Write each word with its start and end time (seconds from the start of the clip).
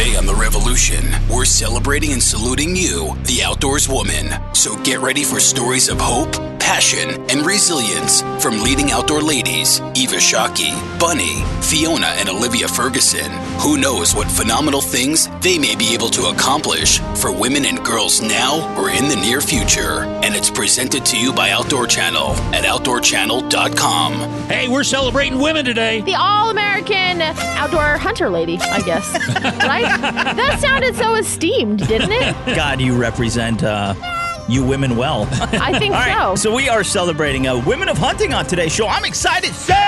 Today 0.00 0.16
on 0.16 0.24
The 0.24 0.34
Revolution, 0.34 1.04
we're 1.28 1.44
celebrating 1.44 2.14
and 2.14 2.22
saluting 2.22 2.74
you, 2.74 3.14
the 3.24 3.42
outdoors 3.44 3.86
woman. 3.86 4.32
So 4.54 4.74
get 4.82 5.00
ready 5.00 5.24
for 5.24 5.40
stories 5.40 5.90
of 5.90 5.98
hope, 6.00 6.32
passion, 6.58 7.20
and 7.30 7.44
resilience 7.44 8.22
from 8.42 8.62
leading 8.62 8.92
outdoor 8.92 9.20
ladies 9.20 9.80
Eva 9.94 10.16
Shockey, 10.16 10.72
Bunny, 10.98 11.42
Fiona, 11.60 12.06
and 12.16 12.30
Olivia 12.30 12.66
Ferguson. 12.66 13.30
Who 13.60 13.76
knows 13.76 14.14
what 14.14 14.30
phenomenal 14.30 14.80
things 14.80 15.28
they 15.42 15.58
may 15.58 15.76
be 15.76 15.92
able 15.92 16.08
to 16.10 16.28
accomplish 16.28 17.00
for 17.20 17.30
women 17.30 17.66
and 17.66 17.84
girls 17.84 18.22
now 18.22 18.74
or 18.80 18.88
in 18.88 19.08
the 19.08 19.16
near 19.16 19.42
future. 19.42 20.04
And 20.24 20.34
it's 20.34 20.48
presented 20.48 21.04
to 21.06 21.18
you 21.18 21.32
by 21.32 21.50
Outdoor 21.50 21.86
Channel 21.86 22.30
at 22.54 22.64
OutdoorChannel.com. 22.64 24.12
Hey, 24.48 24.68
we're 24.68 24.84
celebrating 24.84 25.38
women 25.38 25.64
today. 25.66 26.00
The 26.00 26.14
all 26.14 26.50
American 26.50 27.20
outdoor 27.20 27.98
hunter 27.98 28.30
lady, 28.30 28.58
I 28.58 28.80
guess. 28.80 29.12
right? 29.44 29.89
That 29.98 30.58
sounded 30.60 30.94
so 30.96 31.14
esteemed, 31.14 31.86
didn't 31.86 32.12
it? 32.12 32.34
God, 32.56 32.80
you 32.80 32.94
represent 32.96 33.62
uh, 33.62 33.94
you 34.48 34.64
women 34.64 34.96
well. 34.96 35.28
I 35.32 35.78
think 35.78 35.94
All 35.94 36.00
right, 36.00 36.36
so. 36.38 36.50
so 36.50 36.54
we 36.54 36.68
are 36.68 36.84
celebrating 36.84 37.46
uh, 37.46 37.62
Women 37.64 37.88
of 37.88 37.98
Hunting 37.98 38.32
on 38.34 38.46
today's 38.46 38.72
show. 38.72 38.86
I'm 38.86 39.04
excited. 39.04 39.52
Celebrate 39.54 39.80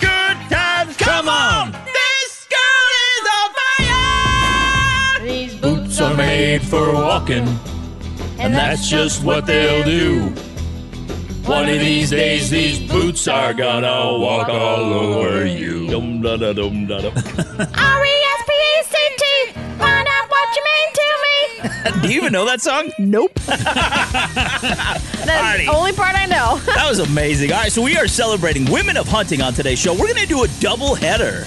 good 0.00 0.36
times. 0.50 0.96
Come 0.96 1.28
on. 1.28 1.72
This 1.72 2.46
girl 2.48 2.86
is 3.12 3.28
on 3.38 3.54
fire. 3.78 5.26
These 5.26 5.54
Boots 5.56 6.00
are 6.00 6.14
made 6.16 6.62
for 6.62 6.92
walking, 6.92 7.46
and 8.38 8.54
that's 8.54 8.88
just 8.88 9.22
what 9.24 9.46
they'll 9.46 9.84
do. 9.84 10.32
One 11.46 11.68
of 11.68 11.78
these 11.78 12.10
days, 12.10 12.50
these 12.50 12.78
boots 12.80 13.28
are 13.28 13.54
gonna 13.54 14.18
walk 14.18 14.48
all 14.48 14.92
over 14.92 15.46
you. 15.46 15.86
Dum, 15.88 16.20
da, 16.20 16.36
da, 16.36 16.52
dum, 16.52 16.86
da, 16.86 17.00
da. 17.02 17.08
R-E-S-P-E-C-T. 17.74 19.52
Find 19.78 20.08
out 20.08 20.28
what 20.28 20.56
you 20.56 20.64
mean 20.64 20.92
to 20.94 21.06
me. 21.22 22.00
Do 22.02 22.08
you 22.12 22.16
even 22.20 22.32
know 22.32 22.44
that 22.46 22.60
song? 22.60 22.90
Nope. 22.98 23.32
That's 23.46 23.62
Alrighty. 25.28 25.66
the 25.66 25.72
only 25.72 25.92
part 25.92 26.16
I 26.16 26.26
know. 26.26 26.58
That 26.74 26.88
was 26.88 26.98
amazing. 26.98 27.52
All 27.52 27.58
right, 27.60 27.70
so 27.72 27.80
we 27.82 27.96
are 27.96 28.08
celebrating 28.08 28.68
Women 28.70 28.96
of 28.96 29.06
Hunting 29.06 29.40
on 29.40 29.52
today's 29.52 29.78
show. 29.78 29.92
We're 29.92 30.08
going 30.12 30.16
to 30.16 30.26
do 30.26 30.42
a 30.44 30.48
double 30.60 30.94
header 30.96 31.44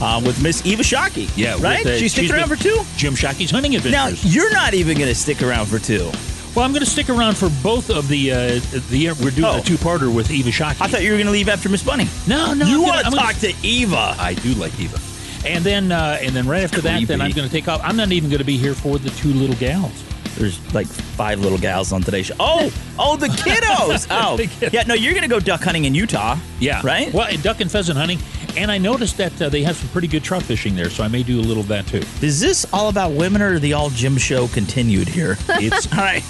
uh, 0.00 0.20
with 0.24 0.42
Miss 0.42 0.64
Eva 0.64 0.82
Shockey. 0.82 1.30
Yeah, 1.36 1.54
with, 1.56 1.64
right? 1.64 1.84
uh, 1.86 1.96
she's 1.98 2.12
sticking 2.12 2.28
she's 2.30 2.36
around 2.36 2.48
the- 2.48 2.56
for 2.56 2.62
two. 2.62 2.80
Jim 2.96 3.14
Shockey's 3.14 3.50
hunting 3.50 3.76
adventures. 3.76 4.24
Now 4.24 4.30
you're 4.30 4.52
not 4.52 4.72
even 4.74 4.96
going 4.96 5.08
to 5.10 5.14
stick 5.14 5.42
around 5.42 5.66
for 5.66 5.78
two. 5.78 6.10
Well, 6.54 6.64
I'm 6.64 6.72
going 6.72 6.84
to 6.84 6.90
stick 6.90 7.08
around 7.08 7.36
for 7.36 7.48
both 7.62 7.90
of 7.90 8.08
the. 8.08 8.32
Uh, 8.32 8.36
the 8.90 9.12
we're 9.22 9.30
doing 9.30 9.44
Oh. 9.46 9.58
a 9.58 9.62
two-parter 9.62 10.14
with 10.14 10.30
Eva 10.30 10.50
Shockey. 10.50 10.80
I 10.80 10.88
thought 10.88 11.02
you 11.02 11.10
were 11.12 11.16
going 11.16 11.26
to 11.26 11.32
leave 11.32 11.48
after 11.48 11.68
Miss 11.68 11.82
Bunny. 11.82 12.06
no, 12.26 12.52
no. 12.54 12.66
you 12.66 12.82
want 12.82 13.00
to 13.00 13.06
I'm 13.06 13.12
gonna- 13.12 13.22
talk 13.22 13.36
to 13.36 13.52
Eva? 13.62 14.14
I 14.18 14.34
do 14.34 14.52
like 14.54 14.78
Eva. 14.78 14.98
And 15.44 15.64
then, 15.64 15.90
uh, 15.90 16.18
and 16.20 16.34
then 16.36 16.46
right 16.46 16.62
after 16.62 16.80
that, 16.82 17.06
then 17.08 17.20
I'm 17.20 17.32
going 17.32 17.48
to 17.48 17.52
take 17.52 17.66
off. 17.68 17.80
I'm 17.82 17.96
not 17.96 18.12
even 18.12 18.30
going 18.30 18.38
to 18.38 18.44
be 18.44 18.56
here 18.56 18.74
for 18.74 18.98
the 18.98 19.10
two 19.10 19.32
little 19.32 19.56
gals. 19.56 19.92
There's 20.36 20.74
like 20.74 20.86
five 20.86 21.40
little 21.40 21.58
gals 21.58 21.92
on 21.92 22.02
today's 22.02 22.26
show. 22.26 22.34
Oh, 22.40 22.72
oh, 22.98 23.16
the 23.16 23.28
kiddos. 23.28 24.06
Oh, 24.12 24.38
yeah. 24.72 24.82
No, 24.82 24.94
you're 24.94 25.12
going 25.12 25.22
to 25.22 25.28
go 25.28 25.40
duck 25.40 25.62
hunting 25.62 25.84
in 25.84 25.94
Utah. 25.94 26.36
Yeah, 26.60 26.80
right. 26.84 27.12
Well, 27.12 27.34
duck 27.42 27.60
and 27.60 27.70
pheasant 27.70 27.96
hunting, 27.98 28.18
and 28.56 28.70
I 28.70 28.78
noticed 28.78 29.16
that 29.16 29.40
uh, 29.40 29.48
they 29.48 29.62
have 29.62 29.76
some 29.76 29.88
pretty 29.88 30.08
good 30.08 30.22
trout 30.22 30.42
fishing 30.42 30.74
there, 30.76 30.90
so 30.90 31.02
I 31.02 31.08
may 31.08 31.22
do 31.22 31.40
a 31.40 31.42
little 31.42 31.62
of 31.62 31.68
that 31.68 31.86
too. 31.86 32.02
Is 32.24 32.40
this 32.40 32.66
all 32.72 32.88
about 32.88 33.12
women 33.12 33.40
or 33.42 33.58
the 33.58 33.72
all 33.72 33.90
Jim 33.90 34.16
show 34.18 34.48
continued 34.48 35.08
here? 35.08 35.36
It's 35.48 35.90
all 35.92 35.98
right. 35.98 36.22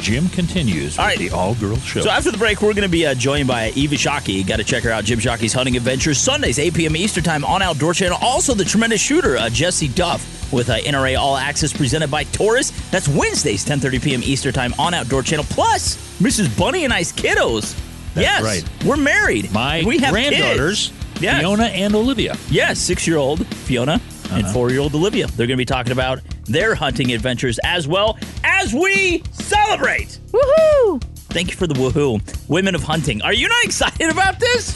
Jim 0.00 0.28
continues 0.28 0.92
with 0.92 0.98
All 1.00 1.06
right. 1.06 1.18
the 1.18 1.30
all 1.30 1.54
girls 1.56 1.82
show. 1.84 2.00
So 2.02 2.10
after 2.10 2.30
the 2.30 2.38
break, 2.38 2.62
we're 2.62 2.72
going 2.72 2.84
to 2.84 2.88
be 2.88 3.04
uh, 3.04 3.14
joined 3.14 3.48
by 3.48 3.70
Eva 3.70 3.96
Shockey. 3.96 4.46
Got 4.46 4.56
to 4.58 4.64
check 4.64 4.84
her 4.84 4.90
out. 4.90 5.04
Jim 5.04 5.18
Shockey's 5.18 5.52
Hunting 5.52 5.76
Adventures 5.76 6.18
Sundays, 6.18 6.58
8 6.60 6.74
p.m. 6.74 6.96
Eastern 6.96 7.24
Time 7.24 7.44
on 7.44 7.62
Outdoor 7.62 7.94
Channel. 7.94 8.16
Also, 8.20 8.54
the 8.54 8.64
tremendous 8.64 9.00
shooter 9.00 9.36
uh, 9.36 9.50
Jessie 9.50 9.88
Duff 9.88 10.37
with 10.52 10.70
uh, 10.70 10.78
NRA 10.78 11.18
All 11.18 11.36
Access 11.36 11.72
presented 11.72 12.10
by 12.10 12.24
Taurus. 12.24 12.70
That's 12.90 13.08
Wednesdays, 13.08 13.64
10:30 13.64 14.02
p.m. 14.02 14.22
Eastern 14.22 14.52
Time 14.52 14.72
on 14.78 14.94
Outdoor 14.94 15.22
Channel. 15.22 15.44
Plus, 15.50 15.96
Mrs. 16.20 16.56
Bunny 16.58 16.84
and 16.84 16.92
I's 16.92 17.12
kiddos. 17.12 17.76
That's 18.14 18.26
yes, 18.26 18.42
right. 18.42 18.64
We're 18.84 18.96
married. 18.96 19.52
My 19.52 19.82
we 19.86 19.98
have 19.98 20.12
granddaughters, 20.12 20.88
kids. 20.88 21.22
Yes. 21.22 21.40
Fiona 21.40 21.64
and 21.64 21.94
Olivia. 21.94 22.36
Yes, 22.50 22.78
six-year-old 22.78 23.46
Fiona 23.46 24.00
and 24.32 24.44
Uh-huh. 24.44 24.52
four-year-old 24.52 24.94
Olivia. 24.94 25.26
They're 25.26 25.46
going 25.46 25.56
to 25.56 25.62
be 25.62 25.64
talking 25.64 25.92
about 25.92 26.20
their 26.44 26.74
hunting 26.74 27.12
adventures 27.12 27.58
as 27.64 27.86
well 27.88 28.18
as 28.44 28.72
we 28.74 29.22
celebrate. 29.32 30.18
Woohoo! 30.32 31.02
Thank 31.30 31.50
you 31.50 31.56
for 31.56 31.66
the 31.66 31.74
woohoo. 31.74 32.20
Women 32.48 32.74
of 32.74 32.82
hunting. 32.82 33.20
Are 33.22 33.32
you 33.34 33.48
not 33.48 33.64
excited 33.64 34.10
about 34.10 34.38
this? 34.40 34.74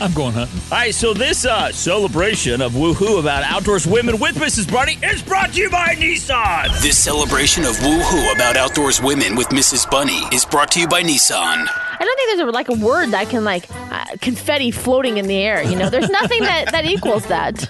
I'm 0.00 0.12
going 0.12 0.32
hunting. 0.32 0.60
All 0.70 0.78
right, 0.78 0.94
so 0.94 1.12
this 1.12 1.44
uh, 1.44 1.72
celebration 1.72 2.60
of 2.60 2.72
woohoo 2.72 3.18
about 3.18 3.42
outdoors 3.42 3.86
women 3.86 4.18
with 4.20 4.36
Mrs. 4.36 4.70
Bunny 4.70 4.96
is 5.02 5.22
brought 5.22 5.52
to 5.54 5.60
you 5.60 5.70
by 5.70 5.94
Nissan. 5.96 6.80
This 6.82 6.96
celebration 6.96 7.64
of 7.64 7.76
woohoo 7.76 8.32
about 8.32 8.56
outdoors 8.56 9.02
women 9.02 9.34
with 9.34 9.48
Mrs. 9.48 9.90
Bunny 9.90 10.20
is 10.32 10.44
brought 10.44 10.70
to 10.72 10.80
you 10.80 10.86
by 10.86 11.02
Nissan. 11.02 11.66
I 11.68 12.04
don't 12.04 12.16
think 12.16 12.36
there's 12.36 12.48
a, 12.48 12.52
like 12.52 12.68
a 12.68 12.74
word 12.74 13.10
that 13.10 13.28
can 13.28 13.44
like 13.44 13.66
uh, 13.70 14.04
confetti 14.20 14.70
floating 14.70 15.16
in 15.16 15.26
the 15.26 15.36
air. 15.36 15.62
You 15.62 15.76
know, 15.76 15.90
there's 15.90 16.10
nothing 16.10 16.42
that 16.42 16.66
that 16.70 16.84
equals 16.84 17.26
that. 17.26 17.68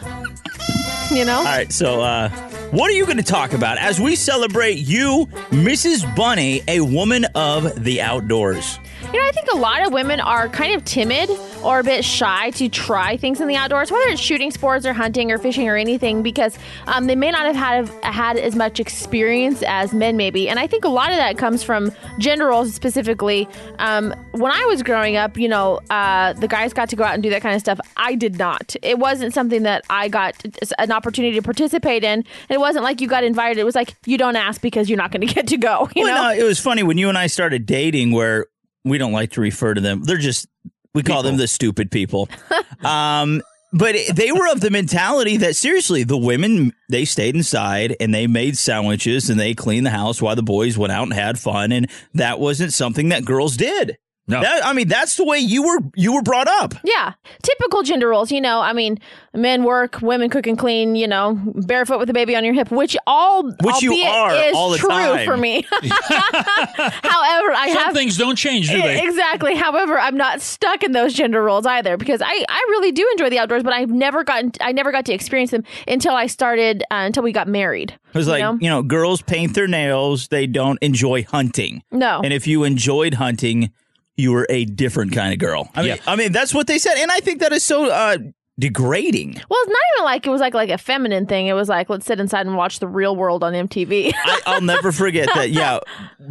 You 1.10 1.24
know. 1.24 1.38
All 1.38 1.44
right, 1.44 1.72
so 1.72 2.02
uh, 2.02 2.28
what 2.70 2.90
are 2.90 2.94
you 2.94 3.06
going 3.06 3.16
to 3.16 3.22
talk 3.22 3.54
about 3.54 3.78
as 3.78 3.98
we 3.98 4.14
celebrate 4.14 4.76
you, 4.76 5.26
Mrs. 5.50 6.14
Bunny, 6.14 6.62
a 6.68 6.82
woman 6.82 7.24
of 7.34 7.82
the 7.82 8.02
outdoors? 8.02 8.78
You 9.10 9.18
know, 9.18 9.26
I 9.26 9.32
think 9.32 9.48
a 9.54 9.56
lot 9.56 9.86
of 9.86 9.92
women 9.94 10.20
are 10.20 10.50
kind 10.50 10.74
of 10.74 10.84
timid 10.84 11.30
or 11.62 11.78
a 11.80 11.82
bit 11.82 12.04
shy 12.04 12.50
to 12.50 12.68
try 12.68 13.16
things 13.16 13.40
in 13.40 13.48
the 13.48 13.56
outdoors, 13.56 13.90
whether 13.90 14.06
it's 14.10 14.20
shooting 14.20 14.50
sports 14.50 14.84
or 14.84 14.92
hunting 14.92 15.32
or 15.32 15.38
fishing 15.38 15.66
or 15.66 15.76
anything, 15.76 16.22
because 16.22 16.58
um, 16.86 17.06
they 17.06 17.16
may 17.16 17.30
not 17.30 17.46
have 17.46 17.56
had 17.56 18.04
had 18.04 18.36
as 18.36 18.54
much 18.54 18.78
experience 18.78 19.62
as 19.66 19.94
men, 19.94 20.18
maybe. 20.18 20.46
And 20.46 20.58
I 20.58 20.66
think 20.66 20.84
a 20.84 20.90
lot 20.90 21.10
of 21.10 21.16
that 21.16 21.38
comes 21.38 21.62
from 21.62 21.90
gender 22.18 22.48
roles 22.48 22.74
specifically. 22.74 23.48
Um, 23.78 24.14
when 24.32 24.52
I 24.52 24.66
was 24.66 24.82
growing 24.82 25.16
up, 25.16 25.38
you 25.38 25.48
know, 25.48 25.80
uh, 25.88 26.34
the 26.34 26.46
guys 26.46 26.74
got 26.74 26.90
to 26.90 26.96
go 26.96 27.02
out 27.02 27.14
and 27.14 27.22
do 27.22 27.30
that 27.30 27.40
kind 27.40 27.54
of 27.54 27.62
stuff. 27.62 27.80
I 27.96 28.14
did 28.14 28.38
not. 28.38 28.76
It 28.82 28.98
wasn't 28.98 29.32
something 29.32 29.62
that 29.62 29.86
I 29.88 30.08
got 30.08 30.44
an 30.78 30.92
opportunity 30.92 31.34
to 31.36 31.42
participate 31.42 32.04
in. 32.04 32.24
It 32.50 32.60
wasn't 32.60 32.84
like 32.84 33.00
you 33.00 33.08
got 33.08 33.24
invited. 33.24 33.58
It 33.58 33.64
was 33.64 33.74
like 33.74 33.94
you 34.04 34.18
don't 34.18 34.36
ask 34.36 34.60
because 34.60 34.90
you're 34.90 34.98
not 34.98 35.12
going 35.12 35.20
to 35.26 35.32
get 35.32 35.46
to 35.46 35.56
go. 35.56 35.88
You 35.96 36.04
well, 36.04 36.14
know. 36.14 36.34
no, 36.34 36.44
it 36.44 36.46
was 36.46 36.60
funny 36.60 36.82
when 36.82 36.98
you 36.98 37.08
and 37.08 37.16
I 37.16 37.26
started 37.26 37.64
dating, 37.64 38.12
where 38.12 38.44
we 38.88 38.98
don't 38.98 39.12
like 39.12 39.32
to 39.32 39.40
refer 39.40 39.74
to 39.74 39.80
them. 39.80 40.02
They're 40.04 40.18
just 40.18 40.46
we 40.94 41.02
call 41.02 41.22
them 41.22 41.36
the 41.36 41.46
stupid 41.46 41.90
people. 41.90 42.28
um, 42.84 43.42
but 43.72 43.94
they 44.14 44.32
were 44.32 44.50
of 44.50 44.60
the 44.60 44.70
mentality 44.70 45.36
that 45.38 45.54
seriously, 45.54 46.02
the 46.02 46.16
women 46.16 46.72
they 46.88 47.04
stayed 47.04 47.36
inside 47.36 47.94
and 48.00 48.14
they 48.14 48.26
made 48.26 48.56
sandwiches 48.56 49.28
and 49.28 49.38
they 49.38 49.54
cleaned 49.54 49.84
the 49.84 49.90
house 49.90 50.22
while 50.22 50.36
the 50.36 50.42
boys 50.42 50.78
went 50.78 50.92
out 50.92 51.04
and 51.04 51.12
had 51.12 51.38
fun, 51.38 51.72
and 51.72 51.90
that 52.14 52.40
wasn't 52.40 52.72
something 52.72 53.10
that 53.10 53.24
girls 53.24 53.56
did. 53.56 53.98
No. 54.28 54.40
That- 54.42 54.64
I 54.64 54.72
mean 54.74 54.88
that's 54.88 55.16
the 55.16 55.24
way 55.24 55.38
you 55.38 55.62
were 55.62 55.78
you 55.96 56.12
were 56.14 56.22
brought 56.22 56.48
up. 56.48 56.74
Yeah, 56.84 57.14
typical 57.42 57.82
gender 57.82 58.08
roles. 58.08 58.30
You 58.30 58.40
know, 58.40 58.60
I 58.60 58.72
mean, 58.72 58.98
men 59.34 59.64
work, 59.64 60.00
women 60.02 60.28
cook 60.30 60.46
and 60.46 60.58
clean. 60.58 60.94
You 60.96 61.06
know, 61.08 61.38
barefoot 61.66 61.98
with 61.98 62.10
a 62.10 62.12
baby 62.12 62.36
on 62.36 62.44
your 62.44 62.54
hip, 62.54 62.70
which 62.70 62.96
all 63.06 63.44
Which 63.62 63.82
you 63.82 63.94
are 63.94 64.34
is 64.34 64.54
all 64.54 64.70
the 64.70 64.78
true 64.78 64.88
time. 64.90 65.24
for 65.26 65.36
me. 65.36 65.64
However, 65.72 67.52
I 67.52 67.70
Some 67.72 67.84
have 67.84 67.94
things 67.94 68.16
don't 68.16 68.36
change, 68.36 68.68
do 68.70 68.80
they? 68.80 69.02
exactly. 69.02 69.54
However, 69.54 69.98
I'm 69.98 70.16
not 70.16 70.40
stuck 70.40 70.82
in 70.82 70.92
those 70.92 71.14
gender 71.14 71.42
roles 71.42 71.66
either 71.66 71.96
because 71.96 72.20
I, 72.22 72.44
I 72.48 72.66
really 72.70 72.92
do 72.92 73.08
enjoy 73.12 73.30
the 73.30 73.38
outdoors, 73.38 73.62
but 73.62 73.72
I've 73.72 73.90
never 73.90 74.24
gotten 74.24 74.52
I 74.60 74.72
never 74.72 74.92
got 74.92 75.04
to 75.06 75.12
experience 75.12 75.50
them 75.50 75.64
until 75.86 76.14
I 76.14 76.26
started 76.26 76.82
uh, 76.90 76.96
until 77.06 77.22
we 77.22 77.32
got 77.32 77.48
married. 77.48 77.90
It 78.08 78.14
was 78.14 78.26
you 78.26 78.32
like 78.32 78.40
know? 78.42 78.58
you 78.60 78.68
know, 78.68 78.82
girls 78.82 79.22
paint 79.22 79.54
their 79.54 79.66
nails. 79.68 80.28
They 80.28 80.46
don't 80.46 80.78
enjoy 80.82 81.24
hunting. 81.24 81.82
No. 81.90 82.20
and 82.22 82.32
if 82.32 82.46
you 82.46 82.64
enjoyed 82.64 83.14
hunting, 83.14 83.70
you 84.18 84.32
were 84.32 84.46
a 84.50 84.66
different 84.66 85.12
kind 85.12 85.32
of 85.32 85.38
girl. 85.38 85.70
I 85.74 85.80
mean, 85.80 85.88
Yeah. 85.88 85.96
I 86.06 86.16
mean 86.16 86.32
that's 86.32 86.52
what 86.52 86.66
they 86.66 86.78
said, 86.78 86.96
and 86.98 87.10
I 87.10 87.20
think 87.20 87.40
that 87.40 87.52
is 87.52 87.64
so 87.64 87.88
uh, 87.90 88.18
degrading. 88.58 89.34
Well, 89.48 89.58
it's 89.62 89.68
not 89.70 89.78
even 89.96 90.04
like 90.04 90.26
it 90.26 90.30
was 90.30 90.40
like 90.40 90.54
like 90.54 90.70
a 90.70 90.78
feminine 90.78 91.26
thing. 91.26 91.46
It 91.46 91.52
was 91.54 91.68
like 91.68 91.88
let's 91.88 92.04
sit 92.06 92.20
inside 92.20 92.46
and 92.46 92.56
watch 92.56 92.80
the 92.80 92.88
real 92.88 93.16
world 93.16 93.42
on 93.44 93.52
MTV. 93.52 94.12
I, 94.14 94.40
I'll 94.46 94.60
never 94.60 94.92
forget 94.92 95.28
that. 95.34 95.50
Yeah, 95.50 95.78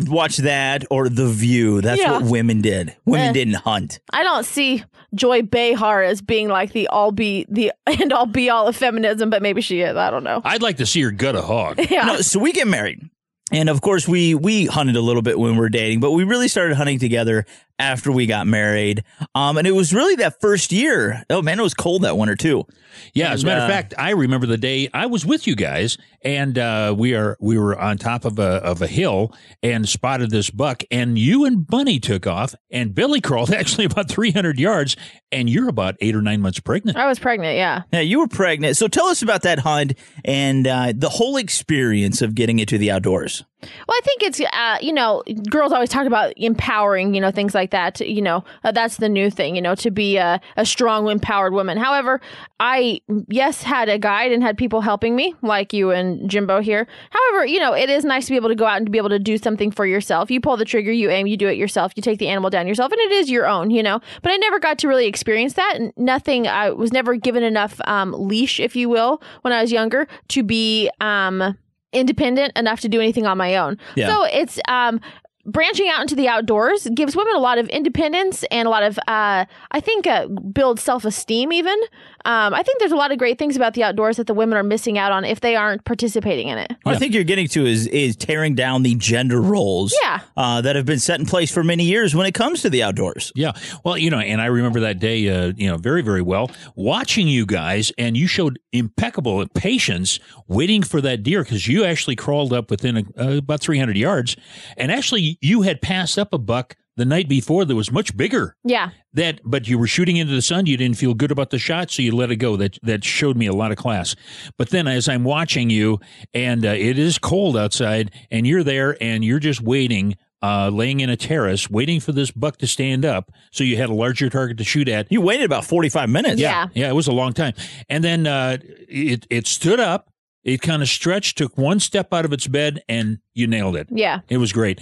watch 0.07 0.37
that 0.37 0.85
or 0.91 1.09
The 1.09 1.27
View. 1.27 1.81
That's 1.81 2.01
Yeah. 2.01 2.11
what 2.13 2.23
women 2.23 2.61
did. 2.61 2.95
Women 3.05 3.29
Eh. 3.29 3.33
didn't 3.33 3.53
hunt. 3.55 3.99
I 4.11 4.23
don't 4.23 4.45
see 4.45 4.83
Joy 5.15 5.41
Behar 5.41 6.03
as 6.03 6.21
being 6.21 6.49
like 6.49 6.73
the 6.73 6.87
all 6.89 7.11
be 7.11 7.45
the 7.49 7.71
and 7.87 8.11
all 8.13 8.25
be 8.25 8.49
all 8.49 8.67
of 8.67 8.75
feminism, 8.75 9.29
but 9.29 9.41
maybe 9.41 9.61
she 9.61 9.81
is. 9.81 9.95
I 9.95 10.09
don't 10.11 10.23
know. 10.23 10.41
I'd 10.43 10.61
like 10.61 10.77
to 10.77 10.85
see 10.85 11.01
her 11.03 11.11
gut 11.11 11.35
a 11.35 11.41
hog. 11.41 11.79
Yeah. 11.89 12.05
No, 12.05 12.17
so 12.21 12.39
we 12.39 12.51
get 12.51 12.67
married. 12.67 13.01
And 13.49 13.69
of 13.69 13.79
course, 13.79 14.05
we 14.09 14.35
we 14.35 14.65
hunted 14.65 14.97
a 14.97 15.01
little 15.01 15.21
bit 15.21 15.39
when 15.39 15.53
we 15.53 15.59
were 15.59 15.69
dating, 15.69 16.01
but 16.01 16.11
we 16.11 16.25
really 16.25 16.49
started 16.49 16.75
hunting 16.75 16.99
together 16.99 17.45
after 17.79 18.11
we 18.11 18.25
got 18.25 18.47
married. 18.47 19.03
Um, 19.35 19.57
and 19.57 19.67
it 19.67 19.71
was 19.71 19.93
really 19.93 20.15
that 20.15 20.41
first 20.41 20.71
year. 20.71 21.23
Oh 21.29 21.41
man, 21.41 21.59
it 21.59 21.63
was 21.63 21.73
cold 21.73 22.01
that 22.03 22.17
winter 22.17 22.35
too. 22.35 22.65
Yeah, 23.13 23.31
as 23.31 23.43
a 23.43 23.47
And, 23.47 23.47
matter 23.47 23.61
of 23.65 23.69
uh, 23.69 23.73
fact, 23.73 23.93
I 23.97 24.11
remember 24.11 24.47
the 24.47 24.57
day 24.57 24.89
I 24.93 25.05
was 25.05 25.23
with 25.25 25.45
you 25.45 25.55
guys, 25.55 25.97
and 26.23 26.57
uh, 26.57 26.95
we 26.97 27.13
are 27.13 27.37
we 27.39 27.57
were 27.59 27.79
on 27.79 27.97
top 27.97 28.25
of 28.25 28.39
a 28.39 28.43
of 28.63 28.81
a 28.81 28.87
hill 28.87 29.35
and 29.61 29.87
spotted 29.87 30.31
this 30.31 30.49
buck, 30.49 30.83
and 30.89 31.17
you 31.17 31.45
and 31.45 31.65
Bunny 31.67 31.99
took 31.99 32.25
off, 32.25 32.55
and 32.71 32.95
Billy 32.95 33.21
crawled 33.21 33.51
actually 33.53 33.85
about 33.85 34.09
three 34.09 34.31
hundred 34.31 34.59
yards, 34.59 34.95
and 35.31 35.47
you're 35.49 35.69
about 35.69 35.95
eight 36.01 36.15
or 36.15 36.21
nine 36.23 36.41
months 36.41 36.59
pregnant. 36.59 36.97
I 36.97 37.05
was 37.07 37.19
pregnant. 37.19 37.55
Yeah. 37.57 37.83
Yeah, 37.93 38.01
you 38.01 38.19
were 38.19 38.27
pregnant. 38.27 38.77
So 38.77 38.87
tell 38.87 39.05
us 39.07 39.21
about 39.21 39.43
that 39.43 39.59
hunt 39.59 39.93
and 40.25 40.65
uh, 40.65 40.93
the 40.95 41.09
whole 41.09 41.37
experience 41.37 42.21
of 42.23 42.33
getting 42.33 42.57
into 42.59 42.77
the 42.79 42.89
outdoors. 42.91 43.43
Well, 43.59 43.97
I 43.97 44.01
think 44.03 44.21
it's 44.21 44.39
uh, 44.39 44.77
you 44.81 44.93
know, 44.93 45.23
girls 45.49 45.71
always 45.71 45.89
talk 45.89 46.05
about 46.05 46.31
empowering, 46.37 47.15
you 47.15 47.21
know, 47.21 47.31
things 47.31 47.55
like 47.55 47.71
that. 47.71 47.99
You 47.99 48.21
know, 48.21 48.43
uh, 48.63 48.71
that's 48.71 48.97
the 48.97 49.09
new 49.09 49.31
thing, 49.31 49.55
you 49.55 49.61
know, 49.63 49.73
to 49.75 49.89
be 49.89 50.17
a, 50.17 50.39
a 50.57 50.65
strong, 50.65 51.09
empowered 51.09 51.53
woman. 51.53 51.77
However, 51.77 52.21
I 52.59 53.01
yes 53.27 53.63
had 53.63 53.89
a 53.89 53.97
guide 53.97 54.31
and 54.31 54.43
had 54.43 54.57
people 54.57 54.81
helping 54.81 55.15
me, 55.15 55.33
like 55.41 55.73
you 55.73 55.89
and 55.89 56.29
Jimbo 56.29 56.61
here. 56.61 56.87
However, 57.09 57.47
you 57.47 57.59
know, 57.59 57.73
it 57.73 57.89
is 57.89 58.05
nice 58.05 58.27
to 58.27 58.31
be 58.31 58.35
able 58.35 58.49
to 58.49 58.55
go 58.55 58.67
out 58.67 58.77
and 58.77 58.91
be 58.91 58.99
able 58.99 59.09
to 59.09 59.19
do 59.19 59.39
something 59.39 59.71
for 59.71 59.87
yourself. 59.87 60.29
You 60.29 60.39
pull 60.39 60.57
the 60.57 60.65
trigger, 60.65 60.91
you 60.91 61.09
aim, 61.09 61.25
you 61.25 61.37
do 61.37 61.47
it 61.47 61.57
yourself. 61.57 61.93
You 61.95 62.03
take 62.03 62.19
the 62.19 62.27
animal 62.27 62.51
down 62.51 62.67
yourself, 62.67 62.91
and 62.91 63.01
it 63.01 63.11
is 63.13 63.29
your 63.29 63.47
own, 63.47 63.71
you 63.71 63.81
know. 63.81 63.99
But 64.21 64.33
I 64.33 64.37
never 64.37 64.59
got 64.59 64.77
to 64.79 64.87
really 64.87 65.07
experience 65.07 65.53
that. 65.53 65.79
Nothing. 65.97 66.47
I 66.47 66.69
was 66.69 66.93
never 66.93 67.15
given 67.15 67.41
enough 67.41 67.81
um, 67.85 68.13
leash, 68.15 68.59
if 68.59 68.75
you 68.75 68.87
will, 68.87 69.19
when 69.41 69.51
I 69.51 69.61
was 69.61 69.71
younger 69.71 70.07
to 70.27 70.43
be. 70.43 70.91
Um, 71.01 71.57
independent 71.93 72.57
enough 72.57 72.81
to 72.81 72.89
do 72.89 72.99
anything 72.99 73.25
on 73.25 73.37
my 73.37 73.55
own. 73.55 73.77
Yeah. 73.95 74.07
So 74.07 74.23
it's 74.23 74.59
um 74.67 74.99
branching 75.45 75.87
out 75.87 76.01
into 76.01 76.13
the 76.15 76.27
outdoors 76.27 76.87
gives 76.93 77.15
women 77.15 77.33
a 77.33 77.39
lot 77.39 77.57
of 77.57 77.69
independence 77.69 78.43
and 78.51 78.67
a 78.67 78.69
lot 78.69 78.83
of 78.83 78.99
uh 79.07 79.45
I 79.71 79.79
think 79.79 80.05
uh, 80.05 80.27
builds 80.27 80.83
self-esteem 80.83 81.53
even. 81.53 81.79
Um 82.27 82.53
I 82.53 82.61
think 82.61 82.77
there's 82.79 82.91
a 82.91 82.95
lot 82.95 83.11
of 83.11 83.17
great 83.17 83.39
things 83.39 83.55
about 83.55 83.73
the 83.73 83.81
outdoors 83.83 84.17
that 84.17 84.27
the 84.27 84.33
women 84.35 84.57
are 84.57 84.63
missing 84.63 84.97
out 84.99 85.11
on 85.11 85.25
if 85.25 85.39
they 85.39 85.55
aren't 85.55 85.83
participating 85.85 86.49
in 86.49 86.57
it. 86.59 86.71
What 86.83 86.95
I 86.95 86.99
think 86.99 87.13
you're 87.15 87.23
getting 87.23 87.47
to 87.49 87.65
is 87.65 87.87
is 87.87 88.15
tearing 88.15 88.53
down 88.53 88.83
the 88.83 88.93
gender 88.95 89.41
roles 89.41 89.95
Yeah. 90.03 90.19
uh, 90.35 90.61
that 90.61 90.75
have 90.75 90.85
been 90.85 90.99
set 90.99 91.19
in 91.19 91.25
place 91.25 91.51
for 91.51 91.63
many 91.63 91.85
years 91.85 92.13
when 92.13 92.27
it 92.27 92.33
comes 92.33 92.61
to 92.61 92.69
the 92.69 92.83
outdoors. 92.83 93.31
Yeah. 93.35 93.53
Well, 93.83 93.97
you 93.97 94.09
know, 94.09 94.19
and 94.19 94.41
I 94.41 94.45
remember 94.47 94.81
that 94.81 94.99
day, 94.99 95.27
uh, 95.29 95.53
you 95.55 95.67
know, 95.67 95.77
very, 95.77 96.01
very 96.03 96.21
well, 96.21 96.51
watching 96.75 97.27
you 97.27 97.45
guys, 97.45 97.91
and 97.97 98.15
you 98.17 98.27
showed 98.27 98.59
impeccable 98.73 99.45
patience 99.55 100.19
waiting 100.47 100.83
for 100.83 100.99
that 101.01 101.23
deer 101.23 101.43
because 101.43 101.67
you 101.67 101.85
actually 101.85 102.15
crawled 102.17 102.51
up 102.53 102.69
within 102.69 102.97
a, 102.97 103.03
uh, 103.17 103.37
about 103.37 103.61
300 103.61 103.97
yards. 103.97 104.35
And 104.75 104.91
actually, 104.91 105.37
you 105.41 105.61
had 105.63 105.81
passed 105.81 106.19
up 106.19 106.33
a 106.33 106.37
buck 106.37 106.75
the 106.97 107.05
night 107.05 107.29
before 107.29 107.63
that 107.63 107.75
was 107.75 107.91
much 107.91 108.17
bigger. 108.17 108.55
Yeah. 108.63 108.89
That, 109.13 109.39
but 109.45 109.67
you 109.67 109.79
were 109.79 109.87
shooting 109.87 110.17
into 110.17 110.33
the 110.33 110.41
sun. 110.41 110.65
You 110.65 110.75
didn't 110.77 110.97
feel 110.97 111.13
good 111.13 111.31
about 111.31 111.51
the 111.51 111.57
shot, 111.59 111.89
so 111.89 112.01
you 112.01 112.13
let 112.13 112.29
it 112.31 112.35
go. 112.35 112.57
That 112.57 112.77
that 112.83 113.03
showed 113.03 113.37
me 113.37 113.45
a 113.45 113.53
lot 113.53 113.71
of 113.71 113.77
class. 113.77 114.15
But 114.57 114.69
then, 114.69 114.87
as 114.87 115.07
I'm 115.07 115.23
watching 115.23 115.69
you, 115.69 115.99
and 116.33 116.65
uh, 116.65 116.69
it 116.69 116.99
is 116.99 117.17
cold 117.17 117.55
outside, 117.55 118.11
and 118.29 118.45
you're 118.45 118.63
there, 118.63 118.97
and 119.01 119.23
you're 119.23 119.39
just 119.39 119.61
waiting, 119.61 120.17
uh, 120.43 120.69
laying 120.69 120.99
in 120.99 121.09
a 121.09 121.17
terrace, 121.17 121.69
waiting 121.69 121.99
for 121.99 122.11
this 122.11 122.29
buck 122.31 122.57
to 122.57 122.67
stand 122.67 123.05
up, 123.05 123.31
so 123.51 123.63
you 123.63 123.77
had 123.77 123.89
a 123.89 123.93
larger 123.93 124.29
target 124.29 124.57
to 124.57 124.63
shoot 124.63 124.87
at. 124.87 125.11
You 125.11 125.21
waited 125.21 125.45
about 125.45 125.65
45 125.65 126.09
minutes. 126.09 126.39
Yeah. 126.41 126.67
Yeah, 126.73 126.89
it 126.89 126.93
was 126.95 127.07
a 127.07 127.13
long 127.13 127.33
time. 127.33 127.53
And 127.89 128.03
then 128.03 128.27
uh, 128.27 128.57
it 128.87 129.25
it 129.29 129.47
stood 129.47 129.79
up. 129.79 130.09
It 130.47 130.61
kind 130.61 130.81
of 130.81 130.87
stretched, 130.87 131.37
took 131.37 131.57
one 131.57 131.81
step 131.81 132.13
out 132.13 132.23
of 132.23 132.31
its 132.31 132.47
bed, 132.47 132.81
and 132.87 133.19
you 133.33 133.47
nailed 133.47 133.75
it. 133.75 133.89
Yeah. 133.91 134.21
It 134.29 134.37
was 134.37 134.53
great, 134.53 134.79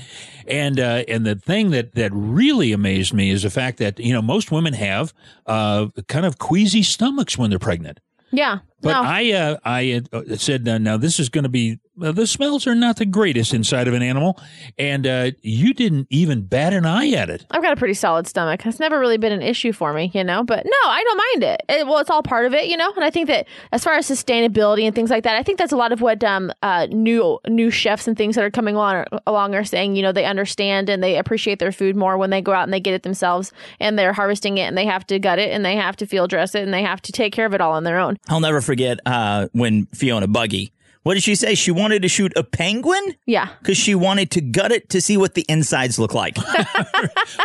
and 0.47 0.79
uh, 0.79 1.03
and 1.07 1.25
the 1.25 1.33
thing 1.33 1.71
that 1.71 1.95
that 1.95 2.11
really 2.13 2.71
amazed 2.71 3.15
me 3.15 3.31
is 3.31 3.41
the 3.41 3.49
fact 3.49 3.79
that 3.79 3.99
you 3.99 4.13
know 4.13 4.21
most 4.21 4.51
women 4.51 4.73
have 4.73 5.11
uh, 5.47 5.87
kind 6.07 6.23
of 6.23 6.37
queasy 6.37 6.83
stomachs 6.83 7.35
when 7.35 7.49
they're 7.49 7.57
pregnant. 7.57 7.99
Yeah. 8.31 8.59
But 8.81 8.93
no. 8.93 9.01
I 9.03 9.31
uh, 9.31 9.57
I 9.65 10.03
uh, 10.13 10.35
said 10.35 10.65
now 10.65 10.97
this 10.97 11.19
is 11.19 11.29
going 11.29 11.45
to 11.45 11.49
be 11.49 11.79
the 11.97 12.27
smells 12.27 12.67
are 12.67 12.75
not 12.75 12.97
the 12.97 13.05
greatest 13.05 13.53
inside 13.53 13.87
of 13.87 13.93
an 13.93 14.01
animal, 14.01 14.39
and 14.77 15.07
uh, 15.07 15.31
you 15.41 15.73
didn't 15.73 16.07
even 16.09 16.43
bat 16.43 16.73
an 16.73 16.85
eye 16.85 17.09
at 17.11 17.29
it. 17.29 17.45
I've 17.51 17.61
got 17.61 17.73
a 17.73 17.75
pretty 17.75 17.93
solid 17.93 18.27
stomach. 18.27 18.65
It's 18.65 18.79
never 18.79 18.99
really 18.99 19.17
been 19.17 19.31
an 19.31 19.41
issue 19.41 19.71
for 19.71 19.93
me, 19.93 20.11
you 20.13 20.23
know. 20.23 20.43
But 20.43 20.65
no, 20.65 20.89
I 20.89 21.03
don't 21.03 21.17
mind 21.17 21.53
it. 21.53 21.61
it. 21.69 21.87
Well, 21.87 21.99
it's 21.99 22.09
all 22.09 22.23
part 22.23 22.45
of 22.45 22.53
it, 22.53 22.67
you 22.67 22.77
know. 22.77 22.91
And 22.95 23.03
I 23.03 23.09
think 23.09 23.27
that 23.27 23.47
as 23.71 23.83
far 23.83 23.93
as 23.93 24.09
sustainability 24.09 24.83
and 24.83 24.93
things 24.93 25.09
like 25.09 25.23
that, 25.23 25.35
I 25.35 25.43
think 25.43 25.57
that's 25.57 25.71
a 25.71 25.77
lot 25.77 25.91
of 25.91 26.01
what 26.01 26.23
um 26.23 26.51
uh 26.61 26.87
new 26.89 27.39
new 27.47 27.71
chefs 27.71 28.07
and 28.07 28.17
things 28.17 28.35
that 28.35 28.43
are 28.43 28.51
coming 28.51 28.75
along 28.75 29.05
along 29.25 29.55
are 29.55 29.63
saying. 29.63 29.95
You 29.95 30.01
know, 30.01 30.11
they 30.11 30.25
understand 30.25 30.89
and 30.89 31.03
they 31.03 31.17
appreciate 31.17 31.59
their 31.59 31.71
food 31.71 31.95
more 31.95 32.17
when 32.17 32.29
they 32.29 32.41
go 32.41 32.53
out 32.53 32.63
and 32.63 32.73
they 32.73 32.79
get 32.79 32.93
it 32.93 33.03
themselves 33.03 33.51
and 33.79 33.97
they're 33.97 34.13
harvesting 34.13 34.57
it 34.57 34.63
and 34.63 34.77
they 34.77 34.85
have 34.85 35.05
to 35.07 35.19
gut 35.19 35.39
it 35.39 35.51
and 35.51 35.65
they 35.65 35.75
have 35.75 35.95
to 35.97 36.05
field 36.05 36.29
dress 36.29 36.55
it 36.55 36.63
and 36.63 36.73
they 36.73 36.83
have 36.83 37.01
to 37.01 37.11
take 37.11 37.33
care 37.33 37.45
of 37.45 37.53
it 37.53 37.61
all 37.61 37.73
on 37.73 37.83
their 37.83 37.99
own. 37.99 38.17
I'll 38.27 38.39
never 38.39 38.61
forget 38.61 38.99
uh, 39.05 39.47
when 39.53 39.85
Fiona 39.87 40.27
Buggy, 40.27 40.71
what 41.05 41.13
did 41.13 41.23
she 41.23 41.35
say? 41.35 41.53
She 41.53 41.69
wanted 41.71 42.01
to 42.01 42.07
shoot 42.09 42.33
a 42.35 42.43
penguin 42.43 43.15
Yeah. 43.27 43.49
because 43.59 43.77
she 43.77 43.93
wanted 43.93 44.31
to 44.31 44.41
gut 44.41 44.71
it 44.71 44.89
to 44.89 44.99
see 45.01 45.17
what 45.17 45.35
the 45.35 45.45
insides 45.47 45.97
look 45.99 46.13
like. 46.15 46.37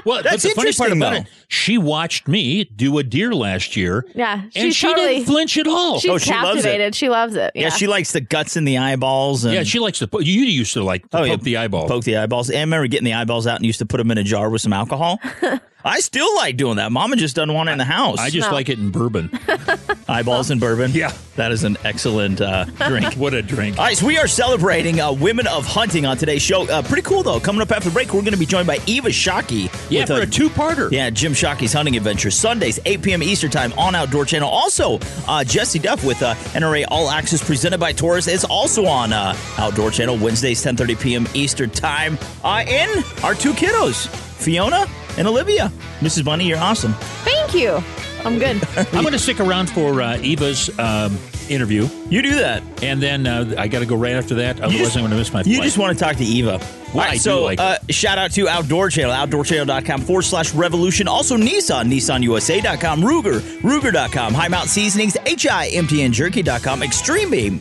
Well, 0.07 0.23
That's 0.23 0.43
but 0.45 0.49
the 0.51 0.55
funny 0.55 0.73
part 0.73 0.93
about 0.93 1.11
though. 1.13 1.17
it, 1.21 1.27
she 1.53 1.77
watched 1.77 2.29
me 2.29 2.63
do 2.65 2.97
a 2.99 3.03
deer 3.03 3.35
last 3.35 3.77
year. 3.77 4.07
Yeah, 4.15 4.43
and 4.55 4.73
she 4.75 4.87
totally- 4.87 5.17
didn't 5.17 5.27
flinch 5.27 5.59
at 5.59 5.67
all. 5.67 5.99
She's 5.99 6.11
Oh, 6.11 6.17
she 6.19 6.31
loves 6.31 6.61
it. 6.61 6.63
captivated. 6.63 6.95
She 6.95 7.09
loves 7.09 7.35
it. 7.35 7.51
Yeah. 7.57 7.63
yeah. 7.65 7.69
she 7.71 7.87
likes 7.89 8.13
the 8.13 8.21
guts 8.21 8.55
and 8.57 8.67
the 8.67 8.79
eyeballs. 8.79 9.45
And 9.45 9.53
yeah, 9.55 9.65
she 9.65 9.81
likes 9.81 9.99
to. 9.99 10.07
po- 10.07 10.21
You 10.21 10.43
used 10.43 10.73
to 10.75 10.85
like 10.85 11.11
to 11.11 11.19
Oh, 11.19 11.25
yeah. 11.25 11.33
poke 11.35 11.43
the 11.43 11.57
eyeball. 11.57 11.89
Poke 11.89 12.05
the 12.05 12.17
eyeballs. 12.19 12.51
And 12.51 12.59
I 12.59 12.61
remember 12.63 12.87
getting 12.87 13.05
the 13.05 13.15
eyeballs 13.15 13.47
out 13.49 13.57
and 13.57 13.67
used 13.67 13.81
to 13.81 13.87
put 13.87 13.97
them 13.99 14.11
in 14.13 14.19
a 14.19 14.23
jar 14.25 14.49
with 14.49 14.63
some 14.63 14.73
alcohol. 14.73 15.19
I 15.83 16.01
still 16.01 16.37
like 16.37 16.57
doing 16.59 16.77
that. 16.77 16.93
Mama 16.93 17.17
just 17.17 17.35
doesn't 17.35 17.55
want 17.55 17.71
it 17.71 17.73
in 17.73 17.79
the 17.79 17.85
house. 17.85 18.19
I 18.19 18.29
just 18.29 18.49
No. 18.51 18.55
like 18.55 18.69
it 18.69 18.79
in 18.79 18.91
bourbon. 18.91 19.31
eyeballs 20.09 20.51
and 20.51 20.61
bourbon. 20.61 20.91
Yeah. 20.93 21.13
that 21.37 21.53
is 21.53 21.65
an 21.65 21.79
excellent 21.85 22.41
uh, 22.43 22.67
drink. 22.87 23.15
what 23.17 23.33
a 23.33 23.41
drink! 23.41 23.79
All 23.79 23.85
right, 23.87 23.97
so 23.97 24.07
we 24.07 24.19
are 24.19 24.27
celebrating 24.27 25.01
uh, 25.01 25.11
Women 25.13 25.47
of 25.47 25.65
Hunting 25.67 26.05
on 26.05 26.19
today's 26.19 26.43
show. 26.43 26.69
Uh, 26.69 26.83
pretty 26.83 27.01
cool, 27.03 27.23
though. 27.23 27.41
Coming 27.41 27.63
up 27.63 27.71
after 27.73 27.89
the 27.89 27.95
break, 27.95 28.09
we're 28.13 28.21
going 28.21 28.33
to 28.35 28.39
be 28.39 28.45
joined 28.45 28.67
by 28.67 28.79
Eva 28.87 29.09
Shockey. 29.09 29.73
yeah, 29.89 30.01
with 30.01 30.09
for 30.11 30.21
a 30.21 30.27
two-parter. 30.27 30.91
Yeah, 30.93 31.09
Jim 31.09 31.33
Shockey's 31.41 31.73
Hunting 31.73 31.97
Adventure, 31.97 32.31
Sundays, 32.31 32.79
8 32.85 33.01
p.m. 33.01 33.23
Eastern 33.23 33.51
Time 33.51 33.73
on 33.79 33.95
Outdoor 33.95 34.27
Channel. 34.27 34.47
Also, 34.47 35.01
uh, 35.27 35.43
Jessie 35.43 35.79
Duff 35.79 36.05
with 36.05 36.23
uh, 36.23 36.35
NRA 36.53 36.85
All 36.89 37.09
Access 37.09 37.43
presented 37.43 37.81
by 37.81 37.93
Taurus 37.93 38.29
is 38.29 38.45
also 38.45 38.85
on 38.85 39.15
uh, 39.15 39.35
Outdoor 39.57 39.91
Channel, 39.91 40.19
Wednesdays, 40.19 40.63
10.30 40.63 41.01
p.m. 41.01 41.27
Eastern 41.33 41.71
Time. 41.71 42.19
Uh, 42.45 42.63
and 42.69 43.03
our 43.25 43.35
two 43.35 43.55
kiddos, 43.55 44.07
Fiona 44.07 44.85
and 45.17 45.27
Olivia. 45.27 45.73
Mrs. 46.01 46.27
Bunny, 46.27 46.47
you're 46.47 46.59
awesome. 46.59 46.93
Thank 47.25 47.55
you. 47.55 47.83
I'm 48.23 48.39
good. 48.39 48.63
I'm 48.77 49.01
going 49.01 49.13
to 49.13 49.19
stick 49.19 49.41
around 49.41 49.71
for 49.71 50.03
uh, 50.03 50.19
Eva's 50.19 50.69
um, 50.79 51.17
interview, 51.51 51.89
You 52.09 52.23
do 52.23 52.37
that. 52.37 52.63
and 52.83 53.03
then 53.03 53.27
uh, 53.27 53.55
I 53.59 53.69
got 53.69 53.81
to 53.81 53.87
go 53.87 53.97
right 53.97 54.15
after 54.15 54.37
that. 54.37 54.57
Otherwise, 54.61 54.79
just- 54.79 54.97
I'm 54.97 55.03
going 55.03 55.11
to 55.11 55.17
miss 55.17 55.33
my 55.33 55.43
You 55.45 55.61
just 55.63 55.77
want 55.79 55.97
to 55.99 56.03
talk 56.05 56.17
to 56.17 56.25
Eva. 56.25 56.61
Well, 56.95 57.01
I 57.09 57.17
so 57.19 57.43
like 57.45 57.61
uh, 57.61 57.79
shout 57.91 58.19
out 58.19 58.33
to 58.33 58.49
Outdoor 58.49 58.89
Channel, 58.91 59.13
outdoorchannel.com 59.13 60.01
forward 60.03 60.23
slash 60.23 60.53
revolution. 60.55 61.07
Also 61.09 61.37
Nissan, 61.37 61.91
nissanusa.com, 61.93 63.03
Ruger, 63.03 63.41
Ruger.com, 63.61 64.35
High 64.35 64.49
Mount 64.49 64.69
Seasonings, 64.69 65.15
HIMTN 65.25 66.13
Jerky.com, 66.13 66.83
Extreme 66.83 67.31
Beam. 67.31 67.61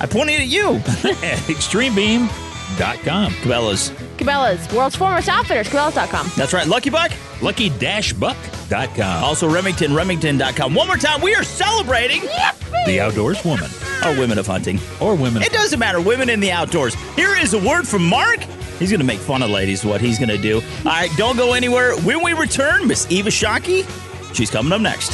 I 0.00 0.06
pointed 0.06 0.40
at 0.40 0.48
you. 0.48 0.80
ExtremeBeam.com. 2.66 3.32
Cabela's. 3.32 3.90
Cabela's, 4.16 4.72
world's 4.74 4.96
foremost 4.96 5.28
outfitters, 5.28 5.68
Cabela's.com. 5.68 6.30
That's 6.36 6.52
right. 6.52 6.66
Lucky 6.66 6.90
Buck. 6.90 7.12
Lucky-Buck.com. 7.42 9.24
Also 9.24 9.48
Remington, 9.48 9.94
Remington.com. 9.94 10.74
One 10.74 10.86
more 10.86 10.96
time, 10.96 11.20
we 11.20 11.34
are 11.34 11.42
celebrating 11.42 12.22
The 12.86 12.98
Outdoors 13.00 13.44
Woman. 13.44 13.70
our 14.02 14.18
women 14.18 14.38
of 14.38 14.46
hunting. 14.46 14.80
Or 15.00 15.14
women. 15.14 15.42
It 15.42 15.52
doesn't 15.52 15.78
matter. 15.78 16.00
Women 16.00 16.30
in 16.30 16.40
the 16.40 16.50
outdoors. 16.50 16.94
Here 17.14 17.34
is 17.36 17.52
a 17.52 17.58
word 17.58 17.86
from 17.86 18.06
Mark. 18.06 18.40
He's 18.78 18.90
going 18.90 19.00
to 19.00 19.06
make 19.06 19.18
fun 19.18 19.42
of 19.42 19.50
ladies, 19.50 19.84
what 19.84 20.00
he's 20.00 20.18
going 20.18 20.30
to 20.30 20.38
do. 20.38 20.56
All 20.56 20.84
right, 20.92 21.10
don't 21.16 21.36
go 21.36 21.52
anywhere. 21.52 21.94
When 22.00 22.22
we 22.22 22.32
return, 22.32 22.86
Miss 22.88 23.06
Eva 23.10 23.30
Shockey, 23.30 23.84
she's 24.34 24.50
coming 24.50 24.72
up 24.72 24.80
next. 24.80 25.12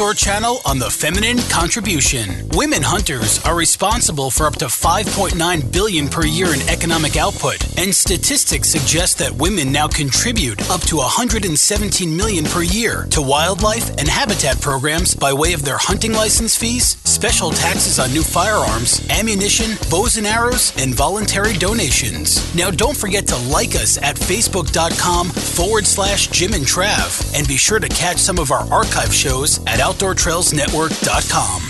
Outdoor 0.00 0.14
Channel 0.14 0.62
on 0.64 0.78
the 0.78 0.88
feminine 0.88 1.36
contribution. 1.50 2.48
Women 2.54 2.80
hunters 2.82 3.38
are 3.44 3.54
responsible 3.54 4.30
for 4.30 4.46
up 4.46 4.56
to 4.56 4.64
5.9 4.64 5.70
billion 5.70 6.08
per 6.08 6.24
year 6.24 6.54
in 6.54 6.66
economic 6.70 7.18
output, 7.18 7.60
and 7.78 7.94
statistics 7.94 8.70
suggest 8.70 9.18
that 9.18 9.30
women 9.30 9.70
now 9.70 9.88
contribute 9.88 10.58
up 10.70 10.80
to 10.88 10.96
117 10.96 12.16
million 12.16 12.46
per 12.46 12.62
year 12.62 13.06
to 13.10 13.20
wildlife 13.20 13.90
and 13.98 14.08
habitat 14.08 14.58
programs 14.62 15.14
by 15.14 15.34
way 15.34 15.52
of 15.52 15.66
their 15.66 15.76
hunting 15.76 16.14
license 16.14 16.56
fees, 16.56 16.96
special 17.04 17.50
taxes 17.50 17.98
on 17.98 18.10
new 18.10 18.22
firearms, 18.22 19.06
ammunition, 19.10 19.76
bows 19.90 20.16
and 20.16 20.26
arrows, 20.26 20.72
and 20.78 20.94
voluntary 20.94 21.52
donations. 21.58 22.54
Now, 22.54 22.70
don't 22.70 22.96
forget 22.96 23.26
to 23.26 23.36
like 23.52 23.74
us 23.74 23.98
at 23.98 24.16
facebook.com 24.16 25.28
forward 25.28 25.86
slash 25.86 26.28
Jim 26.28 26.54
and 26.54 26.64
Trav, 26.64 27.36
and 27.36 27.46
be 27.46 27.58
sure 27.58 27.78
to 27.78 27.88
catch 27.88 28.16
some 28.16 28.38
of 28.38 28.50
our 28.50 28.64
archive 28.72 29.12
shows 29.12 29.58
at 29.66 29.89
OutdoorTrailsNetwork.com. 29.90 31.62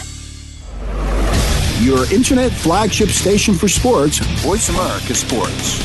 Your 1.82 2.12
internet 2.12 2.52
flagship 2.52 3.08
station 3.08 3.54
for 3.54 3.66
sports, 3.66 4.18
Voice 4.42 4.68
America 4.68 5.14
Sports. 5.14 5.80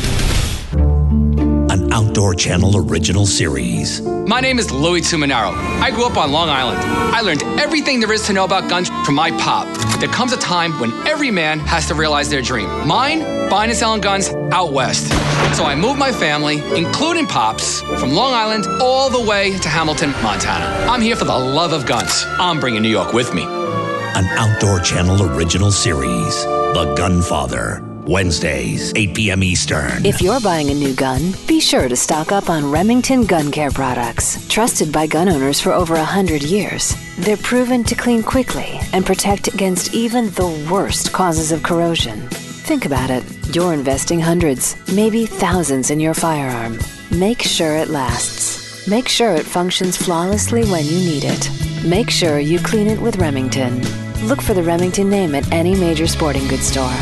An 0.73 1.93
Outdoor 1.93 2.35
Channel 2.35 2.75
original 2.75 3.25
series. 3.25 4.01
My 4.01 4.41
name 4.41 4.59
is 4.59 4.69
Louis 4.69 4.99
Tuminaro. 4.99 5.53
I 5.81 5.91
grew 5.91 6.05
up 6.05 6.17
on 6.17 6.33
Long 6.33 6.49
Island. 6.49 6.79
I 7.15 7.21
learned 7.21 7.43
everything 7.57 8.01
there 8.01 8.11
is 8.11 8.25
to 8.27 8.33
know 8.33 8.43
about 8.43 8.69
guns 8.69 8.89
from 9.05 9.15
my 9.15 9.31
pop. 9.31 9.65
There 10.01 10.09
comes 10.09 10.33
a 10.33 10.37
time 10.37 10.77
when 10.79 10.91
every 11.07 11.31
man 11.31 11.59
has 11.59 11.87
to 11.87 11.95
realize 11.95 12.29
their 12.29 12.41
dream. 12.41 12.67
Mine, 12.85 13.49
buying 13.49 13.69
and 13.69 13.79
selling 13.79 14.01
guns 14.01 14.27
out 14.51 14.73
west. 14.73 15.09
So 15.55 15.63
I 15.63 15.73
moved 15.73 15.97
my 15.97 16.11
family, 16.11 16.57
including 16.77 17.27
Pops, 17.27 17.79
from 17.79 18.11
Long 18.11 18.33
Island 18.33 18.65
all 18.81 19.09
the 19.09 19.21
way 19.21 19.57
to 19.59 19.69
Hamilton, 19.69 20.11
Montana. 20.21 20.65
I'm 20.91 20.99
here 20.99 21.15
for 21.15 21.23
the 21.23 21.31
love 21.31 21.71
of 21.71 21.85
guns. 21.85 22.25
I'm 22.27 22.59
bringing 22.59 22.81
New 22.81 22.89
York 22.89 23.13
with 23.13 23.33
me. 23.33 23.43
An 23.43 24.25
Outdoor 24.37 24.81
Channel 24.81 25.31
original 25.31 25.71
series. 25.71 26.43
The 26.43 26.93
Gunfather. 26.97 27.81
Wednesdays, 28.05 28.91
8 28.97 29.15
p.m. 29.15 29.43
Eastern. 29.43 30.05
If 30.05 30.21
you're 30.21 30.41
buying 30.41 30.71
a 30.71 30.73
new 30.73 30.93
gun, 30.93 31.33
be 31.47 31.61
sure 31.61 31.87
to 31.87 31.95
stock 31.95 32.33
up 32.33 32.49
on 32.49 32.69
Remington 32.69 33.25
Gun 33.25 33.49
Care 33.49 33.71
products. 33.71 34.45
Trusted 34.49 34.91
by 34.91 35.07
gun 35.07 35.29
owners 35.29 35.61
for 35.61 35.71
over 35.71 35.95
100 35.95 36.43
years, 36.43 36.95
they're 37.19 37.37
proven 37.37 37.83
to 37.85 37.95
clean 37.95 38.23
quickly 38.23 38.77
and 38.91 39.05
protect 39.05 39.47
against 39.47 39.93
even 39.93 40.29
the 40.31 40.67
worst 40.69 41.13
causes 41.13 41.53
of 41.53 41.63
corrosion. 41.63 42.29
Think 42.65 42.87
about 42.87 43.11
it. 43.11 43.23
You're 43.55 43.75
investing 43.75 44.19
hundreds, 44.19 44.75
maybe 44.91 45.27
thousands 45.27 45.91
in 45.91 45.99
your 45.99 46.15
firearm. 46.15 46.79
Make 47.11 47.39
sure 47.39 47.77
it 47.77 47.89
lasts. 47.89 48.87
Make 48.87 49.07
sure 49.07 49.35
it 49.35 49.45
functions 49.45 49.95
flawlessly 49.95 50.65
when 50.65 50.83
you 50.83 50.97
need 50.97 51.25
it. 51.25 51.47
Make 51.85 52.09
sure 52.09 52.39
you 52.39 52.57
clean 52.57 52.87
it 52.87 52.99
with 52.99 53.17
Remington. 53.17 53.83
Look 54.27 54.41
for 54.41 54.55
the 54.55 54.63
Remington 54.63 55.11
name 55.11 55.35
at 55.35 55.51
any 55.51 55.75
major 55.75 56.07
sporting 56.07 56.47
goods 56.47 56.65
store. 56.65 56.97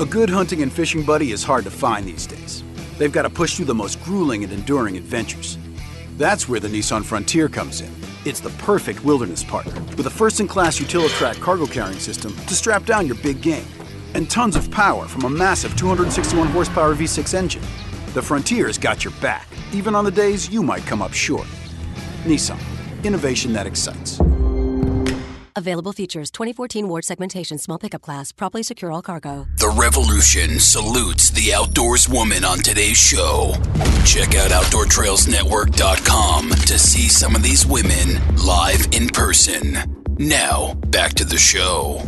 A 0.00 0.04
good 0.04 0.28
hunting 0.28 0.62
and 0.62 0.72
fishing 0.72 1.04
buddy 1.04 1.30
is 1.30 1.44
hard 1.44 1.62
to 1.62 1.70
find 1.70 2.04
these 2.04 2.26
days. 2.26 2.64
They've 2.98 3.12
got 3.12 3.22
to 3.22 3.30
push 3.30 3.54
through 3.54 3.66
the 3.66 3.76
most 3.76 4.02
grueling 4.02 4.42
and 4.42 4.52
enduring 4.52 4.96
adventures. 4.96 5.56
That's 6.18 6.48
where 6.48 6.58
the 6.58 6.66
Nissan 6.66 7.04
Frontier 7.04 7.48
comes 7.48 7.80
in. 7.80 7.94
It's 8.24 8.40
the 8.40 8.50
perfect 8.58 9.04
wilderness 9.04 9.44
partner 9.44 9.80
with 9.96 10.08
a 10.08 10.10
first 10.10 10.40
in 10.40 10.48
class 10.48 10.80
Utilitrack 10.80 11.40
cargo 11.40 11.66
carrying 11.66 12.00
system 12.00 12.34
to 12.34 12.54
strap 12.56 12.84
down 12.84 13.06
your 13.06 13.16
big 13.16 13.40
game. 13.40 13.64
And 14.14 14.30
tons 14.30 14.56
of 14.56 14.70
power 14.70 15.06
from 15.06 15.24
a 15.24 15.30
massive 15.30 15.76
261 15.76 16.48
horsepower 16.48 16.94
V6 16.94 17.34
engine. 17.34 17.62
The 18.14 18.22
Frontier's 18.22 18.78
got 18.78 19.04
your 19.04 19.14
back, 19.20 19.48
even 19.72 19.94
on 19.94 20.04
the 20.04 20.10
days 20.10 20.50
you 20.50 20.62
might 20.62 20.84
come 20.86 21.02
up 21.02 21.12
short. 21.12 21.46
Nissan, 22.24 22.58
innovation 23.04 23.52
that 23.52 23.66
excites. 23.66 24.20
Available 25.56 25.92
features 25.92 26.30
2014 26.30 26.88
Ward 26.88 27.04
segmentation, 27.04 27.58
small 27.58 27.78
pickup 27.78 28.00
class, 28.02 28.32
properly 28.32 28.62
secure 28.62 28.90
all 28.90 29.02
cargo. 29.02 29.46
The 29.58 29.68
revolution 29.68 30.58
salutes 30.58 31.28
the 31.30 31.52
outdoors 31.52 32.08
woman 32.08 32.44
on 32.44 32.60
today's 32.60 32.96
show. 32.96 33.52
Check 34.06 34.34
out 34.34 34.50
OutdoorTrailsNetwork.com 34.52 36.50
to 36.50 36.78
see 36.78 37.08
some 37.08 37.36
of 37.36 37.42
these 37.42 37.66
women 37.66 38.20
live 38.36 38.86
in 38.92 39.08
person. 39.08 39.76
Now, 40.18 40.74
back 40.86 41.12
to 41.14 41.24
the 41.24 41.38
show. 41.38 42.02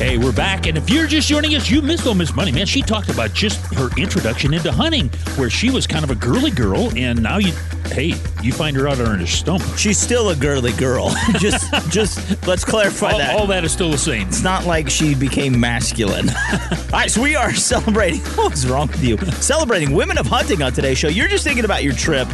Hey, 0.00 0.16
we're 0.16 0.32
back, 0.32 0.66
and 0.66 0.78
if 0.78 0.88
you're 0.88 1.06
just 1.06 1.28
joining 1.28 1.54
us, 1.56 1.68
you 1.70 1.82
missed 1.82 2.06
old 2.06 2.16
Miss 2.16 2.30
Bunny, 2.30 2.52
man. 2.52 2.64
She 2.64 2.80
talked 2.80 3.10
about 3.10 3.34
just 3.34 3.60
her 3.74 3.90
introduction 3.98 4.54
into 4.54 4.72
hunting, 4.72 5.10
where 5.36 5.50
she 5.50 5.68
was 5.68 5.86
kind 5.86 6.04
of 6.04 6.10
a 6.10 6.14
girly 6.14 6.50
girl, 6.50 6.90
and 6.96 7.22
now 7.22 7.36
you, 7.36 7.52
hey, 7.88 8.14
you 8.42 8.50
find 8.50 8.74
her 8.78 8.88
out 8.88 8.98
on 8.98 9.18
her 9.20 9.26
stump. 9.26 9.62
She's 9.76 9.98
still 9.98 10.30
a 10.30 10.36
girly 10.36 10.72
girl. 10.72 11.14
just, 11.38 11.70
just 11.90 12.46
let's 12.46 12.64
clarify 12.64 13.12
All, 13.12 13.18
that. 13.18 13.36
all 13.38 13.46
that 13.48 13.62
is 13.62 13.72
still 13.72 13.90
the 13.90 13.98
same. 13.98 14.26
It's 14.26 14.42
not 14.42 14.64
like 14.64 14.88
she 14.88 15.14
became 15.14 15.60
masculine. 15.60 16.30
All 16.50 16.88
right, 16.92 17.10
so 17.10 17.20
we 17.20 17.36
are 17.36 17.52
celebrating. 17.54 18.20
What's 18.36 18.64
wrong 18.64 18.88
with 18.88 19.04
you? 19.04 19.18
Celebrating 19.32 19.92
women 19.92 20.16
of 20.16 20.24
hunting 20.26 20.62
on 20.62 20.72
today's 20.72 20.96
show. 20.96 21.08
You're 21.08 21.28
just 21.28 21.44
thinking 21.44 21.66
about 21.66 21.84
your 21.84 21.92
trip 21.92 22.26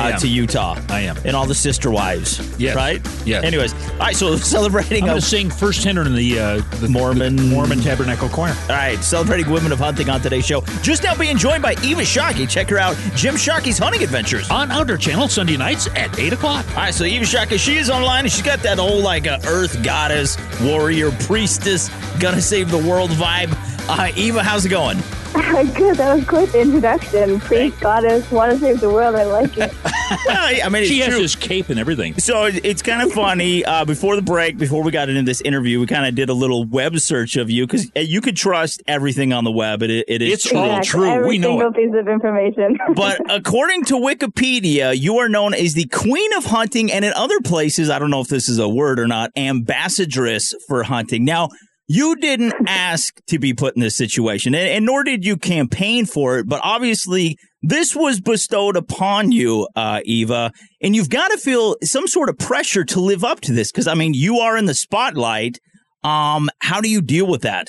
uh, 0.00 0.18
to 0.18 0.28
Utah. 0.28 0.78
I 0.88 1.00
am. 1.00 1.16
And 1.24 1.34
all 1.36 1.46
the 1.46 1.54
sister 1.54 1.90
wives. 1.90 2.40
Yes. 2.58 2.76
Right? 2.76 3.00
Yes. 3.24 3.44
Anyways, 3.44 3.72
all 3.92 3.98
right, 3.98 4.16
so 4.16 4.36
celebrating 4.54 5.02
I'm 5.04 5.08
going 5.10 5.20
to 5.20 5.26
sing 5.26 5.50
first 5.50 5.82
tenor 5.82 6.02
in 6.02 6.14
the, 6.14 6.38
uh, 6.38 6.56
the 6.80 6.88
Mormon- 6.88 7.36
the 7.36 7.42
Mormon 7.42 7.80
Tabernacle 7.80 8.28
Choir. 8.28 8.54
All 8.62 8.68
right, 8.76 8.98
celebrating 9.02 9.50
women 9.50 9.72
of 9.72 9.78
hunting 9.78 10.08
on 10.08 10.20
today's 10.20 10.46
show. 10.46 10.62
Just 10.82 11.02
now 11.02 11.14
being 11.16 11.36
joined 11.36 11.62
by 11.62 11.72
Eva 11.82 12.02
Shockey. 12.02 12.48
Check 12.48 12.68
her 12.70 12.78
out, 12.78 12.96
Jim 13.14 13.34
Shockey's 13.34 13.78
Hunting 13.78 14.02
Adventures. 14.02 14.50
On 14.50 14.70
Outdoor 14.70 14.96
Channel, 14.96 15.28
Sunday 15.28 15.56
nights 15.56 15.86
at 15.94 16.18
8 16.18 16.32
o'clock. 16.32 16.66
All 16.70 16.76
right, 16.76 16.94
so 16.94 17.04
Eva 17.04 17.24
Shockey, 17.24 17.58
she 17.58 17.76
is 17.76 17.90
online 17.90 18.24
and 18.24 18.32
she's 18.32 18.42
got 18.42 18.60
that 18.60 18.78
old, 18.78 19.02
like 19.04 19.26
uh, 19.26 19.38
earth 19.46 19.82
goddess, 19.82 20.36
warrior, 20.62 21.10
priestess, 21.12 21.88
gonna 22.20 22.40
save 22.42 22.70
the 22.70 22.78
world 22.78 23.10
vibe. 23.10 23.52
Uh, 23.88 24.10
Eva, 24.16 24.42
how's 24.42 24.64
it 24.64 24.70
going? 24.70 24.98
Good. 25.74 25.96
That 25.96 26.14
was 26.16 26.24
quite 26.26 26.48
the 26.50 26.60
introduction. 26.60 27.40
Priest, 27.40 27.80
goddess, 27.80 28.30
want 28.30 28.52
to 28.52 28.58
save 28.58 28.80
the 28.80 28.88
world. 28.90 29.14
I 29.16 29.24
like 29.24 29.56
it. 29.58 29.72
Well, 30.26 30.54
I 30.64 30.68
mean, 30.68 30.82
it's 30.82 30.90
She 30.90 30.98
has 31.00 31.08
true. 31.14 31.18
this 31.22 31.34
cape 31.34 31.70
and 31.70 31.80
everything. 31.80 32.18
So 32.18 32.44
it's 32.44 32.82
kind 32.82 33.00
of 33.02 33.10
funny. 33.12 33.64
Uh, 33.64 33.86
before 33.86 34.16
the 34.16 34.22
break, 34.22 34.58
before 34.58 34.82
we 34.82 34.92
got 34.92 35.08
into 35.08 35.22
this 35.22 35.40
interview, 35.40 35.80
we 35.80 35.86
kind 35.86 36.06
of 36.06 36.14
did 36.14 36.28
a 36.28 36.34
little 36.34 36.64
web 36.66 36.98
search 36.98 37.36
of 37.36 37.50
you 37.50 37.66
because 37.66 37.90
you 37.96 38.20
could 38.20 38.36
trust 38.36 38.82
everything 38.86 39.32
on 39.32 39.44
the 39.44 39.50
web. 39.50 39.82
It, 39.82 39.90
it 40.06 40.20
is 40.22 40.34
It's 40.34 40.48
true. 40.50 40.58
all 40.58 40.80
true. 40.82 41.08
Every 41.10 41.28
We 41.30 41.38
know 41.38 41.58
single 41.58 41.68
it. 41.70 41.74
piece 41.74 41.94
of 41.98 42.06
information. 42.06 42.78
But 42.94 43.18
according 43.30 43.84
to 43.86 43.94
Wikipedia, 43.94 44.96
you 44.96 45.16
are 45.18 45.28
known 45.28 45.54
as 45.54 45.72
the 45.72 45.86
queen 45.86 46.32
of 46.34 46.44
hunting, 46.44 46.92
and 46.92 47.04
in 47.04 47.12
other 47.14 47.40
places, 47.40 47.88
I 47.90 47.98
don't 47.98 48.10
know 48.10 48.20
if 48.20 48.28
this 48.28 48.48
is 48.48 48.58
a 48.58 48.68
word 48.68 49.00
or 49.00 49.08
not, 49.08 49.30
ambassadress 49.36 50.54
for 50.68 50.82
hunting. 50.84 51.24
Now, 51.24 51.48
you 51.86 52.16
didn't 52.16 52.54
ask 52.66 53.14
to 53.26 53.38
be 53.38 53.54
put 53.54 53.76
in 53.76 53.82
this 53.82 53.96
situation, 53.96 54.54
and, 54.54 54.68
and 54.68 54.86
nor 54.86 55.04
did 55.04 55.24
you 55.24 55.36
campaign 55.36 56.06
for 56.06 56.38
it, 56.38 56.48
but 56.48 56.60
obviously, 56.62 57.36
this 57.62 57.94
was 57.94 58.20
bestowed 58.20 58.76
upon 58.76 59.32
you, 59.32 59.68
uh, 59.76 60.00
Eva, 60.04 60.52
and 60.82 60.94
you've 60.94 61.10
got 61.10 61.28
to 61.28 61.38
feel 61.38 61.76
some 61.82 62.06
sort 62.06 62.28
of 62.28 62.38
pressure 62.38 62.84
to 62.84 63.00
live 63.00 63.24
up 63.24 63.40
to 63.42 63.52
this 63.52 63.70
because, 63.70 63.86
I 63.86 63.94
mean, 63.94 64.14
you 64.14 64.38
are 64.38 64.56
in 64.56 64.66
the 64.66 64.74
spotlight. 64.74 65.58
Um, 66.02 66.50
how 66.60 66.80
do 66.80 66.90
you 66.90 67.00
deal 67.00 67.26
with 67.26 67.42
that? 67.42 67.68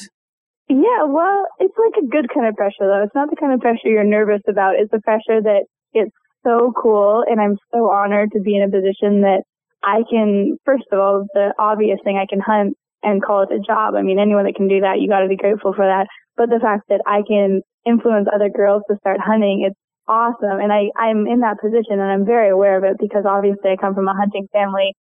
yeah, 0.68 1.04
well, 1.08 1.46
it's 1.60 1.76
like 1.78 2.04
a 2.04 2.08
good 2.08 2.28
kind 2.34 2.48
of 2.48 2.56
pressure, 2.56 2.90
though. 2.90 3.04
It's 3.04 3.14
not 3.14 3.30
the 3.30 3.36
kind 3.36 3.54
of 3.54 3.60
pressure 3.60 3.88
you're 3.88 4.04
nervous 4.04 4.42
about. 4.48 4.76
It's 4.78 4.92
the 4.92 5.02
pressure 5.02 5.42
that 5.42 5.66
it's 5.94 6.16
so 6.44 6.74
cool, 6.76 7.24
and 7.28 7.40
I'm 7.40 7.58
so 7.72 7.90
honored 7.90 8.32
to 8.32 8.42
be 8.42 8.56
in 8.56 8.64
a 8.64 8.70
position 8.70 9.22
that 9.22 9.44
I 9.84 10.02
can, 10.10 10.58
first 10.66 10.86
of 10.92 11.00
all, 11.00 11.28
the 11.34 11.54
obvious 11.60 12.00
thing, 12.04 12.18
I 12.18 12.26
can 12.28 12.40
hunt 12.40 12.76
and 13.06 13.24
call 13.24 13.44
it 13.44 13.54
a 13.54 13.62
job. 13.62 13.94
I 13.94 14.02
mean, 14.02 14.18
anyone 14.18 14.46
that 14.46 14.56
can 14.56 14.68
do 14.68 14.82
that, 14.82 15.00
you 15.00 15.08
got 15.08 15.22
to 15.22 15.30
be 15.30 15.38
grateful 15.38 15.74
for 15.74 15.86
that. 15.86 16.08
But 16.36 16.50
the 16.50 16.60
fact 16.60 16.90
that 16.90 17.06
I 17.06 17.22
can 17.22 17.62
influence 17.86 18.28
other 18.34 18.50
girls 18.50 18.82
to 18.90 18.98
start 18.98 19.22
hunting, 19.22 19.64
it's 19.64 19.80
awesome. 20.10 20.60
And 20.60 20.74
I, 20.74 20.90
I'm 20.98 21.28
in 21.28 21.40
that 21.46 21.62
position 21.62 22.02
and 22.02 22.10
I'm 22.10 22.26
very 22.26 22.50
aware 22.50 22.78
of 22.78 22.84
it 22.84 22.98
because 23.00 23.24
obviously 23.30 23.72
I 23.72 23.78
come 23.78 23.94
from 23.94 24.10
a 24.10 24.18
hunting 24.18 24.48
family. 24.52 24.98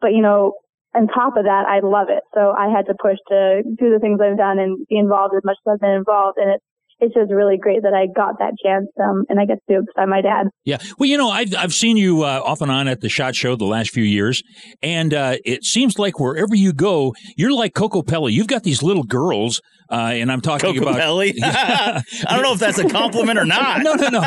But, 0.00 0.14
you 0.14 0.22
know, 0.22 0.54
on 0.94 1.08
top 1.08 1.36
of 1.36 1.44
that, 1.44 1.66
I 1.66 1.80
love 1.82 2.08
it. 2.08 2.22
So 2.32 2.54
I 2.56 2.70
had 2.70 2.86
to 2.86 2.94
push 3.02 3.18
to 3.28 3.62
do 3.66 3.90
the 3.90 3.98
things 4.00 4.20
I've 4.22 4.38
done 4.38 4.58
and 4.58 4.86
be 4.88 4.96
involved 4.96 5.34
as 5.36 5.44
much 5.44 5.58
as 5.66 5.74
I've 5.74 5.80
been 5.80 5.98
involved. 5.98 6.38
And 6.38 6.54
it's, 6.54 6.64
it's 7.00 7.14
just 7.14 7.32
really 7.32 7.56
great 7.56 7.82
that 7.82 7.94
I 7.94 8.06
got 8.06 8.38
that 8.38 8.54
chance. 8.64 8.86
Um, 9.00 9.24
and 9.28 9.38
I 9.40 9.44
get 9.44 9.58
to 9.66 9.74
do 9.74 9.80
it 9.80 9.86
beside 9.86 10.08
my 10.08 10.20
dad. 10.20 10.48
Yeah. 10.64 10.78
Well, 10.98 11.08
you 11.08 11.16
know, 11.16 11.30
I've, 11.30 11.54
I've 11.54 11.74
seen 11.74 11.96
you 11.96 12.22
uh, 12.22 12.42
off 12.44 12.60
and 12.60 12.70
on 12.70 12.88
at 12.88 13.00
the 13.00 13.08
SHOT 13.08 13.34
Show 13.34 13.56
the 13.56 13.64
last 13.64 13.90
few 13.90 14.04
years, 14.04 14.42
and 14.82 15.14
uh, 15.14 15.36
it 15.44 15.64
seems 15.64 15.98
like 15.98 16.18
wherever 16.18 16.54
you 16.54 16.72
go, 16.72 17.14
you're 17.36 17.52
like 17.52 17.74
Kokopelli. 17.74 18.32
You've 18.32 18.46
got 18.46 18.62
these 18.64 18.82
little 18.82 19.04
girls, 19.04 19.60
uh, 19.90 20.12
and 20.14 20.30
I'm 20.30 20.40
talking 20.40 20.74
Coco 20.74 20.90
about. 20.90 21.00
Pelli? 21.00 21.34
I 21.42 22.02
don't 22.30 22.42
know 22.42 22.52
if 22.52 22.58
that's 22.58 22.78
a 22.78 22.88
compliment 22.88 23.38
or 23.38 23.44
not. 23.46 23.82
no, 23.82 23.94
no, 23.94 24.08
no. 24.08 24.20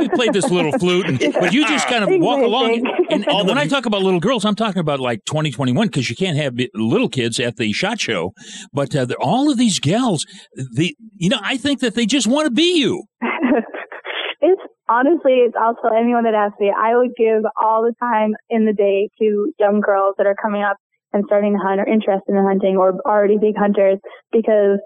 you 0.00 0.08
played 0.10 0.32
this 0.32 0.50
little 0.50 0.72
flute, 0.78 1.06
and, 1.06 1.18
but 1.34 1.52
you 1.52 1.66
just 1.66 1.86
kind 1.88 2.04
of 2.04 2.20
walk 2.20 2.40
along. 2.40 2.86
And, 3.10 3.26
and 3.26 3.48
when 3.48 3.58
I 3.58 3.66
talk 3.66 3.86
about 3.86 4.02
little 4.02 4.20
girls, 4.20 4.44
I'm 4.44 4.54
talking 4.54 4.80
about 4.80 5.00
like 5.00 5.24
2021 5.24 5.88
because 5.88 6.08
you 6.08 6.16
can't 6.16 6.36
have 6.36 6.54
little 6.74 7.08
kids 7.08 7.38
at 7.38 7.56
the 7.56 7.72
SHOT 7.72 8.00
Show. 8.00 8.32
But 8.72 8.94
uh, 8.96 9.06
all 9.20 9.50
of 9.50 9.58
these 9.58 9.78
gals, 9.78 10.24
the 10.54 10.96
you 11.16 11.28
know, 11.28 11.40
I 11.42 11.56
think 11.56 11.80
that 11.80 11.94
they 11.94 12.06
just 12.06 12.26
want 12.26 12.46
to 12.46 12.50
be 12.50 12.78
you. 12.78 13.04
it's 14.40 14.62
honestly, 14.88 15.32
it's, 15.44 15.54
I'll 15.60 15.74
tell 15.76 15.92
anyone 15.92 16.24
that 16.24 16.34
asks 16.34 16.58
me, 16.58 16.72
I 16.76 16.96
would 16.96 17.10
give 17.16 17.42
all 17.60 17.82
the 17.82 17.94
time 18.00 18.34
in 18.48 18.64
the 18.64 18.72
day 18.72 19.10
to 19.20 19.52
young 19.58 19.80
girls 19.80 20.14
that 20.18 20.26
are 20.26 20.36
coming 20.40 20.62
up 20.62 20.76
and 21.18 21.26
starting 21.26 21.58
to 21.58 21.58
hunt 21.58 21.82
or 21.82 21.86
interested 21.86 22.30
in 22.30 22.46
hunting 22.46 22.78
or 22.78 22.94
already 23.02 23.38
big 23.38 23.58
hunters 23.58 23.98
because 24.30 24.78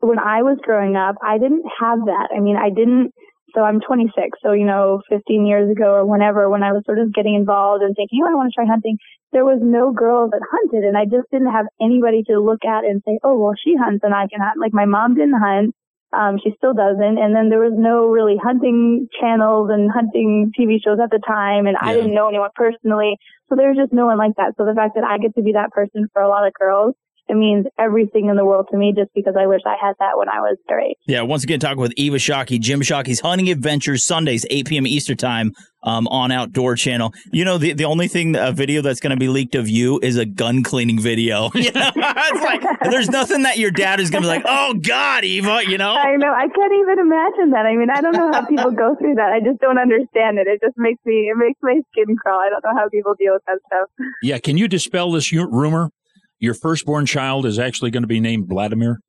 when 0.00 0.18
I 0.18 0.42
was 0.42 0.58
growing 0.62 0.96
up, 0.96 1.14
I 1.22 1.38
didn't 1.38 1.64
have 1.78 2.00
that. 2.10 2.34
I 2.34 2.40
mean, 2.40 2.56
I 2.58 2.70
didn't, 2.74 3.14
so 3.54 3.62
I'm 3.62 3.80
26. 3.80 4.10
So, 4.42 4.52
you 4.52 4.66
know, 4.66 5.00
15 5.08 5.46
years 5.46 5.70
ago 5.70 5.94
or 5.94 6.04
whenever, 6.04 6.50
when 6.50 6.62
I 6.62 6.72
was 6.72 6.82
sort 6.84 6.98
of 6.98 7.14
getting 7.14 7.34
involved 7.34 7.82
and 7.82 7.94
thinking, 7.94 8.20
oh, 8.26 8.30
I 8.30 8.34
want 8.34 8.50
to 8.50 8.54
try 8.58 8.66
hunting, 8.66 8.98
there 9.30 9.44
was 9.44 9.62
no 9.62 9.92
girl 9.92 10.28
that 10.28 10.42
hunted 10.42 10.82
and 10.82 10.98
I 10.98 11.04
just 11.04 11.30
didn't 11.30 11.54
have 11.54 11.66
anybody 11.80 12.22
to 12.26 12.42
look 12.42 12.64
at 12.66 12.84
and 12.84 13.00
say, 13.06 13.18
oh, 13.22 13.38
well, 13.38 13.54
she 13.54 13.78
hunts 13.78 14.02
and 14.02 14.14
I 14.14 14.26
can 14.26 14.42
hunt. 14.42 14.58
Like 14.58 14.74
my 14.74 14.86
mom 14.86 15.14
didn't 15.14 15.38
hunt. 15.38 15.75
Um, 16.12 16.38
she 16.42 16.54
still 16.56 16.72
doesn't. 16.72 17.18
And 17.18 17.34
then 17.34 17.48
there 17.48 17.60
was 17.60 17.74
no 17.76 18.06
really 18.06 18.36
hunting 18.36 19.08
channels 19.20 19.70
and 19.70 19.90
hunting 19.90 20.52
TV 20.58 20.78
shows 20.82 20.98
at 21.02 21.10
the 21.10 21.20
time. 21.26 21.66
And 21.66 21.76
I 21.76 21.94
didn't 21.94 22.14
know 22.14 22.28
anyone 22.28 22.50
personally. 22.54 23.16
So 23.48 23.56
there 23.56 23.68
was 23.68 23.76
just 23.76 23.92
no 23.92 24.06
one 24.06 24.18
like 24.18 24.36
that. 24.36 24.54
So 24.56 24.64
the 24.64 24.74
fact 24.74 24.94
that 24.94 25.04
I 25.04 25.18
get 25.18 25.34
to 25.34 25.42
be 25.42 25.52
that 25.52 25.70
person 25.70 26.08
for 26.12 26.22
a 26.22 26.28
lot 26.28 26.46
of 26.46 26.54
girls 26.54 26.94
it 27.28 27.36
means 27.36 27.66
everything 27.78 28.28
in 28.28 28.36
the 28.36 28.44
world 28.44 28.68
to 28.70 28.76
me 28.76 28.92
just 28.96 29.12
because 29.14 29.34
I 29.38 29.46
wish 29.46 29.60
I 29.66 29.74
had 29.80 29.94
that 29.98 30.16
when 30.16 30.28
I 30.28 30.40
was 30.40 30.56
their 30.68 30.80
age. 30.80 30.96
Yeah, 31.06 31.22
once 31.22 31.42
again, 31.42 31.58
talking 31.58 31.80
with 31.80 31.92
Eva 31.96 32.16
Shockey, 32.16 32.60
Jim 32.60 32.82
Shockey's 32.82 33.20
Hunting 33.20 33.50
Adventures, 33.50 34.04
Sundays, 34.04 34.46
8 34.48 34.68
p.m. 34.68 34.86
Eastern 34.86 35.16
Time 35.16 35.52
um, 35.82 36.06
on 36.08 36.30
Outdoor 36.30 36.76
Channel. 36.76 37.12
You 37.32 37.44
know, 37.44 37.58
the, 37.58 37.72
the 37.72 37.84
only 37.84 38.06
thing, 38.06 38.36
a 38.36 38.52
video 38.52 38.80
that's 38.80 39.00
going 39.00 39.10
to 39.10 39.16
be 39.16 39.28
leaked 39.28 39.56
of 39.56 39.68
you 39.68 39.98
is 40.02 40.16
a 40.16 40.24
gun 40.24 40.62
cleaning 40.62 41.00
video. 41.00 41.50
You 41.66 41.72
know? 41.72 41.90
it's 41.96 42.42
like, 42.42 42.90
there's 42.90 43.08
nothing 43.08 43.42
that 43.42 43.58
your 43.58 43.72
dad 43.72 43.98
is 43.98 44.10
going 44.10 44.22
to 44.22 44.28
be 44.28 44.32
like, 44.36 44.44
oh, 44.46 44.74
God, 44.74 45.24
Eva, 45.24 45.62
you 45.66 45.78
know? 45.78 45.94
I 45.94 46.14
know. 46.14 46.32
I 46.32 46.46
can't 46.46 46.72
even 46.72 47.00
imagine 47.00 47.50
that. 47.50 47.66
I 47.66 47.74
mean, 47.74 47.90
I 47.90 48.00
don't 48.00 48.12
know 48.12 48.30
how 48.30 48.44
people 48.46 48.70
go 48.70 48.94
through 48.94 49.16
that. 49.16 49.32
I 49.32 49.40
just 49.40 49.58
don't 49.58 49.78
understand 49.78 50.38
it. 50.38 50.46
It 50.46 50.60
just 50.62 50.76
makes 50.76 51.00
me, 51.04 51.28
it 51.28 51.36
makes 51.36 51.58
my 51.60 51.80
skin 51.90 52.14
crawl. 52.16 52.38
I 52.38 52.50
don't 52.50 52.62
know 52.62 52.78
how 52.78 52.88
people 52.88 53.14
deal 53.18 53.32
with 53.32 53.42
that 53.48 53.58
stuff. 53.66 53.88
Yeah. 54.22 54.38
Can 54.38 54.56
you 54.56 54.68
dispel 54.68 55.10
this 55.10 55.32
rumor? 55.32 55.90
Your 56.38 56.54
firstborn 56.54 57.06
child 57.06 57.46
is 57.46 57.58
actually 57.58 57.90
going 57.90 58.02
to 58.02 58.08
be 58.08 58.20
named 58.20 58.48
Vladimir? 58.48 59.00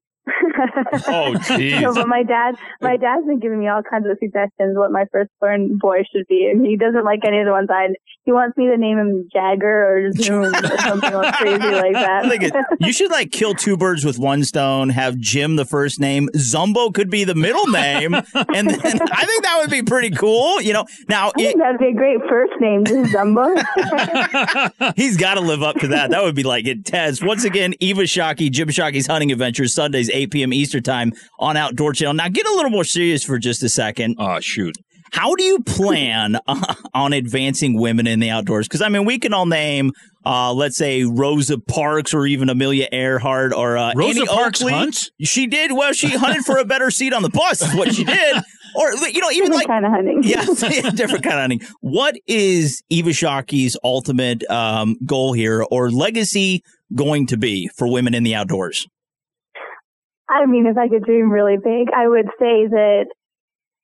Oh, 0.57 1.33
jeez. 1.47 1.81
No, 1.81 1.93
but 1.93 2.07
my 2.07 2.23
dad, 2.23 2.55
my 2.81 2.97
dad's 2.97 3.25
been 3.25 3.39
giving 3.39 3.59
me 3.59 3.67
all 3.67 3.81
kinds 3.83 4.05
of 4.09 4.17
suggestions 4.19 4.77
what 4.77 4.91
my 4.91 5.05
firstborn 5.11 5.77
boy 5.77 5.99
should 6.11 6.27
be, 6.27 6.49
and 6.51 6.65
he 6.65 6.77
doesn't 6.77 7.03
like 7.03 7.19
any 7.25 7.39
of 7.39 7.45
the 7.45 7.51
ones 7.51 7.69
I. 7.71 7.87
He 8.25 8.33
wants 8.33 8.57
me 8.57 8.67
to 8.67 8.77
name 8.77 8.97
him 8.97 9.29
Jagger 9.31 10.07
or 10.07 10.11
Zoom 10.11 10.53
or 10.53 10.77
something 10.79 11.11
crazy 11.11 11.57
like 11.59 11.93
that. 11.93 12.77
you 12.81 12.91
should 12.91 13.09
like 13.09 13.31
kill 13.31 13.53
two 13.53 13.77
birds 13.77 14.03
with 14.03 14.19
one 14.19 14.43
stone. 14.43 14.89
Have 14.89 15.17
Jim 15.17 15.55
the 15.55 15.65
first 15.65 15.99
name, 15.99 16.29
Zumbo 16.35 16.93
could 16.93 17.09
be 17.09 17.23
the 17.23 17.35
middle 17.35 17.67
name, 17.67 18.13
and 18.13 18.69
then 18.69 18.79
I 19.11 19.25
think 19.25 19.43
that 19.43 19.57
would 19.59 19.69
be 19.69 19.83
pretty 19.83 20.11
cool. 20.11 20.61
You 20.61 20.73
know, 20.73 20.85
now 21.07 21.31
it, 21.37 21.57
that'd 21.57 21.79
be 21.79 21.87
a 21.87 21.93
great 21.93 22.19
first 22.29 22.53
name, 22.59 22.83
just 22.83 23.13
Zumbo. 23.13 23.55
he's 24.95 25.17
got 25.17 25.35
to 25.35 25.41
live 25.41 25.63
up 25.63 25.77
to 25.77 25.87
that. 25.89 26.09
That 26.11 26.23
would 26.23 26.35
be 26.35 26.43
like 26.43 26.65
intense. 26.65 27.23
Once 27.23 27.43
again, 27.43 27.75
Eva 27.79 28.03
Shockey, 28.03 28.51
Jim 28.51 28.69
Shockey's 28.69 29.07
Hunting 29.07 29.31
Adventures, 29.31 29.73
Sundays, 29.73 30.09
8 30.09 30.31
p.m. 30.31 30.46
Eastern 30.53 30.83
Time 30.83 31.13
on 31.39 31.57
Outdoor 31.57 31.93
Channel. 31.93 32.13
Now, 32.15 32.29
get 32.29 32.47
a 32.47 32.51
little 32.53 32.71
more 32.71 32.83
serious 32.83 33.23
for 33.23 33.37
just 33.39 33.63
a 33.63 33.69
second. 33.69 34.15
Oh, 34.19 34.39
shoot. 34.39 34.75
How 35.13 35.35
do 35.35 35.43
you 35.43 35.59
plan 35.59 36.37
on 36.93 37.13
advancing 37.13 37.79
women 37.79 38.07
in 38.07 38.19
the 38.19 38.29
outdoors? 38.29 38.67
Because 38.67 38.81
I 38.81 38.89
mean, 38.89 39.05
we 39.05 39.19
can 39.19 39.33
all 39.33 39.45
name, 39.45 39.91
uh, 40.25 40.51
let's 40.53 40.75
say 40.75 41.05
Rosa 41.05 41.57
Parks 41.59 42.13
or 42.13 42.25
even 42.25 42.49
Amelia 42.49 42.87
Earhart 42.91 43.53
or 43.53 43.77
uh, 43.77 43.93
Rosa 43.95 44.19
Annie 44.19 44.27
Parks 44.27 44.61
Oakley. 44.61 44.73
hunts. 44.73 45.09
She 45.21 45.47
did 45.47 45.71
well. 45.71 45.93
She 45.93 46.09
hunted 46.09 46.43
for 46.43 46.57
a 46.57 46.65
better 46.65 46.91
seat 46.91 47.13
on 47.13 47.21
the 47.21 47.29
bus. 47.29 47.61
Is 47.61 47.73
what 47.75 47.93
she 47.95 48.03
did. 48.03 48.37
Or 48.75 48.93
you 49.07 49.21
know, 49.21 49.31
even 49.31 49.49
different 49.51 49.55
like 49.55 49.67
kind 49.67 49.85
of 49.85 49.91
hunting. 49.91 50.21
yeah, 50.23 50.43
different 50.91 51.23
kind 51.23 51.35
of 51.35 51.41
hunting. 51.41 51.61
What 51.79 52.15
is 52.27 52.83
Eva 52.89 53.11
Shockey's 53.11 53.75
ultimate 53.83 54.47
um, 54.51 54.97
goal 55.03 55.33
here 55.33 55.65
or 55.71 55.89
legacy 55.89 56.61
going 56.93 57.25
to 57.27 57.37
be 57.37 57.71
for 57.75 57.89
women 57.91 58.13
in 58.13 58.21
the 58.21 58.35
outdoors? 58.35 58.85
I 60.29 60.45
mean, 60.45 60.65
if 60.67 60.77
I 60.77 60.89
could 60.89 61.03
dream 61.03 61.31
really 61.31 61.57
big, 61.57 61.87
I 61.95 62.07
would 62.07 62.27
say 62.39 62.67
that, 62.67 63.05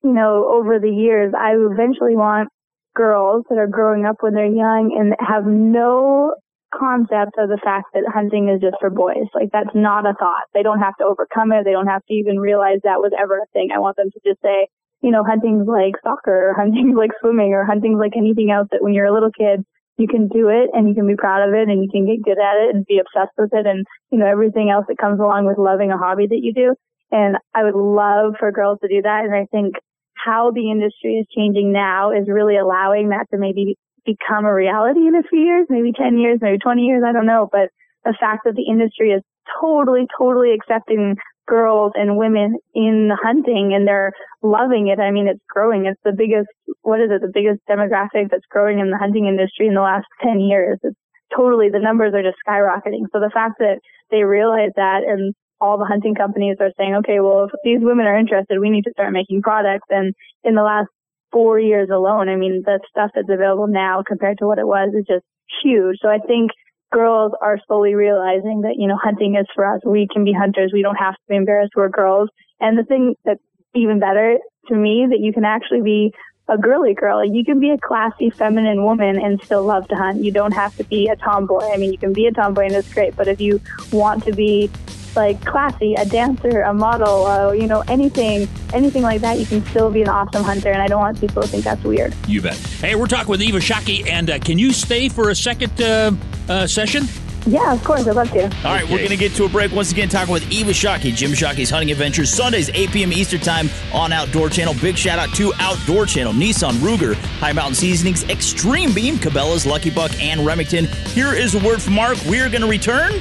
you 0.02 0.12
know, 0.12 0.48
over 0.52 0.78
the 0.78 0.90
years, 0.90 1.32
I 1.36 1.54
eventually 1.56 2.16
want 2.16 2.48
girls 2.94 3.44
that 3.48 3.58
are 3.58 3.66
growing 3.66 4.04
up 4.04 4.16
when 4.20 4.34
they're 4.34 4.46
young 4.46 4.94
and 4.96 5.14
have 5.18 5.46
no 5.46 6.34
concept 6.72 7.38
of 7.38 7.48
the 7.48 7.60
fact 7.62 7.86
that 7.94 8.04
hunting 8.12 8.48
is 8.48 8.60
just 8.60 8.76
for 8.80 8.90
boys. 8.90 9.30
Like 9.34 9.50
that's 9.52 9.74
not 9.74 10.06
a 10.06 10.14
thought. 10.14 10.44
They 10.52 10.62
don't 10.62 10.80
have 10.80 10.96
to 10.98 11.04
overcome 11.04 11.52
it. 11.52 11.64
They 11.64 11.72
don't 11.72 11.86
have 11.86 12.04
to 12.06 12.14
even 12.14 12.38
realize 12.38 12.78
that 12.82 13.00
was 13.00 13.12
ever 13.18 13.38
a 13.38 13.46
thing. 13.52 13.70
I 13.74 13.78
want 13.78 13.96
them 13.96 14.10
to 14.10 14.20
just 14.26 14.42
say, 14.42 14.68
you 15.00 15.10
know, 15.10 15.24
hunting's 15.24 15.66
like 15.66 15.94
soccer 16.02 16.50
or 16.50 16.54
hunting's 16.58 16.96
like 16.96 17.10
swimming 17.20 17.52
or 17.52 17.64
hunting's 17.64 17.98
like 17.98 18.16
anything 18.16 18.50
else 18.50 18.68
that 18.72 18.82
when 18.82 18.92
you're 18.92 19.06
a 19.06 19.14
little 19.14 19.32
kid, 19.32 19.64
you 19.96 20.08
can 20.08 20.28
do 20.28 20.48
it 20.48 20.70
and 20.72 20.88
you 20.88 20.94
can 20.94 21.06
be 21.06 21.16
proud 21.16 21.48
of 21.48 21.54
it 21.54 21.68
and 21.68 21.82
you 21.82 21.88
can 21.90 22.06
get 22.06 22.22
good 22.22 22.38
at 22.38 22.56
it 22.56 22.74
and 22.74 22.86
be 22.86 22.98
obsessed 22.98 23.34
with 23.38 23.50
it 23.52 23.66
and, 23.66 23.86
you 24.10 24.18
know, 24.18 24.26
everything 24.26 24.70
else 24.70 24.86
that 24.88 24.98
comes 24.98 25.20
along 25.20 25.46
with 25.46 25.58
loving 25.58 25.90
a 25.90 25.98
hobby 25.98 26.26
that 26.26 26.42
you 26.42 26.52
do. 26.52 26.74
And 27.12 27.36
I 27.54 27.62
would 27.62 27.76
love 27.76 28.34
for 28.38 28.50
girls 28.50 28.78
to 28.82 28.88
do 28.88 29.02
that. 29.02 29.24
And 29.24 29.34
I 29.34 29.46
think 29.52 29.74
how 30.14 30.50
the 30.50 30.70
industry 30.70 31.14
is 31.14 31.26
changing 31.34 31.72
now 31.72 32.10
is 32.10 32.26
really 32.28 32.56
allowing 32.56 33.10
that 33.10 33.26
to 33.30 33.38
maybe 33.38 33.76
become 34.04 34.44
a 34.44 34.54
reality 34.54 35.06
in 35.06 35.14
a 35.14 35.22
few 35.22 35.40
years, 35.40 35.66
maybe 35.70 35.92
10 35.92 36.18
years, 36.18 36.38
maybe 36.42 36.58
20 36.58 36.82
years. 36.82 37.02
I 37.06 37.12
don't 37.12 37.26
know. 37.26 37.48
But 37.50 37.70
the 38.04 38.16
fact 38.18 38.42
that 38.44 38.54
the 38.54 38.66
industry 38.68 39.10
is 39.10 39.22
totally, 39.60 40.06
totally 40.18 40.52
accepting 40.52 41.16
girls 41.46 41.92
and 41.94 42.16
women 42.16 42.56
in 42.74 43.10
hunting 43.22 43.72
and 43.74 43.86
they're 43.86 44.12
loving 44.42 44.88
it. 44.88 45.00
I 45.00 45.10
mean, 45.10 45.28
it's 45.28 45.44
growing. 45.48 45.86
It's 45.86 46.00
the 46.04 46.12
biggest, 46.16 46.48
what 46.82 47.00
is 47.00 47.10
it? 47.10 47.20
The 47.20 47.32
biggest 47.32 47.60
demographic 47.68 48.30
that's 48.30 48.46
growing 48.50 48.78
in 48.78 48.90
the 48.90 48.98
hunting 48.98 49.26
industry 49.26 49.66
in 49.66 49.74
the 49.74 49.80
last 49.80 50.06
10 50.22 50.40
years. 50.40 50.78
It's 50.82 50.96
totally, 51.34 51.68
the 51.68 51.80
numbers 51.80 52.14
are 52.14 52.22
just 52.22 52.38
skyrocketing. 52.46 53.06
So 53.12 53.20
the 53.20 53.30
fact 53.32 53.58
that 53.58 53.80
they 54.10 54.22
realize 54.22 54.70
that 54.76 55.02
and 55.06 55.34
all 55.60 55.78
the 55.78 55.84
hunting 55.84 56.14
companies 56.14 56.56
are 56.60 56.72
saying, 56.76 56.94
okay, 56.96 57.20
well, 57.20 57.44
if 57.44 57.50
these 57.64 57.80
women 57.80 58.06
are 58.06 58.18
interested, 58.18 58.58
we 58.60 58.70
need 58.70 58.84
to 58.84 58.92
start 58.92 59.12
making 59.12 59.42
products. 59.42 59.86
And 59.90 60.14
in 60.42 60.54
the 60.54 60.62
last 60.62 60.88
four 61.32 61.58
years 61.58 61.88
alone, 61.92 62.28
I 62.28 62.36
mean, 62.36 62.62
the 62.64 62.80
stuff 62.88 63.10
that's 63.14 63.28
available 63.30 63.66
now 63.66 64.02
compared 64.06 64.38
to 64.38 64.46
what 64.46 64.58
it 64.58 64.66
was 64.66 64.90
is 64.94 65.04
just 65.06 65.24
huge. 65.62 65.98
So 66.00 66.08
I 66.08 66.18
think 66.18 66.50
girls 66.94 67.32
are 67.42 67.58
slowly 67.66 67.94
realizing 67.94 68.62
that, 68.62 68.76
you 68.78 68.86
know, 68.86 68.96
hunting 69.02 69.34
is 69.34 69.46
for 69.54 69.66
us. 69.66 69.80
We 69.84 70.06
can 70.12 70.24
be 70.24 70.32
hunters. 70.32 70.70
We 70.72 70.82
don't 70.82 70.96
have 70.96 71.14
to 71.14 71.20
be 71.28 71.36
embarrassed. 71.36 71.72
We're 71.74 71.88
girls. 71.88 72.28
And 72.60 72.78
the 72.78 72.84
thing 72.84 73.14
that's 73.24 73.42
even 73.74 73.98
better 73.98 74.38
to 74.68 74.74
me 74.74 75.06
that 75.10 75.18
you 75.18 75.32
can 75.32 75.44
actually 75.44 75.82
be 75.82 76.12
a 76.48 76.58
girly 76.58 76.94
girl. 76.94 77.24
You 77.24 77.44
can 77.44 77.58
be 77.58 77.70
a 77.70 77.78
classy, 77.78 78.30
feminine 78.30 78.84
woman 78.84 79.18
and 79.18 79.42
still 79.42 79.64
love 79.64 79.88
to 79.88 79.96
hunt. 79.96 80.22
You 80.22 80.30
don't 80.30 80.52
have 80.52 80.76
to 80.76 80.84
be 80.84 81.08
a 81.08 81.16
tomboy. 81.16 81.70
I 81.72 81.76
mean, 81.76 81.90
you 81.90 81.98
can 81.98 82.12
be 82.12 82.26
a 82.26 82.32
tomboy 82.32 82.66
and 82.66 82.74
it's 82.74 82.92
great, 82.92 83.16
but 83.16 83.28
if 83.28 83.40
you 83.40 83.60
want 83.92 84.24
to 84.24 84.32
be 84.32 84.70
like 85.16 85.42
classy, 85.44 85.94
a 85.94 86.04
dancer, 86.04 86.62
a 86.62 86.74
model, 86.74 87.26
uh, 87.26 87.52
you 87.52 87.66
know, 87.66 87.82
anything, 87.88 88.48
anything 88.72 89.02
like 89.02 89.20
that, 89.20 89.38
you 89.38 89.46
can 89.46 89.64
still 89.66 89.90
be 89.90 90.02
an 90.02 90.08
awesome 90.08 90.42
hunter. 90.42 90.70
And 90.70 90.82
I 90.82 90.88
don't 90.88 91.00
want 91.00 91.20
people 91.20 91.42
to 91.42 91.48
think 91.48 91.64
that's 91.64 91.84
weird. 91.84 92.14
You 92.26 92.42
bet. 92.42 92.56
Hey, 92.56 92.94
we're 92.94 93.06
talking 93.06 93.30
with 93.30 93.40
Eva 93.40 93.58
Shockey, 93.58 94.08
and 94.08 94.28
uh, 94.28 94.38
can 94.38 94.58
you 94.58 94.72
stay 94.72 95.08
for 95.08 95.30
a 95.30 95.34
second 95.34 95.80
uh, 95.80 96.12
uh 96.48 96.66
session? 96.66 97.04
Yeah, 97.46 97.72
of 97.72 97.84
course. 97.84 98.06
I'd 98.06 98.16
love 98.16 98.30
to. 98.32 98.44
All 98.44 98.74
right, 98.74 98.84
we're 98.84 98.98
going 98.98 99.10
to 99.10 99.16
get 99.16 99.32
to 99.34 99.44
a 99.44 99.48
break. 99.48 99.72
Once 99.72 99.92
again, 99.92 100.08
talking 100.08 100.32
with 100.32 100.50
Eva 100.50 100.70
Shockey, 100.70 101.14
Jim 101.14 101.32
Shockey's 101.32 101.70
Hunting 101.70 101.90
Adventures, 101.90 102.32
Sundays, 102.32 102.70
8 102.72 102.90
p.m. 102.90 103.12
Eastern 103.12 103.40
Time 103.40 103.68
on 103.92 104.12
Outdoor 104.12 104.48
Channel. 104.48 104.74
Big 104.80 104.96
shout 104.96 105.18
out 105.18 105.34
to 105.36 105.52
Outdoor 105.58 106.06
Channel, 106.06 106.32
Nissan, 106.32 106.72
Ruger, 106.74 107.14
High 107.38 107.52
Mountain 107.52 107.74
Seasonings, 107.74 108.24
Extreme 108.24 108.94
Beam, 108.94 109.16
Cabela's, 109.16 109.66
Lucky 109.66 109.90
Buck, 109.90 110.12
and 110.22 110.44
Remington. 110.44 110.86
Here 111.08 111.34
is 111.34 111.54
a 111.54 111.58
word 111.66 111.82
from 111.82 111.94
Mark. 111.94 112.18
We're 112.26 112.48
going 112.48 112.62
to 112.62 112.68
return 112.68 113.12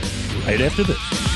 right 0.46 0.62
after 0.62 0.84
this. 0.84 1.33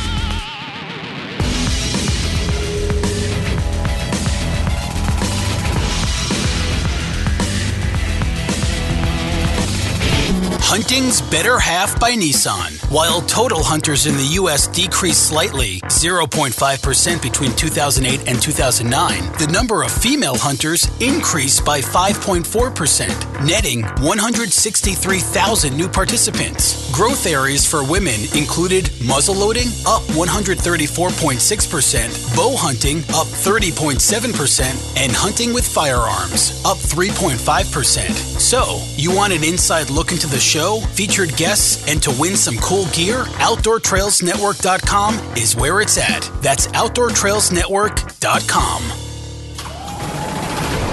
Hunting's 10.69 11.21
Better 11.21 11.59
Half 11.59 11.97
by 11.97 12.11
Nissan. 12.11 12.91
While 12.91 13.21
total 13.21 13.63
hunters 13.63 14.05
in 14.05 14.17
the 14.17 14.31
U.S. 14.33 14.67
decreased 14.67 15.29
slightly, 15.29 15.79
0.5% 15.83 17.21
between 17.21 17.55
2008 17.55 18.27
and 18.27 18.41
2009, 18.41 19.31
the 19.39 19.47
number 19.47 19.83
of 19.83 19.89
female 19.89 20.35
hunters 20.35 20.89
increased 20.99 21.63
by 21.63 21.79
5.4%, 21.79 23.47
netting 23.47 23.83
163,000 24.03 25.77
new 25.77 25.87
participants. 25.87 26.91
Growth 26.91 27.25
areas 27.25 27.65
for 27.65 27.89
women 27.89 28.19
included 28.35 28.91
muzzle 29.05 29.35
loading, 29.35 29.69
up 29.87 30.01
134.6%, 30.19 32.35
bow 32.35 32.57
hunting, 32.57 32.97
up 33.15 33.27
30.7%, 33.27 34.97
and 34.97 35.13
hunting 35.13 35.53
with 35.53 35.65
firearms, 35.65 36.61
up 36.65 36.75
3.5%. 36.75 38.11
So, 38.37 38.81
you 38.97 39.15
want 39.15 39.31
an 39.31 39.45
inside 39.45 39.89
look 39.89 40.11
into 40.11 40.27
the 40.27 40.39
show, 40.39 40.56
featured 40.57 41.37
guests, 41.37 41.85
and 41.87 42.01
to 42.01 42.09
win 42.17 42.35
some 42.35 42.57
cool 42.57 42.87
gear? 42.89 43.25
OutdoorTrailsNetwork.com 43.45 45.37
is 45.37 45.55
where 45.55 45.81
it's 45.81 45.99
at. 45.99 46.31
That's 46.41 46.65
OutdoorTrailsNetwork.com. 46.73 48.81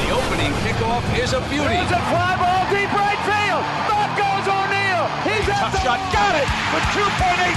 The 0.04 0.12
opening 0.12 0.52
kickoff 0.60 1.00
is 1.16 1.32
a 1.32 1.40
beauty. 1.48 1.80
It's 1.80 1.96
a 1.96 2.02
fly 2.12 2.36
ball 2.36 2.68
deep 2.68 2.92
right 2.92 3.16
field. 3.24 3.64
Back 3.88 4.12
goes 4.20 4.44
O'Neill. 4.52 5.08
He's 5.32 5.48
at 5.48 5.72
the 5.72 5.80
shot. 5.80 5.96
Got 6.12 6.36
it 6.36 6.44
with 6.76 6.84
2.8 6.92 7.08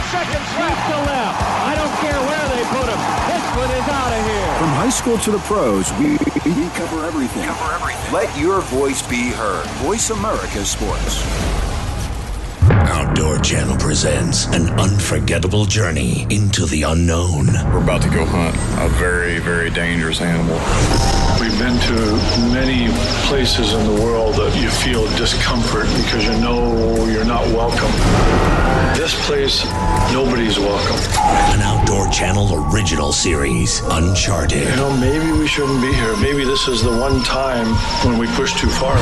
seconds 0.08 0.48
left. 0.63 0.80
to 0.88 0.96
left. 1.12 1.43
I 1.43 1.76
don't 1.76 1.91
care 2.00 2.15
where 2.24 2.46
they 2.56 2.63
put 2.72 2.88
him. 2.88 3.02
This 3.28 3.43
one 3.60 3.67
is 3.76 3.84
out 3.91 4.15
of 4.15 4.24
here. 4.24 4.48
From 4.63 4.72
high 4.80 4.96
school 4.96 5.20
to 5.28 5.32
the 5.36 5.43
pros, 5.43 5.91
we, 6.00 6.15
we 6.56 6.72
cover 6.72 7.04
everything. 7.04 7.43
Cover 7.43 7.76
everything. 7.76 8.13
Let 8.15 8.32
your 8.39 8.62
voice 8.62 9.02
be 9.04 9.28
heard. 9.36 9.67
Voice 9.84 10.08
America 10.10 10.63
Sports. 10.63 11.20
Outdoor 12.98 13.38
Channel 13.38 13.78
presents 13.78 14.48
an 14.48 14.72
unforgettable 14.80 15.66
journey 15.66 16.26
into 16.32 16.66
the 16.66 16.82
unknown. 16.82 17.46
We're 17.72 17.84
about 17.84 18.02
to 18.02 18.10
go 18.10 18.26
hunt 18.26 18.56
a 18.82 18.90
very, 18.96 19.38
very 19.38 19.70
dangerous 19.70 20.20
animal. 20.20 20.56
We've 21.40 21.58
been 21.60 21.78
to 21.80 22.52
many 22.52 22.88
places 23.28 23.74
in 23.74 23.86
the 23.86 24.02
world 24.02 24.34
that 24.38 24.60
you 24.60 24.70
feel 24.70 25.06
discomfort 25.16 25.86
because 26.04 26.26
you 26.26 26.42
know 26.42 27.06
you're 27.06 27.24
not 27.24 27.46
welcome. 27.54 27.92
This 28.98 29.14
place, 29.28 29.64
nobody's 30.12 30.58
welcome. 30.58 30.98
An 31.54 31.62
Outdoor 31.62 32.10
Channel 32.10 32.74
original 32.74 33.12
series, 33.12 33.80
Uncharted. 33.92 34.68
You 34.68 34.76
know, 34.76 34.98
maybe 34.98 35.32
we 35.34 35.46
shouldn't 35.46 35.82
be 35.82 35.94
here. 35.94 36.18
Maybe 36.18 36.44
this 36.44 36.68
is 36.68 36.82
the 36.82 36.90
one 36.90 37.24
time 37.24 37.68
when 38.04 38.18
we 38.18 38.26
push 38.36 38.60
too 38.60 38.68
far. 38.68 38.96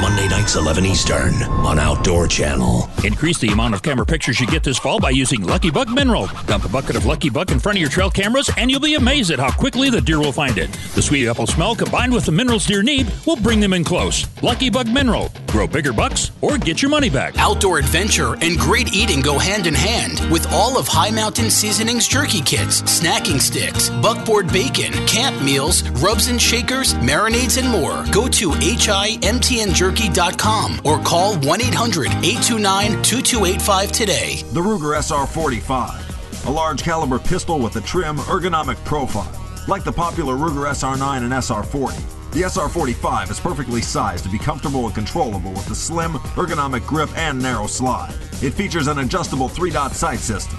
Monday 0.00 0.28
nights, 0.28 0.54
11 0.54 0.86
Eastern, 0.86 1.34
on 1.66 1.80
Outdoor 1.80 2.28
Channel. 2.28 2.88
Increase 3.02 3.39
the 3.40 3.48
amount 3.48 3.74
of 3.74 3.82
camera 3.82 4.06
pictures 4.06 4.38
you 4.38 4.46
get 4.46 4.62
this 4.62 4.78
fall 4.78 5.00
by 5.00 5.10
using 5.10 5.42
Lucky 5.42 5.70
Buck 5.70 5.88
Mineral. 5.88 6.28
Dump 6.46 6.64
a 6.64 6.68
bucket 6.68 6.96
of 6.96 7.06
Lucky 7.06 7.30
Buck 7.30 7.50
in 7.50 7.58
front 7.58 7.78
of 7.78 7.80
your 7.80 7.90
trail 7.90 8.10
cameras, 8.10 8.50
and 8.56 8.70
you'll 8.70 8.80
be 8.80 8.94
amazed 8.94 9.30
at 9.30 9.38
how 9.38 9.50
quickly 9.50 9.90
the 9.90 10.00
deer 10.00 10.18
will 10.18 10.32
find 10.32 10.58
it. 10.58 10.70
The 10.94 11.02
sweet 11.02 11.28
apple 11.28 11.46
smell 11.46 11.74
combined 11.74 12.12
with 12.12 12.26
the 12.26 12.32
minerals 12.32 12.66
deer 12.66 12.82
need 12.82 13.06
will 13.26 13.36
bring 13.36 13.60
them 13.60 13.72
in 13.72 13.84
close. 13.84 14.26
Lucky 14.42 14.70
Buck 14.70 14.86
Mineral. 14.86 15.32
Grow 15.48 15.66
bigger 15.66 15.92
bucks 15.92 16.30
or 16.40 16.58
get 16.58 16.82
your 16.82 16.90
money 16.90 17.10
back. 17.10 17.36
Outdoor 17.38 17.78
adventure 17.78 18.34
and 18.40 18.58
great 18.58 18.94
eating 18.94 19.20
go 19.20 19.38
hand 19.38 19.66
in 19.66 19.74
hand 19.74 20.20
with 20.30 20.46
all 20.52 20.78
of 20.78 20.86
High 20.86 21.10
Mountain 21.10 21.50
Seasonings 21.50 22.06
jerky 22.06 22.42
kits, 22.42 22.82
snacking 22.82 23.40
sticks, 23.40 23.88
buckboard 24.02 24.52
bacon, 24.52 24.92
camp 25.06 25.42
meals, 25.42 25.88
rubs 26.02 26.28
and 26.28 26.40
shakers, 26.40 26.94
marinades, 26.94 27.58
and 27.58 27.68
more. 27.68 28.04
Go 28.12 28.28
to 28.28 28.50
HIMTNJerky.com 28.50 30.80
or 30.84 30.98
call 31.00 31.36
1 31.38 31.60
800 31.62 32.08
829 32.08 33.02
2285 33.30 33.92
today. 33.92 34.42
The 34.52 34.60
Ruger 34.60 34.98
SR 35.00 35.24
45, 35.24 36.46
a 36.46 36.50
large 36.50 36.82
caliber 36.82 37.20
pistol 37.20 37.60
with 37.60 37.76
a 37.76 37.80
trim, 37.80 38.16
ergonomic 38.16 38.84
profile. 38.84 39.30
Like 39.68 39.84
the 39.84 39.92
popular 39.92 40.34
Ruger 40.34 40.68
SR9 40.68 41.22
and 41.22 41.32
SR 41.44 41.62
40, 41.62 41.96
the 42.32 42.42
SR 42.48 42.68
45 42.68 43.30
is 43.30 43.38
perfectly 43.38 43.82
sized 43.82 44.24
to 44.24 44.30
be 44.30 44.38
comfortable 44.38 44.86
and 44.86 44.94
controllable 44.96 45.52
with 45.52 45.70
a 45.70 45.76
slim, 45.76 46.14
ergonomic 46.34 46.84
grip 46.88 47.08
and 47.16 47.40
narrow 47.40 47.68
slide. 47.68 48.12
It 48.42 48.50
features 48.50 48.88
an 48.88 48.98
adjustable 48.98 49.48
three 49.48 49.70
dot 49.70 49.92
sight 49.92 50.18
system, 50.18 50.58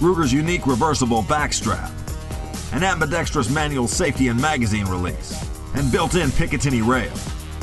Ruger's 0.00 0.32
unique 0.32 0.66
reversible 0.66 1.22
backstrap, 1.24 1.92
an 2.72 2.82
ambidextrous 2.82 3.50
manual 3.50 3.86
safety 3.86 4.28
and 4.28 4.40
magazine 4.40 4.86
release, 4.86 5.38
and 5.74 5.92
built 5.92 6.14
in 6.14 6.30
Picatinny 6.30 6.80
rail. 6.80 7.12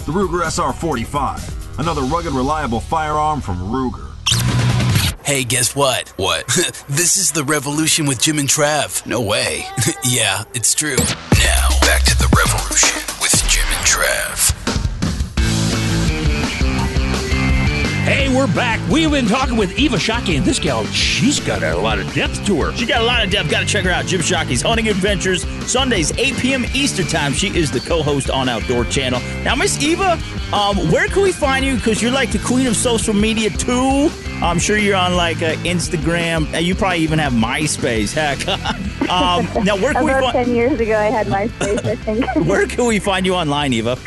The 0.05 0.11
Ruger 0.11 0.45
SR 0.45 0.73
45, 0.73 1.79
another 1.79 2.03
rugged, 2.03 2.33
reliable 2.33 2.81
firearm 2.81 3.41
from 3.41 3.57
Ruger. 3.57 4.06
Hey, 5.27 5.43
guess 5.43 5.75
what? 5.75 6.07
What? 6.15 6.47
this 6.87 7.17
is 7.17 7.33
the 7.33 7.43
revolution 7.43 8.05
with 8.05 8.21
Jim 8.21 8.39
and 8.39 8.47
Trav. 8.47 9.05
No 9.05 9.19
way. 9.19 9.65
yeah, 10.05 10.45
it's 10.53 10.73
true. 10.73 10.95
Now, 10.95 11.67
back 11.81 12.03
to 12.03 12.17
the 12.17 12.33
revolution 12.33 12.97
with 13.19 13.35
Jim 13.49 13.65
and 13.67 13.85
Trav. 13.85 14.53
Hey, 18.05 18.33
we're 18.33 18.47
back. 18.47 18.79
We've 18.89 19.11
been 19.11 19.27
talking 19.27 19.57
with 19.57 19.77
Eva 19.77 19.97
Shockey, 19.97 20.37
and 20.37 20.45
this 20.45 20.59
gal, 20.59 20.85
she's 20.85 21.41
got 21.41 21.61
a 21.61 21.75
lot 21.75 21.99
of 21.99 22.09
depth 22.13 22.45
to 22.45 22.61
her. 22.61 22.73
She 22.77 22.85
got 22.85 23.01
a 23.01 23.05
lot 23.05 23.21
of 23.21 23.29
depth. 23.29 23.51
Got 23.51 23.59
to 23.59 23.65
check 23.65 23.83
her 23.83 23.91
out. 23.91 24.05
Jim 24.05 24.21
Shockey's 24.21 24.61
Hunting 24.61 24.87
Adventures, 24.87 25.45
Sundays, 25.69 26.17
8 26.17 26.37
p.m. 26.37 26.65
Eastern 26.73 27.05
Time. 27.07 27.33
She 27.33 27.49
is 27.49 27.69
the 27.69 27.81
co-host 27.81 28.29
on 28.29 28.47
Outdoor 28.47 28.85
Channel. 28.85 29.19
Now, 29.43 29.55
Miss 29.55 29.77
Eva, 29.83 30.17
um, 30.53 30.89
where 30.89 31.09
can 31.09 31.21
we 31.21 31.33
find 31.33 31.65
you? 31.65 31.75
Because 31.75 32.01
you're 32.01 32.13
like 32.13 32.31
the 32.31 32.39
queen 32.39 32.65
of 32.67 32.77
social 32.77 33.13
media 33.13 33.49
too. 33.49 34.09
I'm 34.41 34.59
sure 34.59 34.77
you're 34.77 34.95
on 34.95 35.15
like 35.15 35.37
uh, 35.41 35.55
Instagram. 35.65 36.53
Uh, 36.53 36.57
You 36.59 36.75
probably 36.75 36.99
even 36.99 37.17
have 37.19 37.33
MySpace. 37.33 38.13
Heck. 38.13 38.47
um, 39.09 39.47
now, 39.65 39.75
where 39.75 39.93
can 39.93 40.05
we 40.05 40.11
About 40.11 40.33
find? 40.33 40.45
10 40.45 40.55
years 40.55 40.79
ago, 40.79 40.97
I 40.97 41.05
had 41.05 41.27
MySpace, 41.27 41.83
I 41.85 41.95
think. 41.95 42.25
Where 42.47 42.67
can 42.67 42.85
we 42.85 42.99
find 42.99 43.25
you 43.25 43.33
online, 43.33 43.73
Eva? 43.73 43.97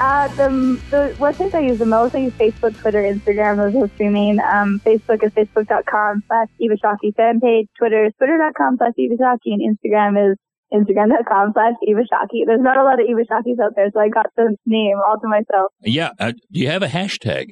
Uh, 0.00 0.26
the, 0.34 0.80
the 0.90 1.14
websites 1.18 1.54
I 1.54 1.60
use 1.60 1.78
the 1.78 1.86
most, 1.86 2.14
I 2.14 2.18
use 2.18 2.32
Facebook, 2.32 2.76
Twitter, 2.78 3.02
Instagram. 3.02 3.56
Those 3.58 3.76
are 3.76 3.86
the 3.86 3.92
three 3.96 4.08
main. 4.08 4.40
Um, 4.40 4.80
Facebook 4.84 5.22
is 5.22 5.30
facebook.com 5.32 6.24
slash 6.26 6.48
Eva 6.58 6.74
Shockey 6.82 7.14
fan 7.14 7.40
page. 7.40 7.68
Twitter 7.78 8.06
is 8.06 8.12
twitter.com 8.18 8.78
slash 8.78 8.92
Eva 8.98 9.14
Shockey. 9.14 9.52
And 9.54 9.78
Instagram 9.78 10.32
is 10.32 10.36
instagram.com 10.74 11.52
slash 11.52 11.74
Eva 11.86 12.00
Shockey. 12.00 12.44
There's 12.46 12.60
not 12.60 12.78
a 12.78 12.82
lot 12.82 13.00
of 13.00 13.06
Eva 13.08 13.20
Shockeys 13.28 13.58
out 13.62 13.74
there, 13.76 13.90
so 13.94 14.00
I 14.00 14.08
got 14.08 14.26
the 14.36 14.56
name 14.66 14.96
all 15.06 15.20
to 15.20 15.28
myself. 15.28 15.72
Yeah. 15.82 16.10
Uh, 16.18 16.32
do 16.32 16.58
you 16.58 16.68
have 16.68 16.82
a 16.82 16.88
hashtag? 16.88 17.50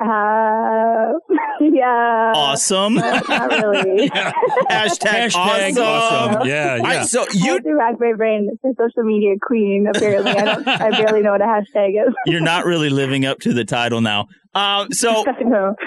Uh, 0.00 1.12
yeah. 1.60 2.32
Awesome. 2.34 2.94
Not 2.94 3.28
really. 3.28 4.08
Hashtag, 4.70 5.30
Hashtag 5.30 5.34
awesome. 5.34 5.82
awesome. 5.82 6.46
Yeah, 6.48 6.78
I- 6.84 6.92
yeah. 6.94 7.02
so 7.02 7.22
I 7.22 7.46
have 7.46 7.64
rack 7.64 7.94
my 7.98 8.12
brain. 8.14 8.48
It's 8.52 8.64
a 8.64 8.82
social 8.82 9.02
media 9.04 9.34
queen, 9.42 9.86
apparently. 9.92 10.32
I, 10.32 10.44
don't, 10.44 10.68
I 10.68 10.90
barely 10.90 11.22
know 11.22 11.32
what 11.32 11.40
a 11.42 11.46
hashtag 11.46 11.90
is. 12.06 12.14
You're 12.26 12.40
not 12.40 12.64
really 12.64 12.90
living 12.90 13.24
up 13.24 13.40
to 13.40 13.52
the 13.52 13.64
title 13.64 14.00
now. 14.00 14.28
Uh, 14.54 14.86
so 14.90 15.24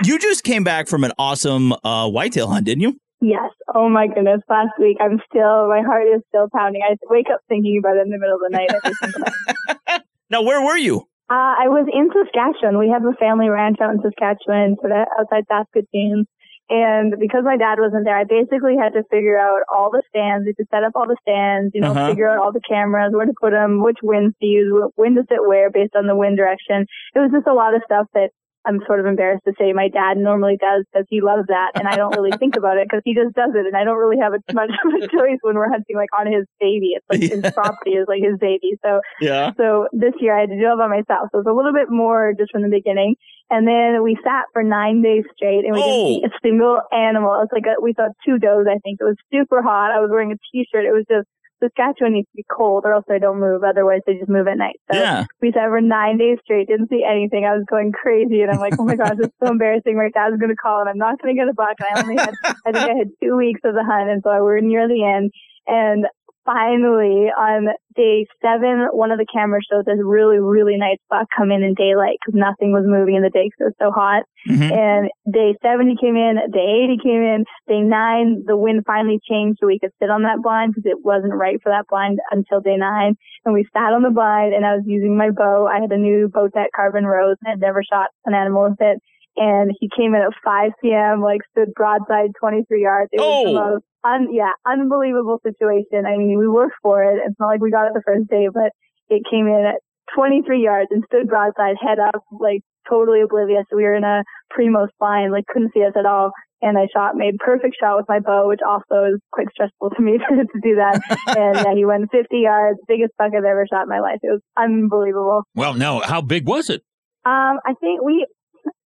you 0.03 0.19
just 0.19 0.43
came 0.43 0.63
back 0.63 0.87
from 0.87 1.03
an 1.03 1.11
awesome 1.17 1.73
uh, 1.83 2.09
whitetail 2.09 2.47
hunt, 2.49 2.65
didn't 2.65 2.81
you? 2.81 2.97
Yes. 3.21 3.51
Oh 3.73 3.87
my 3.89 4.07
goodness. 4.07 4.41
Last 4.49 4.71
week, 4.79 4.97
I'm 4.99 5.21
still, 5.29 5.67
my 5.69 5.81
heart 5.85 6.07
is 6.13 6.21
still 6.29 6.47
pounding. 6.53 6.81
I 6.83 6.95
wake 7.09 7.27
up 7.31 7.41
thinking 7.47 7.79
about 7.83 7.97
it 7.97 8.01
in 8.01 8.09
the 8.09 8.17
middle 8.17 8.35
of 8.35 8.41
the 8.41 8.49
night. 8.49 8.69
every 8.73 9.75
night. 9.87 10.01
Now, 10.29 10.41
where 10.43 10.61
were 10.65 10.77
you? 10.77 11.07
Uh, 11.31 11.55
I 11.63 11.71
was 11.71 11.87
in 11.87 12.11
Saskatchewan. 12.11 12.77
We 12.77 12.89
have 12.91 13.05
a 13.07 13.15
family 13.15 13.47
ranch 13.47 13.77
out 13.79 13.95
in 13.95 14.01
Saskatchewan, 14.03 14.75
sort 14.81 14.91
of 14.91 15.07
outside 15.17 15.47
Saskatoon. 15.47 16.27
And 16.67 17.15
because 17.19 17.43
my 17.43 17.55
dad 17.55 17.79
wasn't 17.79 18.03
there, 18.03 18.17
I 18.17 18.23
basically 18.23 18.75
had 18.75 18.91
to 18.99 19.03
figure 19.09 19.39
out 19.39 19.63
all 19.71 19.91
the 19.91 20.03
stands. 20.11 20.43
We 20.43 20.51
had 20.51 20.63
to 20.63 20.67
set 20.71 20.83
up 20.83 20.91
all 20.95 21.07
the 21.07 21.15
stands, 21.23 21.71
you 21.73 21.79
know, 21.79 21.91
Uh-huh. 21.91 22.09
figure 22.09 22.27
out 22.27 22.39
all 22.39 22.51
the 22.51 22.63
cameras, 22.67 23.11
where 23.15 23.25
to 23.25 23.33
put 23.39 23.51
them, 23.51 23.81
which 23.81 23.99
winds 24.03 24.35
to 24.39 24.45
use, 24.45 24.91
when 24.95 25.15
to 25.15 25.23
sit 25.29 25.39
where 25.47 25.69
based 25.69 25.95
on 25.95 26.07
the 26.07 26.15
wind 26.15 26.35
direction. 26.35 26.85
It 27.15 27.19
was 27.19 27.31
just 27.31 27.47
a 27.47 27.53
lot 27.53 27.75
of 27.75 27.81
stuff 27.85 28.07
that 28.13 28.31
I'm 28.65 28.79
sort 28.85 28.99
of 28.99 29.05
embarrassed 29.05 29.43
to 29.45 29.53
say 29.57 29.73
my 29.73 29.89
dad 29.89 30.17
normally 30.17 30.57
does 30.57 30.85
because 30.91 31.07
he 31.09 31.21
loves 31.21 31.47
that. 31.47 31.71
And 31.75 31.87
I 31.87 31.95
don't 31.95 32.15
really 32.15 32.31
think 32.37 32.55
about 32.55 32.77
it 32.77 32.87
because 32.87 33.01
he 33.03 33.15
just 33.15 33.33
does 33.33 33.51
it. 33.55 33.65
And 33.65 33.75
I 33.75 33.83
don't 33.83 33.97
really 33.97 34.19
have 34.21 34.33
a, 34.33 34.41
much 34.53 34.69
of 34.69 34.93
a 35.01 35.07
choice 35.15 35.39
when 35.41 35.55
we're 35.55 35.69
hunting 35.69 35.95
like 35.95 36.13
on 36.17 36.27
his 36.31 36.45
baby. 36.59 36.93
It's 36.93 37.05
like 37.09 37.21
his 37.21 37.53
property 37.53 37.91
is 37.97 38.05
like 38.07 38.21
his 38.21 38.37
baby. 38.37 38.77
So 38.83 39.01
Yeah. 39.19 39.51
so 39.57 39.87
this 39.91 40.13
year 40.19 40.37
I 40.37 40.41
had 40.41 40.49
to 40.49 40.59
do 40.59 40.71
it 40.71 40.77
by 40.77 40.87
myself. 40.87 41.29
So 41.31 41.41
it 41.41 41.45
was 41.45 41.51
a 41.51 41.55
little 41.55 41.73
bit 41.73 41.89
more 41.89 42.33
just 42.37 42.51
from 42.51 42.61
the 42.61 42.69
beginning. 42.69 43.15
And 43.49 43.67
then 43.67 44.03
we 44.03 44.15
sat 44.23 44.45
for 44.53 44.63
nine 44.63 45.01
days 45.01 45.25
straight 45.35 45.65
and 45.65 45.73
we 45.73 45.81
didn't 45.81 46.07
see 46.07 46.21
oh. 46.23 46.29
a 46.29 46.31
single 46.41 46.81
animal. 46.93 47.33
It 47.35 47.49
was 47.49 47.53
like 47.53 47.65
a, 47.65 47.81
we 47.81 47.93
saw 47.93 48.07
two 48.23 48.37
does, 48.37 48.65
I 48.69 48.77
think. 48.79 49.01
It 49.01 49.03
was 49.03 49.17
super 49.33 49.61
hot. 49.61 49.91
I 49.91 49.99
was 49.99 50.09
wearing 50.09 50.31
a 50.31 50.39
t-shirt. 50.51 50.85
It 50.85 50.93
was 50.93 51.03
just, 51.09 51.27
Saskatchewan 51.63 52.13
needs 52.13 52.27
to 52.29 52.35
be 52.37 52.45
cold 52.49 52.83
or 52.85 52.93
else 52.93 53.05
they 53.07 53.19
don't 53.19 53.39
move. 53.39 53.63
Otherwise 53.63 54.01
they 54.05 54.15
just 54.15 54.29
move 54.29 54.47
at 54.47 54.57
night. 54.57 54.79
So 54.91 54.97
Yeah. 54.99 55.25
we 55.41 55.51
sat 55.51 55.69
for 55.69 55.81
nine 55.81 56.17
days 56.17 56.37
straight, 56.43 56.67
didn't 56.67 56.89
see 56.89 57.03
anything. 57.07 57.45
I 57.45 57.55
was 57.55 57.65
going 57.69 57.91
crazy 57.91 58.41
and 58.41 58.51
I'm 58.51 58.59
like, 58.59 58.73
oh 58.79 58.83
my 58.85 58.95
gosh, 58.95 59.15
it's 59.19 59.33
so 59.43 59.51
embarrassing. 59.51 59.95
My 59.97 60.09
dad's 60.13 60.37
going 60.37 60.49
to 60.49 60.55
call 60.55 60.81
and 60.81 60.89
I'm 60.89 60.97
not 60.97 61.21
going 61.21 61.35
to 61.35 61.39
get 61.39 61.49
a 61.49 61.53
buck. 61.53 61.75
And 61.79 61.87
I 61.97 62.01
only 62.01 62.15
had, 62.17 62.33
I 62.65 62.71
think 62.71 62.89
I 62.89 62.95
had 62.97 63.09
two 63.23 63.35
weeks 63.37 63.61
of 63.63 63.73
the 63.75 63.83
hunt. 63.83 64.09
And 64.09 64.21
so 64.23 64.31
we 64.33 64.41
were 64.41 64.61
near 64.61 64.87
the 64.87 65.03
end. 65.03 65.31
And 65.67 66.05
finally 66.45 67.31
on 67.31 67.67
day 67.95 68.25
seven, 68.41 68.87
one 68.91 69.11
of 69.11 69.19
the 69.19 69.25
cameras 69.31 69.65
showed 69.71 69.85
this 69.85 69.99
really, 70.03 70.39
really 70.39 70.77
nice 70.77 70.97
buck 71.09 71.27
come 71.35 71.51
in 71.51 71.63
in 71.63 71.73
daylight 71.73 72.17
because 72.19 72.37
nothing 72.37 72.71
was 72.71 72.83
moving 72.85 73.15
in 73.15 73.23
the 73.23 73.29
day 73.29 73.47
because 73.47 73.59
it 73.59 73.71
was 73.71 73.79
so 73.79 73.91
hot. 73.91 74.23
Mhm. 74.47 74.71
And 74.71 75.09
day 75.31 75.55
seven 75.61 75.87
he 75.87 75.95
came 75.95 76.15
in, 76.15 76.35
day 76.51 76.67
eight 76.83 76.89
he 76.89 76.99
came 76.99 77.21
in, 77.21 77.45
day 77.67 77.81
nine 77.81 78.43
the 78.45 78.57
wind 78.57 78.83
finally 78.85 79.19
changed 79.29 79.59
so 79.59 79.67
we 79.67 79.79
could 79.79 79.91
sit 79.99 80.09
on 80.09 80.23
that 80.23 80.41
blind 80.41 80.73
because 80.73 80.89
it 80.89 81.03
wasn't 81.03 81.33
right 81.33 81.61
for 81.61 81.69
that 81.69 81.87
blind 81.89 82.19
until 82.31 82.59
day 82.59 82.77
nine. 82.77 83.15
And 83.45 83.53
we 83.53 83.65
sat 83.73 83.93
on 83.93 84.03
the 84.03 84.11
blind 84.11 84.53
and 84.53 84.65
I 84.65 84.75
was 84.75 84.83
using 84.85 85.17
my 85.17 85.31
bow. 85.31 85.67
I 85.67 85.79
had 85.79 85.91
a 85.91 85.97
new 85.97 86.27
bow 86.27 86.41
Bowtech 86.41 86.67
Carbon 86.75 87.05
Rose 87.05 87.37
and 87.43 87.51
had 87.51 87.59
never 87.59 87.83
shot 87.83 88.09
an 88.25 88.33
animal 88.33 88.69
with 88.69 88.81
it. 88.81 88.99
And 89.37 89.71
he 89.79 89.89
came 89.95 90.13
in 90.13 90.21
at 90.21 90.33
5 90.43 90.71
p.m., 90.81 91.21
like 91.21 91.41
stood 91.51 91.73
broadside 91.73 92.31
23 92.39 92.81
yards. 92.81 93.09
It 93.13 93.19
was 93.19 93.45
the 93.45 93.51
Oh. 93.59 93.71
most, 93.71 93.83
un- 94.03 94.33
yeah, 94.33 94.51
unbelievable 94.65 95.39
situation. 95.43 96.05
I 96.05 96.17
mean, 96.17 96.37
we 96.37 96.47
worked 96.47 96.75
for 96.81 97.03
it. 97.03 97.19
It's 97.25 97.39
not 97.39 97.47
like 97.47 97.61
we 97.61 97.71
got 97.71 97.87
it 97.87 97.93
the 97.93 98.03
first 98.05 98.29
day, 98.29 98.47
but 98.53 98.71
it 99.09 99.23
came 99.31 99.47
in 99.47 99.65
at 99.65 99.79
23 100.15 100.61
yards 100.61 100.89
and 100.91 101.03
stood 101.05 101.27
broadside, 101.29 101.75
head 101.79 101.99
up, 101.99 102.23
like 102.39 102.61
totally 102.89 103.21
oblivious. 103.21 103.63
We 103.73 103.83
were 103.83 103.95
in 103.95 104.03
a 104.03 104.23
Primos 104.51 104.89
blind, 104.99 105.31
like 105.31 105.45
couldn't 105.47 105.71
see 105.73 105.83
us 105.85 105.93
at 105.97 106.05
all. 106.05 106.31
and 106.63 106.77
I 106.77 106.87
shot, 106.93 107.15
made 107.15 107.37
perfect 107.39 107.75
shot 107.79 107.95
with 107.97 108.05
my 108.09 108.19
bow, 108.19 108.47
which 108.49 108.59
also 108.67 109.05
is 109.15 109.19
quite 109.31 109.47
stressful 109.51 109.91
to 109.91 110.01
me 110.01 110.17
to, 110.17 110.35
to 110.43 110.59
do 110.61 110.75
that. 110.75 110.99
and 111.37 111.55
yeah, 111.55 111.73
he 111.73 111.85
went 111.85 112.11
50 112.11 112.37
yards, 112.37 112.79
biggest 112.87 113.13
buck 113.17 113.31
I've 113.35 113.45
ever 113.45 113.65
shot 113.71 113.83
in 113.83 113.89
my 113.89 113.99
life. 114.01 114.19
It 114.21 114.27
was 114.31 114.41
unbelievable. 114.57 115.43
Well, 115.55 115.73
now, 115.73 116.01
how 116.01 116.21
big 116.21 116.47
was 116.47 116.69
it? 116.69 116.81
Um, 117.25 117.59
I 117.65 117.73
think 117.79 118.01
we, 118.03 118.25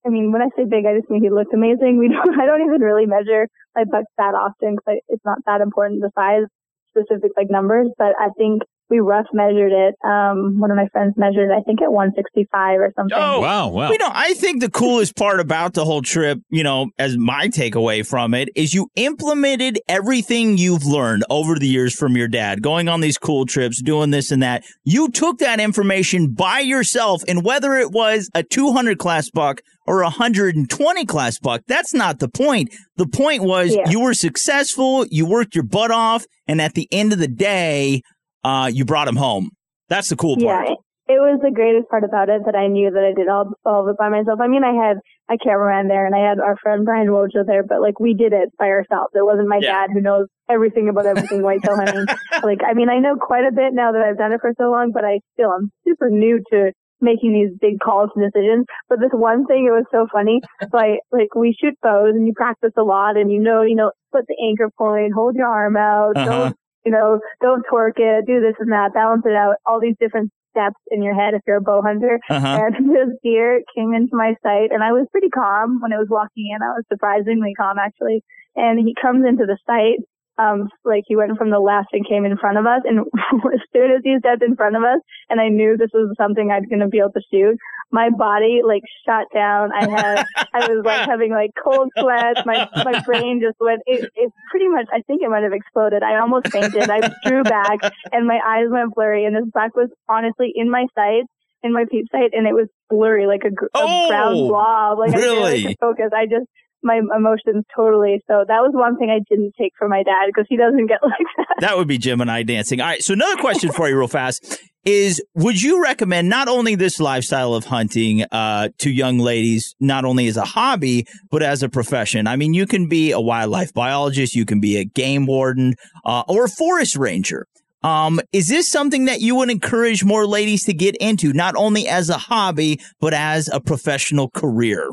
I 0.06 0.10
mean, 0.10 0.32
when 0.32 0.42
I 0.42 0.48
say 0.56 0.64
big, 0.64 0.84
I 0.86 0.96
just 0.98 1.10
mean 1.10 1.22
he 1.22 1.30
looked 1.30 1.54
amazing. 1.54 1.98
We 1.98 2.08
don't, 2.08 2.38
I 2.40 2.46
don't 2.46 2.62
even 2.62 2.80
really 2.80 3.06
measure 3.06 3.48
my 3.74 3.84
bucks 3.84 4.10
that 4.18 4.34
often 4.34 4.76
because 4.76 5.00
it's 5.08 5.24
not 5.24 5.38
that 5.46 5.60
important 5.60 6.00
the 6.00 6.10
size, 6.14 6.44
specific 6.90 7.32
like 7.36 7.50
numbers. 7.50 7.88
But 7.98 8.14
I 8.18 8.28
think 8.36 8.62
we 8.90 9.00
rough 9.00 9.26
measured 9.32 9.72
it. 9.72 9.94
Um, 10.04 10.60
one 10.60 10.70
of 10.70 10.76
my 10.76 10.88
friends 10.88 11.14
measured 11.16 11.50
it, 11.50 11.52
I 11.52 11.62
think 11.62 11.80
at 11.80 11.90
165 11.90 12.80
or 12.80 12.92
something. 12.94 13.16
Oh, 13.18 13.40
wow, 13.40 13.68
wow. 13.68 13.90
You 13.90 13.98
know, 13.98 14.10
I 14.12 14.34
think 14.34 14.60
the 14.60 14.70
coolest 14.70 15.16
part 15.16 15.40
about 15.40 15.74
the 15.74 15.84
whole 15.84 16.02
trip, 16.02 16.38
you 16.50 16.62
know, 16.62 16.90
as 16.98 17.16
my 17.16 17.48
takeaway 17.48 18.06
from 18.06 18.34
it, 18.34 18.50
is 18.54 18.74
you 18.74 18.88
implemented 18.96 19.80
everything 19.88 20.58
you've 20.58 20.84
learned 20.84 21.24
over 21.30 21.58
the 21.58 21.66
years 21.66 21.94
from 21.94 22.16
your 22.16 22.28
dad, 22.28 22.62
going 22.62 22.88
on 22.88 23.00
these 23.00 23.16
cool 23.16 23.46
trips, 23.46 23.82
doing 23.82 24.10
this 24.10 24.30
and 24.30 24.42
that. 24.42 24.64
You 24.84 25.08
took 25.08 25.38
that 25.38 25.60
information 25.60 26.32
by 26.32 26.60
yourself, 26.60 27.22
and 27.26 27.44
whether 27.44 27.74
it 27.74 27.90
was 27.90 28.28
a 28.34 28.42
200 28.42 28.98
class 28.98 29.30
buck 29.30 29.60
or 29.86 30.00
a 30.00 30.04
120 30.04 31.04
class 31.06 31.38
buck, 31.38 31.62
that's 31.66 31.92
not 31.94 32.18
the 32.18 32.28
point. 32.28 32.74
The 32.96 33.06
point 33.06 33.42
was 33.42 33.74
Yeah. 33.74 33.88
you 33.90 34.00
were 34.00 34.14
successful, 34.14 35.06
you 35.10 35.26
worked 35.26 35.54
your 35.54 35.64
butt 35.64 35.90
off, 35.90 36.24
and 36.46 36.60
at 36.60 36.74
the 36.74 36.88
end 36.92 37.12
of 37.12 37.18
the 37.18 37.28
day, 37.28 38.02
uh, 38.44 38.70
you 38.72 38.84
brought 38.84 39.08
him 39.08 39.16
home. 39.16 39.50
That's 39.88 40.08
the 40.08 40.16
cool 40.16 40.36
part. 40.36 40.68
Yeah, 40.68 40.74
it, 41.14 41.18
was 41.20 41.40
the 41.42 41.50
greatest 41.50 41.88
part 41.88 42.04
about 42.04 42.28
it 42.28 42.42
that 42.46 42.54
I 42.54 42.68
knew 42.68 42.90
that 42.90 43.04
I 43.04 43.12
did 43.14 43.28
all, 43.28 43.52
all 43.64 43.82
of 43.82 43.88
it 43.88 43.96
by 43.98 44.08
myself. 44.08 44.40
I 44.40 44.48
mean, 44.48 44.64
I 44.64 44.72
had 44.72 44.96
a 45.30 45.36
cameraman 45.38 45.88
there 45.88 46.06
and 46.06 46.14
I 46.14 46.26
had 46.26 46.38
our 46.40 46.56
friend 46.62 46.84
Brian 46.84 47.08
Wojda 47.08 47.46
there, 47.46 47.62
but 47.62 47.80
like 47.80 48.00
we 48.00 48.14
did 48.14 48.32
it 48.32 48.50
by 48.58 48.66
ourselves. 48.68 49.12
It 49.14 49.24
wasn't 49.24 49.48
my 49.48 49.58
Yeah. 49.60 49.86
dad 49.86 49.90
who 49.92 50.00
knows 50.00 50.26
everything 50.48 50.88
about 50.88 51.06
everything 51.06 51.42
whitetail 51.42 51.76
hunting. 51.76 52.06
like, 52.42 52.60
I 52.66 52.74
mean, 52.74 52.88
I 52.90 52.98
know 52.98 53.16
quite 53.16 53.44
a 53.44 53.52
bit 53.52 53.72
now 53.72 53.92
that 53.92 54.02
I've 54.02 54.18
done 54.18 54.32
it 54.32 54.40
for 54.40 54.52
so 54.58 54.70
long, 54.70 54.92
but 54.92 55.04
I 55.04 55.20
still 55.34 55.52
am 55.52 55.70
super 55.86 56.10
new 56.10 56.40
to 56.52 56.72
making 57.00 57.32
these 57.32 57.56
big 57.60 57.80
calls 57.80 58.10
and 58.14 58.24
decisions. 58.24 58.66
But 58.88 59.00
this 59.00 59.10
one 59.12 59.46
thing, 59.46 59.66
it 59.66 59.72
was 59.72 59.86
so 59.90 60.06
funny. 60.12 60.40
So 60.70 60.78
I, 60.78 60.98
like, 61.12 61.34
we 61.34 61.54
shoot 61.60 61.74
bows 61.82 62.14
and 62.14 62.26
you 62.26 62.32
practice 62.34 62.72
a 62.76 62.82
lot 62.82 63.16
and 63.16 63.30
you 63.30 63.38
know, 63.38 63.62
you 63.62 63.74
know, 63.76 63.92
put 64.12 64.26
the 64.26 64.36
anchor 64.48 64.70
point, 64.78 65.12
hold 65.14 65.36
your 65.36 65.46
arm 65.46 65.76
out, 65.76 66.16
Uh-huh. 66.16 66.24
don't 66.24 66.56
you 66.84 66.92
know, 66.92 67.18
don't 67.40 67.62
torque 67.68 67.98
it, 67.98 68.26
do 68.26 68.40
this 68.40 68.54
and 68.58 68.70
that, 68.72 68.92
balance 68.92 69.22
it 69.24 69.34
out, 69.34 69.56
all 69.64 69.80
these 69.80 69.96
different 69.98 70.30
steps 70.50 70.76
in 70.90 71.02
your 71.02 71.14
head 71.14 71.34
if 71.34 71.40
you're 71.46 71.56
a 71.56 71.60
bow 71.60 71.82
hunter. 71.82 72.20
Uh-huh. 72.28 72.68
And 72.76 72.90
this 72.94 73.16
deer 73.22 73.62
came 73.74 73.92
into 73.94 74.14
my 74.14 74.34
sight 74.42 74.70
and 74.70 74.82
I 74.84 74.92
was 74.92 75.06
pretty 75.10 75.30
calm 75.30 75.80
when 75.80 75.92
I 75.92 75.98
was 75.98 76.08
walking 76.10 76.52
in. 76.54 76.62
I 76.62 76.76
was 76.76 76.84
surprisingly 76.92 77.54
calm 77.56 77.78
actually. 77.78 78.22
And 78.56 78.78
he 78.78 78.94
comes 79.00 79.24
into 79.26 79.46
the 79.46 79.58
sight, 79.66 79.98
um, 80.38 80.68
like 80.84 81.04
he 81.06 81.16
went 81.16 81.36
from 81.38 81.50
the 81.50 81.60
left 81.60 81.88
and 81.92 82.06
came 82.06 82.24
in 82.24 82.36
front 82.36 82.58
of 82.58 82.66
us. 82.66 82.82
And 82.84 83.00
as 83.54 83.60
soon 83.72 83.90
as 83.92 84.00
he 84.02 84.16
stepped 84.18 84.42
in 84.42 84.56
front 84.56 84.76
of 84.76 84.82
us 84.82 84.98
and 85.30 85.40
I 85.40 85.48
knew 85.48 85.76
this 85.76 85.90
was 85.94 86.14
something 86.18 86.50
I 86.50 86.58
was 86.58 86.66
going 86.68 86.80
to 86.80 86.88
be 86.88 86.98
able 86.98 87.12
to 87.12 87.22
shoot, 87.32 87.56
my 87.92 88.10
body 88.10 88.60
like 88.66 88.82
shut 89.06 89.26
down. 89.32 89.70
I 89.72 89.88
had, 89.88 90.26
I 90.52 90.66
was 90.66 90.82
like 90.84 91.08
having 91.08 91.30
like 91.30 91.50
cold 91.62 91.90
sweats. 91.98 92.40
My, 92.44 92.68
my 92.84 93.00
brain 93.02 93.40
just 93.42 93.56
went, 93.60 93.82
it, 93.86 94.10
it 94.16 94.32
pretty 94.50 94.68
much, 94.68 94.86
I 94.92 95.02
think 95.06 95.22
it 95.22 95.30
might 95.30 95.44
have 95.44 95.52
exploded. 95.52 96.02
I 96.02 96.18
almost 96.18 96.48
fainted. 96.48 96.90
I 96.90 97.00
drew 97.24 97.42
back 97.44 97.78
and 98.12 98.26
my 98.26 98.40
eyes 98.44 98.66
went 98.68 98.94
blurry 98.94 99.24
and 99.26 99.36
this 99.36 99.48
buck 99.52 99.76
was 99.76 99.90
honestly 100.08 100.52
in 100.54 100.70
my 100.70 100.86
sight, 100.96 101.22
in 101.62 101.72
my 101.72 101.84
peep 101.90 102.06
sight 102.10 102.30
and 102.32 102.46
it 102.46 102.52
was 102.52 102.68
blurry, 102.90 103.26
like 103.26 103.42
a, 103.44 103.48
a 103.48 103.68
Oh, 103.74 104.08
brown 104.08 104.34
blob. 104.34 104.98
Like 104.98 105.14
I 105.14 105.18
really? 105.18 105.36
barely 105.36 105.62
could 105.62 105.76
focus. 105.80 106.10
I 106.14 106.26
just, 106.26 106.46
my 106.84 107.00
emotions 107.16 107.64
totally. 107.74 108.22
So 108.28 108.44
that 108.46 108.60
was 108.60 108.72
one 108.74 108.96
thing 108.96 109.10
I 109.10 109.20
didn't 109.28 109.54
take 109.58 109.72
from 109.78 109.90
my 109.90 110.02
dad 110.02 110.26
because 110.26 110.46
he 110.48 110.56
doesn't 110.56 110.86
get 110.86 111.00
like 111.02 111.26
that. 111.36 111.56
That 111.60 111.76
would 111.76 111.88
be 111.88 111.98
Gemini 111.98 112.42
dancing. 112.42 112.80
All 112.80 112.86
right. 112.86 113.02
So 113.02 113.14
another 113.14 113.36
question 113.36 113.72
for 113.72 113.88
you, 113.88 113.98
real 113.98 114.08
fast, 114.08 114.60
is: 114.84 115.22
Would 115.34 115.60
you 115.62 115.82
recommend 115.82 116.28
not 116.28 116.48
only 116.48 116.74
this 116.74 117.00
lifestyle 117.00 117.54
of 117.54 117.64
hunting 117.64 118.24
uh, 118.30 118.68
to 118.78 118.90
young 118.90 119.18
ladies, 119.18 119.74
not 119.80 120.04
only 120.04 120.28
as 120.28 120.36
a 120.36 120.44
hobby 120.44 121.06
but 121.30 121.42
as 121.42 121.62
a 121.62 121.68
profession? 121.68 122.26
I 122.26 122.36
mean, 122.36 122.54
you 122.54 122.66
can 122.66 122.88
be 122.88 123.12
a 123.12 123.20
wildlife 123.20 123.72
biologist, 123.72 124.34
you 124.34 124.44
can 124.44 124.60
be 124.60 124.76
a 124.76 124.84
game 124.84 125.26
warden, 125.26 125.74
uh, 126.04 126.22
or 126.28 126.44
a 126.44 126.48
forest 126.48 126.96
ranger. 126.96 127.46
Um, 127.82 128.18
is 128.32 128.48
this 128.48 128.66
something 128.66 129.04
that 129.04 129.20
you 129.20 129.36
would 129.36 129.50
encourage 129.50 130.04
more 130.04 130.26
ladies 130.26 130.64
to 130.64 130.72
get 130.72 130.96
into, 130.96 131.34
not 131.34 131.54
only 131.54 131.86
as 131.86 132.08
a 132.08 132.16
hobby 132.16 132.80
but 132.98 133.12
as 133.12 133.48
a 133.48 133.60
professional 133.60 134.30
career? 134.30 134.88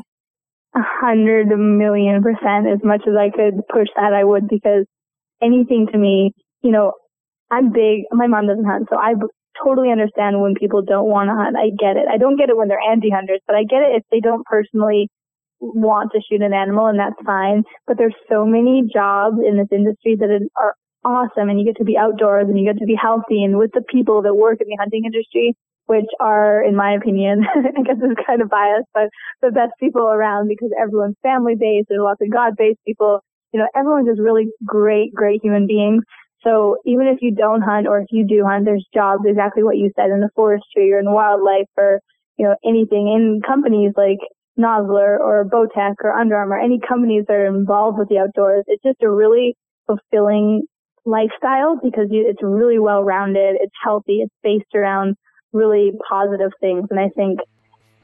A 0.74 0.80
hundred 0.80 1.48
million 1.48 2.22
percent. 2.22 2.66
As 2.66 2.80
much 2.82 3.02
as 3.06 3.14
I 3.18 3.28
could 3.28 3.60
push 3.68 3.88
that, 3.96 4.14
I 4.14 4.24
would 4.24 4.48
because 4.48 4.86
anything 5.42 5.86
to 5.92 5.98
me, 5.98 6.32
you 6.62 6.70
know, 6.70 6.92
I'm 7.50 7.72
big. 7.72 8.04
My 8.10 8.26
mom 8.26 8.46
doesn't 8.46 8.64
hunt, 8.64 8.88
so 8.88 8.96
I 8.96 9.12
totally 9.62 9.90
understand 9.90 10.40
when 10.40 10.54
people 10.54 10.80
don't 10.80 11.08
want 11.08 11.28
to 11.28 11.34
hunt. 11.34 11.56
I 11.56 11.68
get 11.76 11.96
it. 12.00 12.08
I 12.10 12.16
don't 12.16 12.38
get 12.38 12.48
it 12.48 12.56
when 12.56 12.68
they're 12.68 12.80
anti-hunters, 12.80 13.40
but 13.46 13.54
I 13.54 13.64
get 13.64 13.82
it 13.82 13.96
if 13.96 14.02
they 14.10 14.20
don't 14.20 14.46
personally 14.46 15.08
want 15.60 16.10
to 16.12 16.20
shoot 16.26 16.40
an 16.40 16.54
animal, 16.54 16.86
and 16.86 16.98
that's 16.98 17.20
fine. 17.26 17.64
But 17.86 17.98
there's 17.98 18.16
so 18.30 18.46
many 18.46 18.88
jobs 18.90 19.36
in 19.46 19.58
this 19.58 19.68
industry 19.70 20.16
that 20.16 20.48
are 20.56 20.74
awesome, 21.04 21.50
and 21.50 21.60
you 21.60 21.66
get 21.66 21.76
to 21.76 21.84
be 21.84 21.98
outdoors, 21.98 22.46
and 22.48 22.58
you 22.58 22.64
get 22.64 22.78
to 22.78 22.86
be 22.86 22.96
healthy, 22.96 23.44
and 23.44 23.58
with 23.58 23.72
the 23.74 23.82
people 23.82 24.22
that 24.22 24.34
work 24.34 24.62
in 24.62 24.68
the 24.68 24.76
hunting 24.80 25.04
industry, 25.04 25.54
which 25.92 26.08
are, 26.20 26.64
in 26.64 26.74
my 26.74 26.94
opinion, 26.94 27.44
I 27.54 27.82
guess 27.84 28.00
it's 28.00 28.26
kind 28.26 28.40
of 28.40 28.48
biased, 28.48 28.88
but 28.94 29.12
the 29.42 29.50
best 29.50 29.72
people 29.78 30.08
around 30.08 30.48
because 30.48 30.70
everyone's 30.80 31.20
family 31.22 31.52
based. 31.54 31.88
There's 31.90 32.00
lots 32.00 32.22
of 32.22 32.32
God 32.32 32.56
based 32.56 32.80
people. 32.86 33.20
You 33.52 33.60
know, 33.60 33.68
everyone's 33.76 34.08
just 34.08 34.20
really 34.20 34.46
great, 34.64 35.12
great 35.12 35.44
human 35.44 35.66
beings. 35.66 36.02
So 36.42 36.78
even 36.86 37.08
if 37.08 37.18
you 37.20 37.34
don't 37.34 37.60
hunt 37.60 37.86
or 37.86 38.00
if 38.00 38.06
you 38.10 38.26
do 38.26 38.42
hunt, 38.42 38.64
there's 38.64 38.86
jobs 38.94 39.24
exactly 39.26 39.62
what 39.62 39.76
you 39.76 39.92
said 39.94 40.08
in 40.08 40.20
the 40.20 40.30
forestry 40.34 40.90
or 40.94 40.98
in 40.98 41.12
wildlife 41.12 41.68
or, 41.76 42.00
you 42.38 42.46
know, 42.46 42.56
anything 42.64 43.12
in 43.12 43.42
companies 43.46 43.92
like 43.94 44.18
Nosler 44.58 45.20
or 45.20 45.44
Bowtech 45.44 45.96
or 46.02 46.18
Under 46.18 46.36
Armour, 46.36 46.58
any 46.58 46.80
companies 46.80 47.24
that 47.28 47.34
are 47.34 47.46
involved 47.46 47.98
with 47.98 48.08
the 48.08 48.16
outdoors. 48.16 48.64
It's 48.66 48.82
just 48.82 49.02
a 49.02 49.10
really 49.10 49.56
fulfilling 49.86 50.62
lifestyle 51.04 51.78
because 51.82 52.08
you, 52.10 52.24
it's 52.26 52.42
really 52.42 52.78
well 52.78 53.04
rounded. 53.04 53.56
It's 53.60 53.76
healthy. 53.84 54.24
It's 54.24 54.34
based 54.42 54.74
around 54.74 55.16
really 55.52 55.92
positive 56.08 56.52
things. 56.60 56.88
And 56.90 56.98
I 56.98 57.08
think 57.10 57.40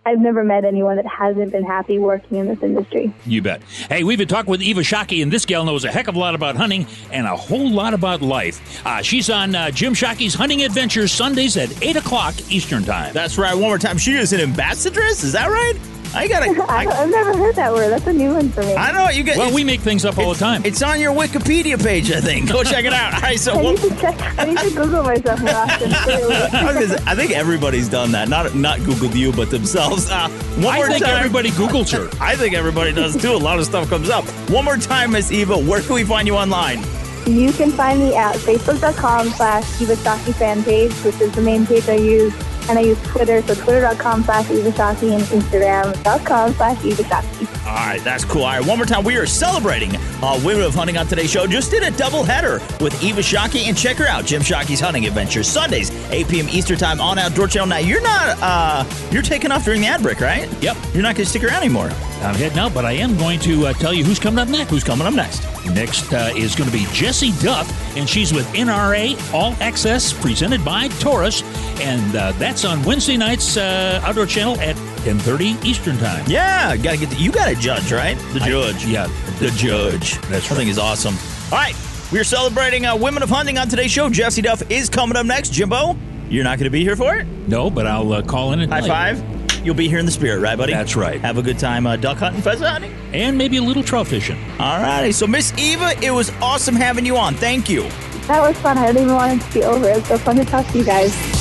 I've 0.08 0.20
never 0.20 0.42
met 0.42 0.64
anyone 0.64 0.96
that 0.96 1.06
hasn't 1.06 1.52
been 1.52 1.64
happy 1.64 1.98
working 1.98 2.38
in 2.38 2.46
this 2.46 2.62
industry. 2.62 3.12
You 3.26 3.42
bet. 3.42 3.62
Hey, 3.90 4.04
we've 4.04 4.16
been 4.16 4.28
talking 4.28 4.50
with 4.50 4.62
Eva 4.62 4.80
Shockey, 4.80 5.22
and 5.22 5.30
this 5.30 5.44
gal 5.44 5.64
knows 5.66 5.84
a 5.84 5.90
heck 5.90 6.08
of 6.08 6.14
a 6.14 6.18
lot 6.18 6.34
about 6.34 6.56
hunting 6.56 6.86
and 7.12 7.26
a 7.26 7.36
whole 7.36 7.70
lot 7.70 7.92
about 7.92 8.22
life. 8.22 8.86
Uh, 8.86 9.02
she's 9.02 9.28
on 9.28 9.54
uh, 9.54 9.70
Jim 9.70 9.92
Shockey's 9.92 10.34
Hunting 10.34 10.62
Adventures 10.62 11.12
Sundays 11.12 11.58
at 11.58 11.82
8 11.82 11.96
o'clock 11.96 12.34
Eastern 12.50 12.84
Time. 12.84 13.12
That's 13.12 13.36
right. 13.36 13.52
One 13.52 13.64
more 13.64 13.78
time. 13.78 13.98
She 13.98 14.14
is 14.14 14.32
an 14.32 14.40
ambassadress. 14.40 15.24
Is 15.24 15.32
that 15.32 15.48
right? 15.48 15.97
I 16.14 16.28
gotta. 16.28 16.50
I, 16.68 16.86
I've 16.86 17.10
never 17.10 17.36
heard 17.36 17.54
that 17.56 17.72
word. 17.72 17.90
That's 17.90 18.06
a 18.06 18.12
new 18.12 18.32
one 18.34 18.50
for 18.50 18.62
me. 18.62 18.74
I 18.74 18.92
know 18.92 19.08
you 19.10 19.22
get. 19.22 19.36
Well, 19.36 19.52
we 19.52 19.64
make 19.64 19.80
things 19.80 20.04
up 20.04 20.18
all 20.18 20.32
the 20.32 20.38
time. 20.38 20.62
It's 20.64 20.82
on 20.82 21.00
your 21.00 21.12
Wikipedia 21.14 21.82
page, 21.82 22.10
I 22.10 22.20
think. 22.20 22.50
Go 22.50 22.62
check 22.62 22.84
it 22.84 22.92
out. 22.92 23.14
All 23.18 23.20
right, 23.20 23.38
so 23.38 23.52
I 23.52 23.62
one, 23.62 23.74
need 23.74 23.82
to 23.82 23.96
check. 23.96 24.38
I 24.38 24.44
need 24.44 24.58
to 24.58 24.70
Google 24.70 25.02
myself 25.02 25.40
more 25.40 25.50
often. 25.50 25.92
I, 25.92 26.86
say, 26.86 27.04
I 27.06 27.14
think 27.14 27.32
everybody's 27.32 27.88
done 27.88 28.12
that. 28.12 28.28
Not 28.28 28.54
not 28.54 28.78
Googled 28.80 29.14
you, 29.14 29.32
but 29.32 29.50
themselves. 29.50 30.10
Uh, 30.10 30.28
one 30.56 30.74
I 30.74 30.76
more 30.76 30.86
think 30.88 31.04
time. 31.04 31.16
everybody 31.16 31.50
Googles 31.50 31.92
her. 31.92 32.08
I 32.22 32.36
think 32.36 32.54
everybody 32.54 32.92
does 32.92 33.20
too. 33.20 33.32
A 33.32 33.36
lot 33.36 33.58
of 33.58 33.64
stuff 33.64 33.88
comes 33.88 34.10
up. 34.10 34.24
One 34.50 34.64
more 34.64 34.76
time, 34.76 35.12
Miss 35.12 35.30
Eva. 35.30 35.58
Where 35.58 35.80
can 35.82 35.94
we 35.94 36.04
find 36.04 36.26
you 36.26 36.36
online? 36.36 36.82
You 37.26 37.52
can 37.52 37.70
find 37.72 37.98
me 38.00 38.14
at 38.14 38.36
facebook.com 38.36 39.28
slash 39.30 39.82
Eva 39.82 39.94
Shockey 39.96 40.34
fan 40.34 40.64
page, 40.64 40.92
which 41.04 41.20
is 41.20 41.30
the 41.34 41.42
main 41.42 41.66
page 41.66 41.86
I 41.88 41.96
use. 41.96 42.32
And 42.68 42.78
I 42.78 42.82
use 42.82 43.00
Twitter, 43.02 43.40
so 43.42 43.54
twitter.com 43.54 44.24
slash 44.24 44.50
Eva 44.50 44.70
Shockey 44.70 45.12
and 45.14 45.22
instagram.com 45.24 46.52
slash 46.54 46.84
Eva 46.84 47.02
Shockey. 47.02 47.66
All 47.66 47.74
right, 47.74 48.00
that's 48.02 48.24
cool. 48.24 48.42
All 48.42 48.58
right, 48.58 48.66
one 48.66 48.78
more 48.78 48.86
time. 48.86 49.04
We 49.04 49.16
are 49.16 49.26
celebrating 49.26 49.96
uh, 49.96 50.40
Women 50.44 50.64
of 50.64 50.74
Hunting 50.74 50.96
on 50.98 51.06
today's 51.06 51.30
show. 51.30 51.46
Just 51.46 51.70
did 51.70 51.82
a 51.82 51.90
double 51.96 52.22
header 52.24 52.60
with 52.80 53.02
Eva 53.02 53.20
Shockey, 53.20 53.66
and 53.68 53.76
check 53.76 53.96
her 53.96 54.06
out, 54.06 54.24
Jim 54.24 54.42
Shockey's 54.42 54.80
Hunting 54.80 55.06
Adventures, 55.06 55.48
Sundays, 55.48 55.90
8 56.10 56.28
p.m. 56.28 56.48
Eastern 56.48 56.78
Time 56.78 57.00
on 57.00 57.18
Outdoor 57.18 57.48
Channel. 57.48 57.68
Now, 57.68 57.78
you're 57.78 58.02
not, 58.02 58.38
uh, 58.40 58.84
you're 59.10 59.22
taking 59.22 59.50
off 59.50 59.64
during 59.64 59.80
the 59.80 59.86
ad 59.86 60.02
break, 60.02 60.20
right? 60.20 60.48
Yep. 60.62 60.76
You're 60.92 61.02
not 61.02 61.14
going 61.14 61.24
to 61.24 61.26
stick 61.26 61.44
around 61.44 61.62
anymore. 61.62 61.90
I'm 62.22 62.34
heading 62.34 62.58
out, 62.58 62.74
but 62.74 62.84
I 62.84 62.92
am 62.92 63.16
going 63.16 63.38
to 63.40 63.66
uh, 63.68 63.72
tell 63.74 63.92
you 63.92 64.04
who's 64.04 64.18
coming 64.18 64.38
up 64.38 64.48
next. 64.48 64.70
Who's 64.70 64.84
coming 64.84 65.06
up 65.06 65.14
next? 65.14 65.42
Next 65.74 66.12
uh, 66.12 66.32
is 66.36 66.54
going 66.54 66.70
to 66.70 66.76
be 66.76 66.86
Jessie 66.92 67.32
Duff, 67.42 67.70
and 67.96 68.08
she's 68.08 68.32
with 68.32 68.46
NRA 68.54 69.16
All 69.34 69.54
Access, 69.60 70.12
presented 70.12 70.64
by 70.64 70.88
Taurus, 70.88 71.42
and 71.80 72.16
uh, 72.16 72.32
that's 72.32 72.64
on 72.64 72.82
Wednesday 72.84 73.16
nights 73.16 73.56
uh, 73.56 74.00
Outdoor 74.04 74.26
Channel 74.26 74.58
at 74.60 74.76
10:30 75.04 75.64
Eastern 75.64 75.96
Time. 75.98 76.24
Yeah, 76.26 76.76
got 76.76 76.92
to 76.92 76.96
get. 76.98 77.10
The, 77.10 77.16
you 77.16 77.30
got 77.30 77.48
a 77.50 77.54
judge, 77.54 77.92
right? 77.92 78.16
The 78.32 78.40
I- 78.42 78.48
judge. 78.48 78.84
yeah, 78.86 79.06
the 79.38 79.50
judge. 79.50 80.18
That's 80.22 80.50
I 80.50 80.54
think 80.54 80.70
is 80.70 80.78
awesome. 80.78 81.14
All 81.52 81.58
right, 81.58 81.76
we 82.12 82.18
are 82.18 82.24
celebrating 82.24 82.86
uh, 82.86 82.96
Women 82.96 83.22
of 83.22 83.28
Hunting 83.30 83.58
on 83.58 83.68
today's 83.68 83.90
show. 83.90 84.08
Jessie 84.10 84.42
Duff 84.42 84.68
is 84.70 84.88
coming 84.88 85.16
up 85.16 85.26
next. 85.26 85.52
Jimbo, 85.52 85.96
you're 86.28 86.44
not 86.44 86.58
going 86.58 86.64
to 86.64 86.70
be 86.70 86.82
here 86.82 86.96
for 86.96 87.14
it. 87.16 87.26
No, 87.46 87.70
but 87.70 87.86
I'll 87.86 88.12
uh, 88.12 88.22
call 88.22 88.52
in 88.52 88.60
and 88.60 88.72
High 88.72 88.86
five. 88.86 89.37
You'll 89.64 89.74
be 89.74 89.88
here 89.88 89.98
in 89.98 90.06
the 90.06 90.12
spirit, 90.12 90.40
right, 90.40 90.56
buddy? 90.56 90.72
That's 90.72 90.96
right. 90.96 91.20
Have 91.20 91.38
a 91.38 91.42
good 91.42 91.58
time 91.58 91.86
uh, 91.86 91.96
duck 91.96 92.18
hunting, 92.18 92.42
pheasant 92.42 92.68
hunting, 92.68 92.94
and 93.12 93.36
maybe 93.36 93.56
a 93.56 93.62
little 93.62 93.82
trout 93.82 94.06
fishing. 94.06 94.38
All 94.58 94.80
righty. 94.80 95.12
So, 95.12 95.26
Miss 95.26 95.56
Eva, 95.58 95.92
it 96.02 96.10
was 96.10 96.30
awesome 96.40 96.74
having 96.74 97.06
you 97.06 97.16
on. 97.16 97.34
Thank 97.34 97.68
you. 97.68 97.82
That 98.26 98.46
was 98.46 98.58
fun. 98.58 98.76
I 98.76 98.88
didn't 98.88 99.02
even 99.02 99.14
want 99.14 99.40
it 99.40 99.46
to 99.46 99.54
be 99.54 99.64
over. 99.64 99.88
It's 99.88 100.08
so 100.08 100.18
fun 100.18 100.36
to 100.36 100.44
talk 100.44 100.66
to 100.68 100.78
you 100.78 100.84
guys. 100.84 101.37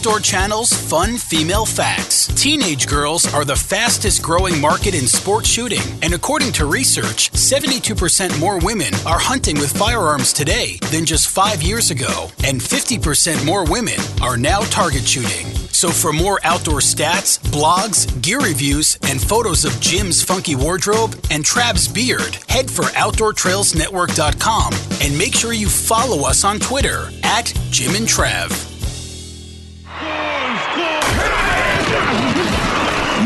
Outdoor 0.00 0.20
Channel's 0.20 0.72
Fun 0.72 1.18
Female 1.18 1.66
Facts. 1.66 2.28
Teenage 2.28 2.86
girls 2.86 3.30
are 3.34 3.44
the 3.44 3.54
fastest 3.54 4.22
growing 4.22 4.58
market 4.58 4.94
in 4.94 5.06
sport 5.06 5.44
shooting, 5.44 5.82
and 6.00 6.14
according 6.14 6.52
to 6.52 6.64
research, 6.64 7.30
72% 7.32 8.40
more 8.40 8.58
women 8.60 8.94
are 9.04 9.18
hunting 9.18 9.58
with 9.58 9.76
firearms 9.76 10.32
today 10.32 10.78
than 10.90 11.04
just 11.04 11.28
five 11.28 11.62
years 11.62 11.90
ago, 11.90 12.30
and 12.44 12.62
50% 12.62 13.44
more 13.44 13.70
women 13.70 13.98
are 14.22 14.38
now 14.38 14.60
target 14.70 15.06
shooting. 15.06 15.44
So, 15.68 15.90
for 15.90 16.14
more 16.14 16.40
outdoor 16.44 16.78
stats, 16.78 17.38
blogs, 17.52 18.08
gear 18.22 18.40
reviews, 18.40 18.98
and 19.02 19.20
photos 19.20 19.66
of 19.66 19.78
Jim's 19.82 20.22
funky 20.22 20.56
wardrobe 20.56 21.14
and 21.30 21.44
Trav's 21.44 21.88
beard, 21.88 22.38
head 22.48 22.70
for 22.70 22.84
OutdoorTrailsNetwork.com 22.84 24.72
and 25.02 25.18
make 25.18 25.34
sure 25.34 25.52
you 25.52 25.68
follow 25.68 26.26
us 26.26 26.42
on 26.42 26.58
Twitter 26.58 27.10
at 27.22 27.52
Jim 27.70 27.94
and 27.94 28.06
Trav. 28.06 28.69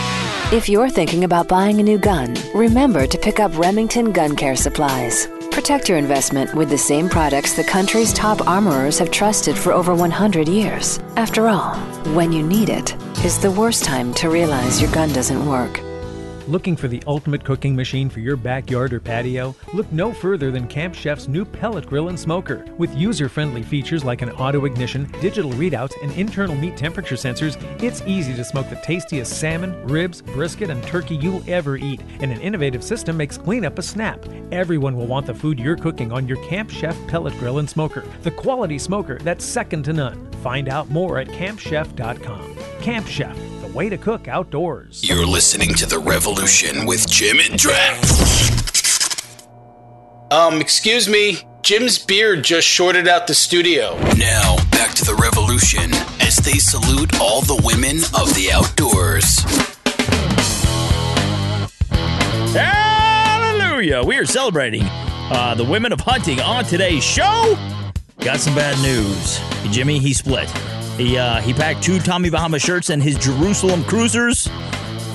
If 0.52 0.68
you're 0.68 0.90
thinking 0.90 1.24
about 1.24 1.48
buying 1.48 1.80
a 1.80 1.82
new 1.82 1.98
gun, 1.98 2.36
remember 2.54 3.08
to 3.08 3.18
pick 3.18 3.40
up 3.40 3.58
Remington 3.58 4.12
Gun 4.12 4.36
Care 4.36 4.54
Supplies. 4.54 5.26
Protect 5.52 5.86
your 5.86 5.98
investment 5.98 6.54
with 6.54 6.70
the 6.70 6.78
same 6.78 7.10
products 7.10 7.52
the 7.52 7.62
country's 7.62 8.14
top 8.14 8.48
armorers 8.48 8.98
have 8.98 9.10
trusted 9.10 9.56
for 9.56 9.70
over 9.70 9.94
100 9.94 10.48
years. 10.48 10.98
After 11.16 11.46
all, 11.46 11.74
when 12.14 12.32
you 12.32 12.42
need 12.42 12.70
it 12.70 12.96
is 13.22 13.38
the 13.38 13.50
worst 13.50 13.84
time 13.84 14.14
to 14.14 14.30
realize 14.30 14.80
your 14.80 14.90
gun 14.92 15.12
doesn't 15.12 15.46
work. 15.46 15.78
Looking 16.48 16.74
for 16.74 16.88
the 16.88 17.00
ultimate 17.06 17.44
cooking 17.44 17.76
machine 17.76 18.10
for 18.10 18.18
your 18.18 18.34
backyard 18.36 18.92
or 18.92 18.98
patio? 18.98 19.54
Look 19.74 19.90
no 19.92 20.12
further 20.12 20.50
than 20.50 20.66
Camp 20.66 20.92
Chef's 20.92 21.28
new 21.28 21.44
pellet 21.44 21.86
grill 21.86 22.08
and 22.08 22.18
smoker. 22.18 22.64
With 22.78 22.92
user 22.96 23.28
friendly 23.28 23.62
features 23.62 24.04
like 24.04 24.22
an 24.22 24.30
auto 24.32 24.64
ignition, 24.64 25.08
digital 25.20 25.52
readouts, 25.52 25.92
and 26.02 26.10
internal 26.12 26.56
meat 26.56 26.76
temperature 26.76 27.14
sensors, 27.14 27.56
it's 27.80 28.02
easy 28.08 28.34
to 28.34 28.42
smoke 28.42 28.68
the 28.68 28.76
tastiest 28.76 29.38
salmon, 29.38 29.86
ribs, 29.86 30.20
brisket, 30.20 30.68
and 30.68 30.82
turkey 30.82 31.14
you'll 31.14 31.44
ever 31.48 31.76
eat. 31.76 32.00
And 32.18 32.32
an 32.32 32.40
innovative 32.40 32.82
system 32.82 33.16
makes 33.16 33.38
cleanup 33.38 33.78
a 33.78 33.82
snap. 33.82 34.26
Everyone 34.50 34.96
will 34.96 35.06
want 35.06 35.26
the 35.26 35.34
food 35.34 35.60
you're 35.60 35.76
cooking 35.76 36.10
on 36.10 36.26
your 36.26 36.44
Camp 36.48 36.70
Chef 36.70 36.96
pellet 37.06 37.38
grill 37.38 37.60
and 37.60 37.70
smoker. 37.70 38.04
The 38.22 38.32
quality 38.32 38.80
smoker 38.80 39.18
that's 39.20 39.44
second 39.44 39.84
to 39.84 39.92
none. 39.92 40.28
Find 40.42 40.68
out 40.68 40.90
more 40.90 41.20
at 41.20 41.28
campchef.com. 41.28 42.56
Camp 42.80 43.06
Chef, 43.06 43.38
way 43.74 43.88
to 43.88 43.96
cook 43.96 44.28
outdoors. 44.28 45.08
You're 45.08 45.26
listening 45.26 45.74
to 45.74 45.86
The 45.86 45.98
Revolution 45.98 46.86
with 46.86 47.08
Jim 47.08 47.38
and 47.38 47.58
Trav. 47.58 48.02
Um, 50.30 50.60
excuse 50.60 51.08
me. 51.08 51.38
Jim's 51.62 51.98
beard 51.98 52.42
just 52.42 52.66
shorted 52.66 53.06
out 53.06 53.26
the 53.26 53.34
studio. 53.34 53.96
Now, 54.16 54.56
back 54.72 54.94
to 54.96 55.04
The 55.04 55.14
Revolution 55.14 55.94
as 56.20 56.36
they 56.36 56.58
salute 56.58 57.20
all 57.20 57.40
the 57.40 57.60
women 57.64 57.98
of 58.20 58.34
the 58.34 58.50
outdoors. 58.52 59.38
Hallelujah! 62.52 64.02
We 64.02 64.18
are 64.18 64.26
celebrating 64.26 64.82
uh, 64.84 65.54
the 65.56 65.64
women 65.64 65.92
of 65.92 66.00
hunting 66.00 66.40
on 66.40 66.64
today's 66.64 67.04
show. 67.04 67.56
Got 68.18 68.40
some 68.40 68.54
bad 68.54 68.76
news. 68.82 69.40
Jimmy, 69.72 69.98
he 70.00 70.12
split. 70.12 70.50
He 70.96 71.16
uh, 71.16 71.40
he 71.40 71.52
packed 71.52 71.82
two 71.82 71.98
Tommy 71.98 72.30
Bahama 72.30 72.58
shirts 72.58 72.90
and 72.90 73.02
his 73.02 73.16
Jerusalem 73.16 73.82
cruisers, 73.84 74.48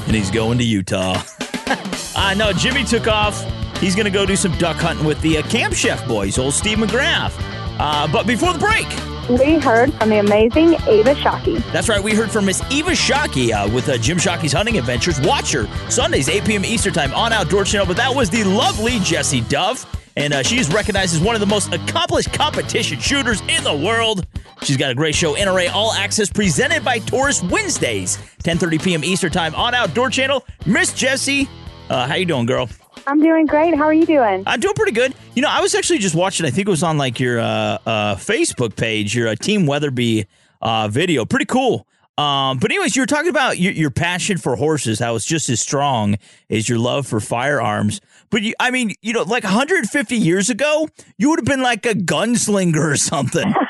and 0.05 0.15
he's 0.15 0.31
going 0.31 0.57
to 0.57 0.63
Utah. 0.63 1.21
uh, 2.15 2.33
no, 2.35 2.51
Jimmy 2.51 2.83
took 2.83 3.07
off. 3.07 3.43
He's 3.77 3.95
going 3.95 4.05
to 4.05 4.11
go 4.11 4.25
do 4.25 4.35
some 4.35 4.57
duck 4.57 4.77
hunting 4.77 5.05
with 5.05 5.21
the 5.21 5.37
uh, 5.37 5.43
Camp 5.43 5.73
Chef 5.75 6.05
boys, 6.07 6.39
old 6.39 6.53
Steve 6.55 6.79
McGrath. 6.79 7.33
Uh, 7.79 8.07
but 8.11 8.25
before 8.25 8.53
the 8.53 8.59
break, 8.59 8.87
We 9.29 9.59
heard 9.59 9.93
from 9.93 10.09
the 10.09 10.17
amazing 10.19 10.73
Eva 10.89 11.13
Shockey. 11.15 11.61
That's 11.71 11.89
right. 11.89 12.01
We 12.01 12.15
heard 12.15 12.31
from 12.31 12.45
Miss 12.45 12.63
Eva 12.71 12.91
Shockey 12.91 13.51
uh, 13.51 13.71
with 13.71 13.87
uh, 13.87 13.97
Jim 13.97 14.17
Shockey's 14.17 14.53
Hunting 14.53 14.79
Adventures. 14.79 15.21
Watch 15.21 15.51
her 15.51 15.67
Sundays, 15.91 16.27
8 16.27 16.45
p.m. 16.45 16.65
Eastern 16.65 16.93
Time 16.93 17.13
on 17.13 17.31
Outdoor 17.33 17.65
Channel. 17.65 17.85
But 17.85 17.97
that 17.97 18.13
was 18.15 18.31
the 18.31 18.43
lovely 18.45 18.99
Jessie 18.99 19.41
Duff. 19.41 19.85
And 20.15 20.33
uh, 20.33 20.41
she's 20.41 20.73
recognized 20.73 21.13
as 21.13 21.21
one 21.21 21.35
of 21.35 21.41
the 21.41 21.45
most 21.45 21.71
accomplished 21.71 22.33
competition 22.33 22.99
shooters 22.99 23.41
in 23.41 23.63
the 23.63 23.75
world. 23.75 24.25
She's 24.63 24.77
got 24.77 24.91
a 24.91 24.95
great 24.95 25.15
show, 25.15 25.35
NRA 25.35 25.71
All 25.73 25.93
Access, 25.93 26.29
presented 26.29 26.83
by 26.83 26.99
Taurus 26.99 27.41
Wednesdays, 27.43 28.17
10.30 28.43 28.83
p.m. 28.83 29.03
Eastern 29.03 29.31
Time 29.31 29.55
on 29.55 29.73
Outdoor 29.73 30.09
Channel. 30.09 30.45
Miss 30.65 30.93
Jessie, 30.93 31.47
uh, 31.89 32.07
how 32.07 32.15
you 32.15 32.25
doing, 32.25 32.45
girl? 32.45 32.69
I'm 33.05 33.21
doing 33.21 33.45
great. 33.45 33.75
How 33.75 33.85
are 33.85 33.93
you 33.93 34.05
doing? 34.05 34.43
I'm 34.45 34.59
doing 34.59 34.73
pretty 34.73 34.91
good. 34.91 35.13
You 35.35 35.41
know, 35.41 35.49
I 35.49 35.61
was 35.61 35.73
actually 35.75 35.99
just 35.99 36.15
watching. 36.15 36.45
I 36.45 36.49
think 36.49 36.67
it 36.67 36.71
was 36.71 36.83
on 36.83 36.97
like 36.97 37.19
your 37.19 37.39
uh, 37.39 37.77
uh, 37.85 38.15
Facebook 38.15 38.75
page, 38.75 39.15
your 39.15 39.29
uh, 39.29 39.35
Team 39.35 39.65
Weatherby 39.65 40.25
uh, 40.61 40.89
video. 40.89 41.23
Pretty 41.23 41.45
cool. 41.45 41.87
Um, 42.17 42.57
but 42.57 42.71
anyways, 42.71 42.95
you 42.95 43.03
were 43.03 43.07
talking 43.07 43.29
about 43.29 43.59
your, 43.59 43.71
your 43.73 43.91
passion 43.91 44.37
for 44.37 44.55
horses. 44.55 44.99
How 44.99 45.15
it's 45.15 45.23
just 45.23 45.49
as 45.49 45.61
strong 45.61 46.17
as 46.49 46.67
your 46.67 46.79
love 46.79 47.05
for 47.07 47.19
firearms. 47.19 48.01
But 48.29 48.41
you, 48.41 48.53
I 48.59 48.71
mean, 48.71 48.93
you 49.01 49.13
know, 49.13 49.21
like 49.21 49.43
150 49.43 50.17
years 50.17 50.49
ago, 50.49 50.89
you 51.17 51.29
would 51.29 51.39
have 51.39 51.45
been 51.45 51.61
like 51.61 51.85
a 51.85 51.93
gunslinger 51.93 52.91
or 52.91 52.97
something. 52.97 53.53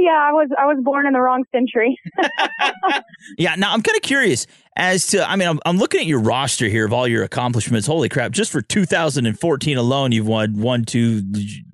yeah, 0.00 0.28
I 0.28 0.32
was 0.32 0.48
I 0.58 0.64
was 0.64 0.78
born 0.82 1.06
in 1.06 1.12
the 1.12 1.20
wrong 1.20 1.44
century. 1.52 1.98
yeah. 3.38 3.54
Now 3.54 3.72
I'm 3.72 3.82
kind 3.82 3.96
of 3.96 4.02
curious 4.02 4.46
as 4.76 5.06
to. 5.08 5.28
I 5.28 5.36
mean, 5.36 5.46
I'm, 5.46 5.60
I'm 5.66 5.76
looking 5.76 6.00
at 6.00 6.06
your 6.06 6.20
roster 6.20 6.68
here 6.68 6.86
of 6.86 6.92
all 6.92 7.06
your 7.06 7.22
accomplishments. 7.22 7.86
Holy 7.86 8.08
crap! 8.08 8.32
Just 8.32 8.50
for 8.50 8.62
2014 8.62 9.76
alone, 9.76 10.12
you've 10.12 10.26
won 10.26 10.58
one, 10.58 10.84
two, 10.84 11.22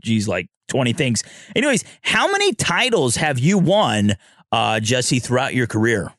geez, 0.03 0.27
like 0.27 0.49
20 0.69 0.93
things. 0.93 1.23
Anyways, 1.55 1.85
how 2.03 2.31
many 2.31 2.53
titles 2.53 3.17
have 3.17 3.39
you 3.39 3.59
won, 3.59 4.17
uh, 4.51 4.81
Jessie, 4.81 5.21
throughout 5.21 5.55
your 5.55 5.69
career? 5.69 6.13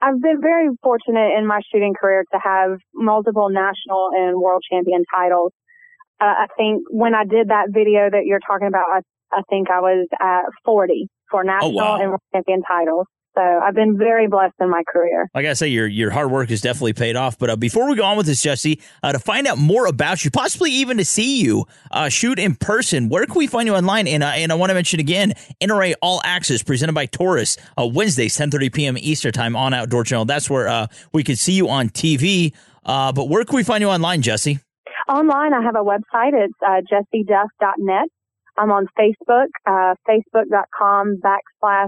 I've 0.00 0.22
been 0.22 0.40
very 0.40 0.68
fortunate 0.80 1.36
in 1.36 1.44
my 1.44 1.60
shooting 1.72 1.92
career 2.00 2.24
to 2.32 2.38
have 2.38 2.78
multiple 2.94 3.48
national 3.50 4.10
and 4.12 4.40
world 4.40 4.62
champion 4.70 5.02
titles. 5.12 5.52
Uh, 6.20 6.24
I 6.24 6.46
think 6.56 6.84
when 6.90 7.14
I 7.16 7.24
did 7.24 7.48
that 7.48 7.70
video 7.70 8.08
that 8.08 8.22
you're 8.24 8.38
talking 8.46 8.68
about, 8.68 8.84
I, 8.88 9.00
I 9.32 9.42
think 9.50 9.70
I 9.70 9.80
was 9.80 10.06
at 10.20 10.44
40 10.64 11.08
for 11.30 11.44
national 11.44 11.74
wow. 11.74 12.00
and 12.00 12.16
champion 12.32 12.62
titles. 12.62 13.06
So 13.38 13.42
I've 13.42 13.74
been 13.74 13.96
very 13.96 14.26
blessed 14.26 14.54
in 14.60 14.68
my 14.68 14.82
career. 14.92 15.30
Like 15.32 15.46
I 15.46 15.52
say, 15.52 15.68
your 15.68 15.86
your 15.86 16.10
hard 16.10 16.32
work 16.32 16.48
has 16.48 16.60
definitely 16.60 16.94
paid 16.94 17.14
off. 17.14 17.38
But 17.38 17.50
uh, 17.50 17.56
before 17.56 17.88
we 17.88 17.94
go 17.94 18.02
on 18.02 18.16
with 18.16 18.26
this, 18.26 18.42
Jessie, 18.42 18.80
uh, 19.04 19.12
to 19.12 19.20
find 19.20 19.46
out 19.46 19.58
more 19.58 19.86
about 19.86 20.24
you, 20.24 20.30
possibly 20.32 20.72
even 20.72 20.96
to 20.96 21.04
see 21.04 21.40
you 21.40 21.64
uh, 21.92 22.08
shoot 22.08 22.40
in 22.40 22.56
person, 22.56 23.08
where 23.08 23.26
can 23.26 23.36
we 23.36 23.46
find 23.46 23.68
you 23.68 23.76
online? 23.76 24.08
And, 24.08 24.24
uh, 24.24 24.32
and 24.34 24.50
I 24.50 24.56
want 24.56 24.70
to 24.70 24.74
mention 24.74 24.98
again, 24.98 25.34
NRA 25.62 25.94
All 26.02 26.20
Access 26.24 26.64
presented 26.64 26.94
by 26.94 27.06
Taurus, 27.06 27.56
uh, 27.78 27.86
Wednesdays, 27.86 28.36
10.30 28.36 28.72
p.m. 28.72 28.98
Eastern 28.98 29.30
Time 29.30 29.54
on 29.54 29.72
Outdoor 29.72 30.02
Channel. 30.02 30.24
That's 30.24 30.50
where 30.50 30.66
uh, 30.66 30.88
we 31.12 31.22
can 31.22 31.36
see 31.36 31.52
you 31.52 31.68
on 31.68 31.90
TV. 31.90 32.52
but 32.84 33.28
where 33.28 33.44
can 33.44 33.54
we 33.54 33.62
find 33.62 33.82
you 33.82 33.88
online, 33.88 34.20
Jessie? 34.20 34.58
Online, 35.08 35.54
I 35.54 35.62
have 35.62 35.76
a 35.76 35.84
website. 35.84 36.32
It's 36.34 36.54
uh, 36.60 36.80
jessieduff.net. 36.90 38.08
I'm 38.58 38.70
on 38.70 38.86
Facebook, 38.98 39.46
uh, 39.66 39.94
facebook.com 40.08 41.20
backslash, 41.24 41.86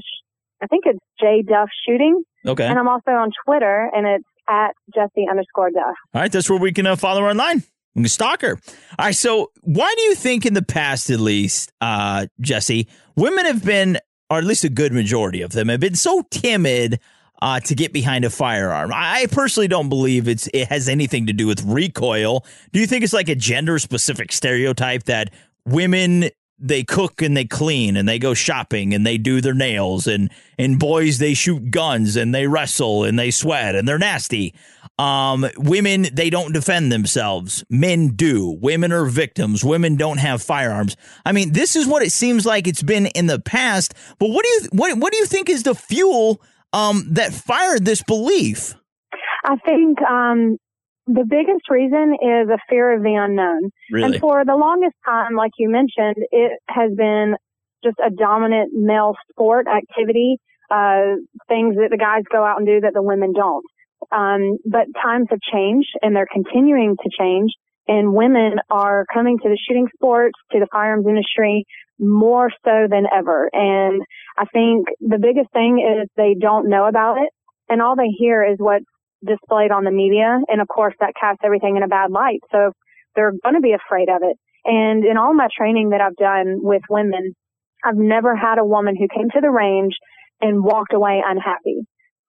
I 0.63 0.67
think 0.67 0.85
it's 0.87 0.99
J 1.21 1.43
Duff 1.43 1.69
Shooting. 1.87 2.23
Okay. 2.47 2.67
And 2.67 2.79
I'm 2.79 2.89
also 2.89 3.11
on 3.11 3.31
Twitter, 3.45 3.91
and 3.95 4.07
it's 4.07 4.25
at 4.49 4.73
Jessie 4.95 5.27
underscore 5.31 5.71
Duff. 5.71 5.95
All 6.15 6.21
right, 6.21 6.33
that's 6.33 6.49
where 6.49 6.59
we 6.59 6.73
can 6.73 6.87
uh, 6.87 6.97
follow 6.97 7.23
her 7.23 7.29
online. 7.29 7.63
I'm 7.97 8.07
stalker. 8.07 8.59
All 8.99 9.07
right. 9.07 9.15
So, 9.15 9.51
why 9.63 9.93
do 9.97 10.03
you 10.03 10.15
think, 10.15 10.47
in 10.47 10.55
the 10.55 10.63
past, 10.63 11.11
at 11.11 11.21
least, 11.21 11.73
uh, 11.81 12.27
Jessie, 12.41 12.89
women 13.17 13.47
have 13.47 13.65
been, 13.65 13.99
or 14.31 14.39
at 14.39 14.45
least 14.45 14.65
a 14.65 14.69
good 14.69 14.93
majority 14.93 15.43
of 15.43 15.53
them, 15.53 15.69
have 15.69 15.81
been 15.81 15.97
so 15.97 16.23
timid 16.31 17.01
uh, 17.43 17.59
to 17.61 17.75
get 17.75 17.93
behind 17.93 18.25
a 18.25 18.31
firearm? 18.31 18.93
I 18.95 19.27
personally 19.33 19.67
don't 19.67 19.89
believe 19.89 20.29
it's 20.29 20.49
it 20.55 20.69
has 20.69 20.89
anything 20.89 21.27
to 21.27 21.33
do 21.33 21.47
with 21.49 21.65
recoil. 21.65 22.45
Do 22.73 22.79
you 22.79 22.87
think 22.87 23.03
it's 23.03 23.13
like 23.13 23.29
a 23.29 23.35
gender 23.35 23.79
specific 23.81 24.31
stereotype 24.31 25.05
that 25.05 25.33
women 25.67 26.31
they 26.61 26.85
cook 26.85 27.23
and 27.23 27.37
they 27.37 27.45
clean 27.45 27.97
and 27.97 28.09
they 28.09 28.19
go 28.19 28.35
shopping 28.35 28.95
and 28.95 29.07
they 29.07 29.19
do 29.19 29.41
their 29.41 29.55
nails 29.55 30.07
and 30.07 30.31
and 30.59 30.79
boys 30.79 31.19
they 31.19 31.35
shoot 31.35 31.71
guns 31.71 32.17
and 32.17 32.35
they 32.35 32.47
wrestle 32.47 33.05
and 33.05 33.19
they 33.19 33.31
sweat 33.31 33.75
and 33.75 33.89
they're 33.89 33.99
nasty. 33.99 34.55
Um, 34.99 35.47
women 35.57 36.07
they 36.13 36.29
don't 36.29 36.53
defend 36.53 36.93
themselves. 36.93 37.65
Men 37.71 38.09
do. 38.09 38.59
Women 38.61 38.93
are 38.93 39.07
victims. 39.07 39.65
Women 39.65 39.97
don't 39.97 40.19
have 40.19 40.43
firearms. 40.43 40.97
I 41.25 41.33
mean, 41.33 41.53
this 41.53 41.75
is 41.75 41.87
what 41.87 42.03
it 42.03 42.13
seems 42.13 42.45
like 42.45 42.67
it's 42.67 42.83
been 42.83 43.07
in 43.07 43.27
the 43.27 43.41
past. 43.41 43.95
But 44.19 44.29
what 44.29 44.45
do 44.45 44.51
you 44.51 44.69
what 44.73 44.99
what 44.99 45.13
do 45.13 45.19
you 45.19 45.27
think 45.27 45.49
is 45.49 45.63
the 45.63 45.75
fuel 45.75 46.43
um, 46.73 47.07
that 47.13 47.33
fired 47.33 47.85
this 47.85 48.03
belief? 48.03 48.75
I 49.45 49.57
think 49.57 50.01
um, 50.03 50.59
the 51.13 51.25
biggest 51.29 51.69
reason 51.69 52.15
is 52.15 52.49
a 52.49 52.59
fear 52.69 52.95
of 52.95 53.03
the 53.03 53.15
unknown. 53.15 53.71
Really? 53.91 54.15
And 54.15 54.21
for 54.21 54.45
the 54.45 54.55
longest 54.55 54.95
time, 55.05 55.35
like 55.35 55.53
you 55.59 55.69
mentioned, 55.69 56.17
it 56.31 56.53
has 56.69 56.93
been 56.97 57.37
just 57.83 57.97
a 57.99 58.11
dominant 58.11 58.73
male 58.73 59.17
sport 59.31 59.67
activity, 59.67 60.39
uh, 60.71 61.19
things 61.49 61.77
that 61.77 61.89
the 61.91 61.99
guys 61.99 62.23
go 62.31 62.45
out 62.45 62.59
and 62.59 62.67
do 62.67 62.81
that 62.81 62.95
the 62.95 63.03
women 63.03 63.33
don't. 63.33 63.65
Um, 64.13 64.59
but 64.65 64.87
times 65.03 65.27
have 65.31 65.41
changed 65.53 65.91
and 66.01 66.15
they're 66.15 66.31
continuing 66.31 66.97
to 66.97 67.11
change 67.19 67.51
and 67.89 68.15
women 68.15 68.61
are 68.71 69.05
coming 69.13 69.39
to 69.39 69.49
the 69.49 69.59
shooting 69.67 69.89
sports, 69.95 70.39
to 70.53 70.61
the 70.61 70.69
firearms 70.71 71.07
industry 71.09 71.65
more 71.99 72.51
so 72.65 72.87
than 72.89 73.05
ever. 73.13 73.51
And 73.53 74.03
I 74.39 74.45
think 74.47 74.87
the 75.01 75.19
biggest 75.19 75.51
thing 75.53 75.85
is 75.85 76.09
they 76.17 76.35
don't 76.41 76.69
know 76.69 76.87
about 76.87 77.19
it 77.19 77.31
and 77.69 77.81
all 77.81 77.97
they 77.97 78.09
hear 78.17 78.45
is 78.45 78.57
what's 78.59 78.85
displayed 79.25 79.71
on 79.71 79.85
the 79.85 79.91
media. 79.91 80.39
And 80.49 80.61
of 80.61 80.69
course 80.69 80.95
that 81.01 81.15
casts 81.21 81.43
everything 81.45 81.77
in 81.77 81.83
a 81.83 81.89
bad 81.89 82.11
light. 82.11 82.41
So 82.53 82.73
they're 83.15 83.33
going 83.43 83.55
to 83.55 83.61
be 83.61 83.75
afraid 83.75 84.09
of 84.09 84.23
it. 84.23 84.37
And 84.65 85.05
in 85.05 85.17
all 85.17 85.35
my 85.35 85.49
training 85.57 85.91
that 85.91 86.01
I've 86.01 86.17
done 86.17 86.59
with 86.63 86.83
women, 86.91 87.35
I've 87.85 87.97
never 87.97 88.37
had 88.37 88.59
a 88.59 88.65
woman 88.65 88.95
who 88.97 89.09
came 89.15 89.31
to 89.31 89.41
the 89.41 89.51
range 89.51 89.95
and 90.41 90.63
walked 90.63 90.93
away 90.93 91.23
unhappy. 91.25 91.81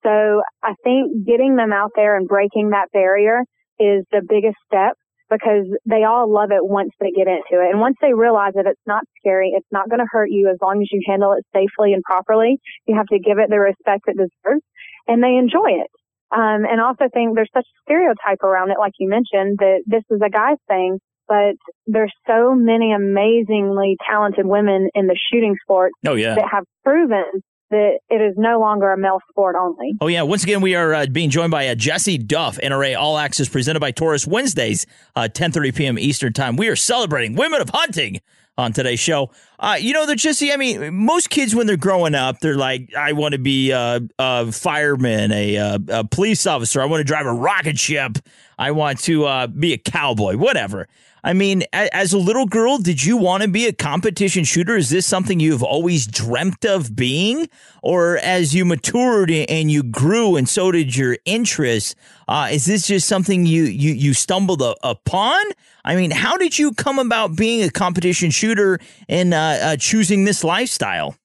So 0.03 0.41
I 0.63 0.73
think 0.83 1.25
getting 1.27 1.55
them 1.55 1.71
out 1.73 1.91
there 1.95 2.15
and 2.17 2.27
breaking 2.27 2.69
that 2.69 2.87
barrier 2.91 3.41
is 3.79 4.05
the 4.11 4.21
biggest 4.27 4.57
step 4.65 4.93
because 5.29 5.65
they 5.85 6.03
all 6.03 6.31
love 6.31 6.51
it 6.51 6.59
once 6.65 6.91
they 6.99 7.11
get 7.11 7.27
into 7.27 7.63
it. 7.63 7.71
And 7.71 7.79
once 7.79 7.95
they 8.01 8.13
realize 8.13 8.53
that 8.55 8.67
it's 8.67 8.81
not 8.85 9.03
scary, 9.19 9.53
it's 9.55 9.67
not 9.71 9.89
going 9.89 9.99
to 9.99 10.09
hurt 10.09 10.29
you 10.29 10.49
as 10.51 10.57
long 10.61 10.81
as 10.81 10.89
you 10.91 11.01
handle 11.07 11.33
it 11.33 11.45
safely 11.53 11.93
and 11.93 12.03
properly. 12.03 12.57
You 12.85 12.95
have 12.97 13.07
to 13.07 13.19
give 13.19 13.39
it 13.39 13.49
the 13.49 13.59
respect 13.59 14.03
it 14.07 14.17
deserves 14.17 14.63
and 15.07 15.23
they 15.23 15.35
enjoy 15.39 15.79
it. 15.79 15.89
Um, 16.31 16.63
and 16.65 16.79
also 16.79 17.05
think 17.13 17.35
there's 17.35 17.49
such 17.53 17.65
a 17.65 17.77
stereotype 17.83 18.41
around 18.43 18.71
it, 18.71 18.77
like 18.79 18.93
you 18.99 19.09
mentioned, 19.09 19.57
that 19.59 19.81
this 19.85 20.03
is 20.09 20.21
a 20.25 20.29
guy's 20.29 20.57
thing, 20.67 20.99
but 21.27 21.55
there's 21.87 22.13
so 22.27 22.55
many 22.55 22.93
amazingly 22.93 23.97
talented 24.09 24.45
women 24.45 24.89
in 24.95 25.07
the 25.07 25.17
shooting 25.31 25.55
sport 25.61 25.91
Oh, 26.07 26.15
yeah. 26.15 26.35
that 26.35 26.45
have 26.51 26.63
proven 26.83 27.25
that 27.69 27.99
it 28.09 28.15
is 28.21 28.33
no 28.37 28.59
longer 28.59 28.91
a 28.91 28.97
male 28.97 29.19
sport 29.29 29.55
only. 29.57 29.93
Oh 30.01 30.07
yeah! 30.07 30.23
Once 30.23 30.43
again, 30.43 30.59
we 30.59 30.75
are 30.75 30.93
uh, 30.93 31.05
being 31.05 31.29
joined 31.29 31.51
by 31.51 31.69
uh, 31.69 31.75
Jessie 31.75 32.17
Duff, 32.17 32.57
NRA 32.57 32.97
All 32.99 33.17
Access, 33.17 33.47
presented 33.47 33.79
by 33.79 33.91
Taurus 33.91 34.27
Wednesdays, 34.27 34.85
uh, 35.15 35.29
10:30 35.31 35.73
p.m. 35.75 35.97
Eastern 35.99 36.33
Time. 36.33 36.57
We 36.57 36.67
are 36.67 36.75
celebrating 36.75 37.35
Women 37.37 37.61
of 37.61 37.69
Hunting 37.69 38.19
on 38.57 38.73
today's 38.73 38.99
show. 38.99 39.31
Uh, 39.59 39.77
you 39.79 39.93
know, 39.93 40.05
they're 40.05 40.15
just, 40.15 40.43
I 40.43 40.57
mean, 40.57 40.93
most 40.93 41.29
kids 41.29 41.55
when 41.55 41.67
they're 41.67 41.77
growing 41.77 42.15
up, 42.15 42.39
they're 42.39 42.55
like, 42.55 42.93
I 42.95 43.13
want 43.13 43.33
to 43.33 43.39
be 43.39 43.71
a, 43.71 44.01
a 44.19 44.51
fireman, 44.51 45.31
a, 45.31 45.77
a, 45.87 46.03
police 46.03 46.45
officer. 46.45 46.81
I 46.81 46.85
want 46.85 46.99
to 47.01 47.05
drive 47.05 47.25
a 47.25 47.33
rocket 47.33 47.79
ship. 47.79 48.17
I 48.57 48.71
want 48.71 48.99
to 49.01 49.25
uh, 49.25 49.47
be 49.47 49.73
a 49.73 49.77
cowboy, 49.77 50.37
whatever. 50.37 50.87
I 51.23 51.33
mean, 51.33 51.63
as 51.71 52.13
a 52.13 52.17
little 52.17 52.47
girl, 52.47 52.79
did 52.79 53.03
you 53.03 53.15
want 53.15 53.43
to 53.43 53.49
be 53.49 53.67
a 53.67 53.73
competition 53.73 54.43
shooter? 54.43 54.75
Is 54.75 54.89
this 54.89 55.05
something 55.05 55.39
you've 55.39 55.61
always 55.61 56.07
dreamt 56.07 56.65
of 56.65 56.95
being? 56.95 57.47
Or 57.83 58.17
as 58.17 58.55
you 58.55 58.65
matured 58.65 59.29
and 59.29 59.71
you 59.71 59.83
grew 59.83 60.35
and 60.35 60.49
so 60.49 60.71
did 60.71 60.95
your 60.95 61.17
interests, 61.25 61.95
uh, 62.27 62.49
is 62.51 62.65
this 62.65 62.87
just 62.87 63.07
something 63.07 63.45
you, 63.45 63.63
you, 63.63 63.93
you 63.93 64.13
stumbled 64.13 64.63
upon? 64.83 65.43
I 65.85 65.95
mean, 65.95 66.11
how 66.11 66.37
did 66.37 66.57
you 66.57 66.73
come 66.73 66.97
about 66.97 67.35
being 67.35 67.63
a 67.63 67.69
competition 67.69 68.31
shooter 68.31 68.79
and 69.07 69.33
uh, 69.33 69.37
uh, 69.37 69.75
choosing 69.77 70.25
this 70.25 70.43
lifestyle? 70.43 71.15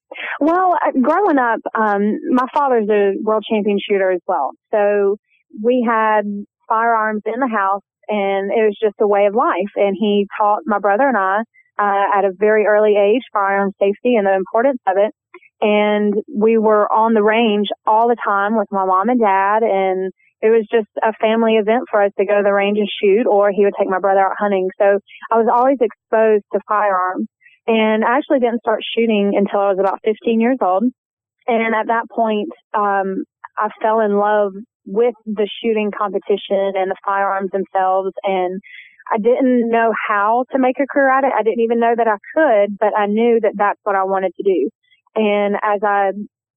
Well, 0.41 0.75
uh, 0.75 0.93
growing 1.01 1.39
up, 1.39 1.61
um, 1.75 2.19
my 2.31 2.47
father's 2.53 2.89
a 2.91 3.15
world 3.23 3.45
champion 3.51 3.79
shooter 3.79 4.13
as 4.13 4.21
well. 4.27 4.51
So 4.73 5.17
we 5.63 5.87
had 5.89 6.25
firearms 6.69 7.23
in 7.25 7.41
the 7.41 7.49
house 7.49 7.83
and 8.09 8.51
it 8.51 8.65
was 8.65 8.77
just 8.81 8.97
a 9.01 9.07
way 9.07 9.27
of 9.27 9.35
life. 9.35 9.73
And 9.77 9.97
he 9.99 10.27
taught 10.39 10.61
my 10.67 10.79
brother 10.79 11.09
and 11.09 11.17
I, 11.17 11.41
uh, 11.79 12.19
at 12.19 12.25
a 12.25 12.33
very 12.37 12.67
early 12.67 12.97
age, 12.97 13.23
firearm 13.33 13.73
safety 13.79 14.17
and 14.17 14.27
the 14.27 14.35
importance 14.35 14.81
of 14.87 14.97
it. 14.97 15.13
And 15.61 16.15
we 16.33 16.59
were 16.59 16.91
on 16.93 17.15
the 17.15 17.23
range 17.23 17.69
all 17.87 18.09
the 18.09 18.17
time 18.23 18.57
with 18.57 18.69
my 18.71 18.85
mom 18.85 19.09
and 19.09 19.21
dad 19.21 19.63
and 19.63 20.13
it 20.43 20.51
was 20.51 20.67
just 20.71 20.89
a 21.03 21.13
family 21.15 21.55
event 21.55 21.85
for 21.91 22.03
us 22.03 22.13
to 22.19 22.27
go 22.27 22.37
to 22.37 22.43
the 22.45 22.53
range 22.53 22.79
and 22.79 22.89
shoot 23.01 23.27
or 23.27 23.51
he 23.51 23.65
would 23.65 23.73
take 23.79 23.89
my 23.89 23.99
brother 23.99 24.21
out 24.21 24.37
hunting. 24.39 24.69
So 24.79 24.99
I 25.33 25.37
was 25.37 25.49
always 25.51 25.79
exposed 25.81 26.45
to 26.53 26.61
firearms 26.69 27.27
and 27.67 28.05
I 28.05 28.19
actually 28.19 28.41
didn't 28.41 28.61
start 28.61 28.81
shooting 28.97 29.33
until 29.35 29.61
I 29.61 29.71
was 29.71 29.79
about 29.81 30.01
15 30.05 30.41
years 30.41 30.59
old. 30.61 30.85
And 31.49 31.75
at 31.75 31.87
that 31.89 32.05
point, 32.11 32.51
um, 32.75 33.25
I 33.57 33.71
fell 33.81 34.01
in 34.01 34.17
love 34.17 34.53
with 34.87 35.15
the 35.27 35.49
shooting 35.63 35.91
competition 35.97 36.73
and 36.75 36.91
the 36.91 36.97
firearms 37.05 37.51
themselves. 37.51 38.13
And 38.23 38.61
I 39.13 39.19
didn't 39.19 39.71
know 39.71 39.93
how 40.09 40.45
to 40.53 40.59
make 40.59 40.77
a 40.81 40.87
career 40.91 41.11
at 41.11 41.25
it. 41.25 41.33
I 41.37 41.43
didn't 41.43 41.61
even 41.61 41.81
know 41.81 41.95
that 41.97 42.09
I 42.09 42.17
could, 42.35 42.79
but 42.79 42.97
I 42.97 43.07
knew 43.07 43.41
that 43.43 43.55
that's 43.57 43.81
what 43.83 43.97
I 43.97 44.05
wanted 44.05 44.33
to 44.37 44.43
do. 44.43 44.71
And 45.15 45.57
as 45.63 45.81
I 45.83 46.13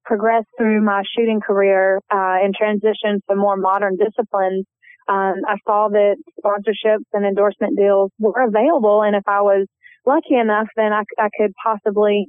progressed 0.05 0.47
through 0.57 0.81
my 0.81 1.03
shooting 1.15 1.39
career 1.39 1.97
uh, 2.11 2.37
and 2.41 2.55
transitioned 2.55 3.19
to 3.29 3.35
more 3.35 3.57
modern 3.57 3.97
disciplines, 3.97 4.65
um, 5.07 5.41
I 5.47 5.57
saw 5.65 5.89
that 5.89 6.15
sponsorships 6.43 7.05
and 7.13 7.25
endorsement 7.25 7.77
deals 7.77 8.11
were 8.19 8.43
available. 8.47 9.01
And 9.03 9.15
if 9.15 9.27
I 9.27 9.41
was 9.41 9.67
lucky 10.05 10.35
enough, 10.35 10.67
then 10.75 10.93
I, 10.93 11.03
I 11.17 11.29
could 11.37 11.51
possibly 11.63 12.27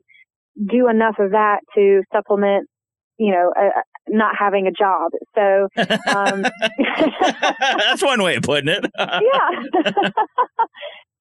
do 0.57 0.89
enough 0.89 1.17
of 1.19 1.33
that 1.33 1.61
to 1.75 2.03
supplement, 2.13 2.69
you 3.19 3.33
know, 3.33 3.53
uh, 3.59 3.81
not 4.11 4.35
having 4.39 4.67
a 4.67 4.73
job. 4.73 5.13
So, 5.35 5.69
um, 6.15 6.43
That's 7.79 8.03
one 8.03 8.23
way 8.23 8.37
of 8.37 8.43
putting 8.43 8.69
it. 8.69 8.85
yeah. 8.99 9.51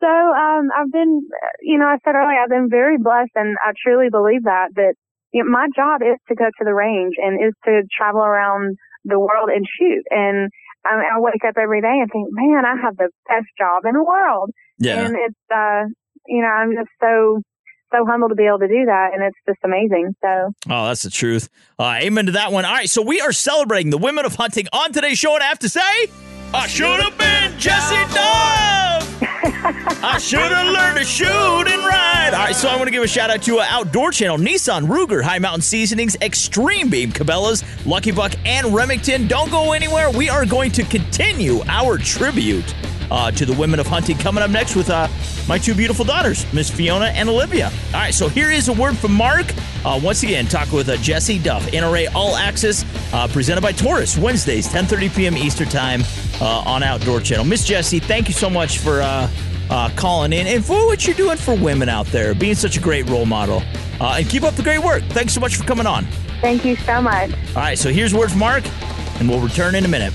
so, 0.02 0.08
um, 0.08 0.70
I've 0.76 0.92
been, 0.92 1.22
you 1.62 1.78
know, 1.78 1.86
I 1.86 1.98
said 2.04 2.16
earlier, 2.16 2.42
I've 2.42 2.50
been 2.50 2.70
very 2.70 2.98
blessed 2.98 3.32
and 3.36 3.56
I 3.64 3.72
truly 3.84 4.10
believe 4.10 4.44
that, 4.44 4.70
that 4.76 4.94
you 5.32 5.44
know, 5.44 5.52
my 5.52 5.68
job 5.76 6.02
is 6.02 6.18
to 6.28 6.36
go 6.36 6.46
to 6.46 6.66
the 6.66 6.74
range 6.74 7.16
and 7.18 7.40
is 7.44 7.54
to 7.66 7.84
travel 7.96 8.22
around 8.22 8.78
the 9.06 9.20
world 9.20 9.50
and 9.54 9.66
shoot. 9.80 10.04
And 10.10 10.50
I, 10.86 11.16
I 11.16 11.20
wake 11.20 11.46
up 11.48 11.56
every 11.58 11.82
day 11.82 12.00
and 12.02 12.10
think, 12.12 12.28
man, 12.32 12.66
I 12.66 12.76
have 12.82 12.98
the 12.98 13.10
best 13.28 13.48
job 13.58 13.86
in 13.86 13.94
the 13.94 14.04
world. 14.04 14.50
Yeah. 14.80 15.06
And 15.06 15.16
it's, 15.16 15.46
uh, 15.54 15.84
you 16.28 16.42
know, 16.42 16.48
I'm 16.48 16.72
just 16.74 16.90
so, 17.00 17.42
so 17.92 18.06
humbled 18.06 18.32
to 18.32 18.36
be 18.36 18.46
able 18.46 18.60
to 18.60 18.68
do 18.68 18.86
that. 18.86 19.12
And 19.14 19.24
it's 19.24 19.38
just 19.48 19.60
amazing. 19.64 20.16
So, 20.22 20.54
Oh, 20.70 20.88
that's 20.88 21.04
the 21.04 21.10
truth. 21.10 21.50
Uh, 21.78 21.98
amen 22.02 22.26
to 22.28 22.32
that 22.34 22.52
one. 22.52 22.66
All 22.66 22.74
right, 22.74 22.90
so 22.90 23.02
we 23.02 23.22
are 23.22 23.32
celebrating 23.32 23.90
the 23.90 23.98
women 23.98 24.26
of 24.26 24.36
hunting 24.36 24.68
on 24.74 24.92
today's 24.92 25.18
show, 25.20 25.34
and 25.36 25.44
I 25.44 25.48
have 25.48 25.60
to 25.60 25.70
say, 25.70 25.82
I 26.54 26.68
should 26.68 27.00
have 27.00 27.18
been 27.18 27.58
Jessie 27.60 27.96
Duff. 28.14 29.06
I 30.04 30.18
should 30.20 30.40
have 30.40 30.74
learned 30.74 30.98
to 30.98 31.04
shoot 31.04 31.28
and 31.28 31.82
ride. 31.86 32.32
All 32.34 32.40
right, 32.46 32.56
so 32.56 32.70
I 32.70 32.76
want 32.76 32.88
to 32.88 32.92
give 32.92 33.04
a 33.04 33.08
shout 33.08 33.30
out 33.30 33.42
to 33.44 33.60
uh, 33.60 33.66
Outdoor 33.70 34.12
Channel, 34.12 34.38
Nissan, 34.38 34.88
Ruger, 34.88 35.22
High 35.22 35.40
Mountain 35.40 35.62
Seasonings, 35.62 36.16
Extreme 36.22 36.90
Beam, 36.90 37.12
Cabela's, 37.12 37.64
Lucky 37.86 38.12
Buck, 38.12 38.34
and 38.46 38.74
Remington. 38.74 39.28
Don't 39.28 39.52
go 39.52 39.74
anywhere. 39.74 40.10
We 40.12 40.30
are 40.30 40.46
going 40.46 40.72
to 40.74 40.84
continue 40.84 41.62
our 41.68 41.98
tribute 41.98 42.74
uh, 43.12 43.32
to 43.32 43.46
the 43.46 43.54
women 43.54 43.80
of 43.80 43.88
hunting 43.88 44.18
coming 44.18 44.44
up 44.44 44.52
next 44.52 44.76
with 44.76 44.90
uh, 44.90 45.08
my 45.48 45.58
two 45.58 45.74
beautiful 45.74 46.06
daughters, 46.06 46.52
Miss 46.54 46.70
Fiona 46.70 47.06
and 47.06 47.30
Olivia. 47.30 47.68
All 47.88 47.94
right, 47.94 48.14
so 48.14 48.28
here 48.28 48.52
is 48.52 48.68
a 48.68 48.74
word 48.74 48.98
from 48.98 49.14
Mark. 49.14 49.54
Uh, 49.86 50.00
once 50.04 50.24
again, 50.24 50.46
talk 50.46 50.72
with 50.72 50.90
uh, 50.90 50.98
Jessie 50.98 51.40
Duff, 51.40 51.66
NRA 51.72 52.08
All 52.14 52.36
Access, 52.36 52.86
uh, 53.14 53.28
presented 53.28 53.62
by 53.62 53.72
Taurus, 53.72 54.18
Wednesdays, 54.18 54.68
10:30 54.68 55.16
p.m. 55.16 55.38
Eastern 55.38 55.70
Time 55.70 56.04
uh, 56.42 56.64
on 56.66 56.84
Outdoor 56.84 57.20
Channel. 57.22 57.46
Miss 57.46 57.66
Jessie, 57.66 58.00
thank 58.00 58.28
you 58.28 58.34
so 58.34 58.50
much 58.50 58.80
for 58.80 59.02
uh, 59.02 59.30
uh, 59.70 59.90
calling 59.96 60.34
in 60.34 60.48
and 60.48 60.66
for 60.66 60.86
what 60.86 61.06
you're 61.06 61.16
doing 61.16 61.38
for 61.38 61.56
women 61.56 61.90
out 61.90 62.06
there, 62.08 62.34
being 62.36 62.56
such 62.56 62.78
a 62.78 62.80
great 62.82 63.08
role 63.10 63.26
model, 63.26 63.62
uh, 64.02 64.16
and 64.18 64.30
keep 64.30 64.44
up 64.44 64.56
the 64.56 64.64
great 64.64 64.80
work. 64.84 65.04
Thanks 65.10 65.34
so 65.34 65.40
much 65.40 65.56
for 65.56 65.64
coming 65.64 65.88
on. 65.88 66.06
thank 66.42 66.66
you 66.66 66.76
so 66.78 67.02
much. 67.02 67.32
All 67.50 67.62
right, 67.62 67.78
so 67.78 67.90
here's 67.90 68.14
word 68.14 68.30
from 68.32 68.40
Mark, 68.40 68.64
and 69.20 69.30
we'll 69.30 69.40
return 69.40 69.76
in 69.76 69.86
a 69.86 69.88
minute. 69.90 70.14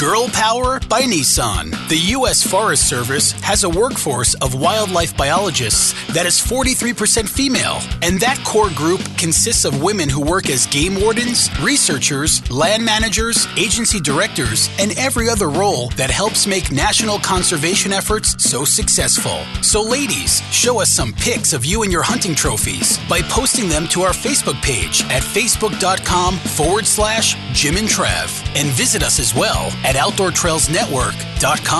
Girl 0.00 0.28
Power 0.30 0.80
by 0.88 1.02
Nissan. 1.02 1.79
The 1.90 2.12
U.S. 2.14 2.40
Forest 2.46 2.88
Service 2.88 3.32
has 3.42 3.64
a 3.64 3.68
workforce 3.68 4.34
of 4.34 4.54
wildlife 4.54 5.16
biologists 5.16 5.92
that 6.14 6.24
is 6.24 6.40
43% 6.40 7.28
female, 7.28 7.80
and 8.00 8.20
that 8.20 8.38
core 8.44 8.70
group 8.70 9.00
consists 9.18 9.64
of 9.64 9.82
women 9.82 10.08
who 10.08 10.20
work 10.20 10.48
as 10.50 10.68
game 10.68 11.00
wardens, 11.00 11.50
researchers, 11.58 12.48
land 12.48 12.84
managers, 12.84 13.48
agency 13.56 13.98
directors, 13.98 14.70
and 14.78 14.96
every 14.98 15.28
other 15.28 15.48
role 15.48 15.88
that 15.96 16.10
helps 16.10 16.46
make 16.46 16.70
national 16.70 17.18
conservation 17.18 17.92
efforts 17.92 18.40
so 18.40 18.64
successful. 18.64 19.42
So, 19.60 19.82
ladies, 19.82 20.42
show 20.52 20.80
us 20.80 20.92
some 20.92 21.12
pics 21.14 21.52
of 21.52 21.64
you 21.64 21.82
and 21.82 21.90
your 21.90 22.04
hunting 22.04 22.36
trophies 22.36 23.00
by 23.08 23.20
posting 23.22 23.68
them 23.68 23.88
to 23.88 24.02
our 24.02 24.12
Facebook 24.12 24.62
page 24.62 25.02
at 25.10 25.24
facebook.com 25.24 26.36
forward 26.36 26.86
slash 26.86 27.34
Jim 27.52 27.76
and 27.76 27.88
Trav, 27.88 28.30
and 28.54 28.68
visit 28.68 29.02
us 29.02 29.18
as 29.18 29.34
well 29.34 29.72
at 29.82 29.96
OutdoorTrailsNetwork.com. 29.96 31.79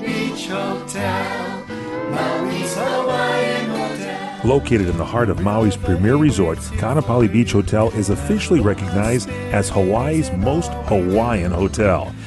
Beach 0.00 0.46
Hotel, 0.48 1.64
Maui's 2.10 2.74
Hawaiian 2.74 3.70
Hotel. 3.70 4.40
Located 4.44 4.88
in 4.88 4.96
the 4.96 5.04
heart 5.04 5.30
of 5.30 5.38
Maui's 5.38 5.76
premier 5.76 6.16
resort, 6.16 6.58
Ka'anapali 6.78 7.30
Beach 7.32 7.52
Hotel 7.52 7.90
is 7.90 8.10
officially 8.10 8.58
recognized 8.60 9.28
as 9.52 9.68
Hawaii's 9.70 10.32
most 10.32 10.72
Hawaiian 10.86 11.52
hotel 11.52 12.12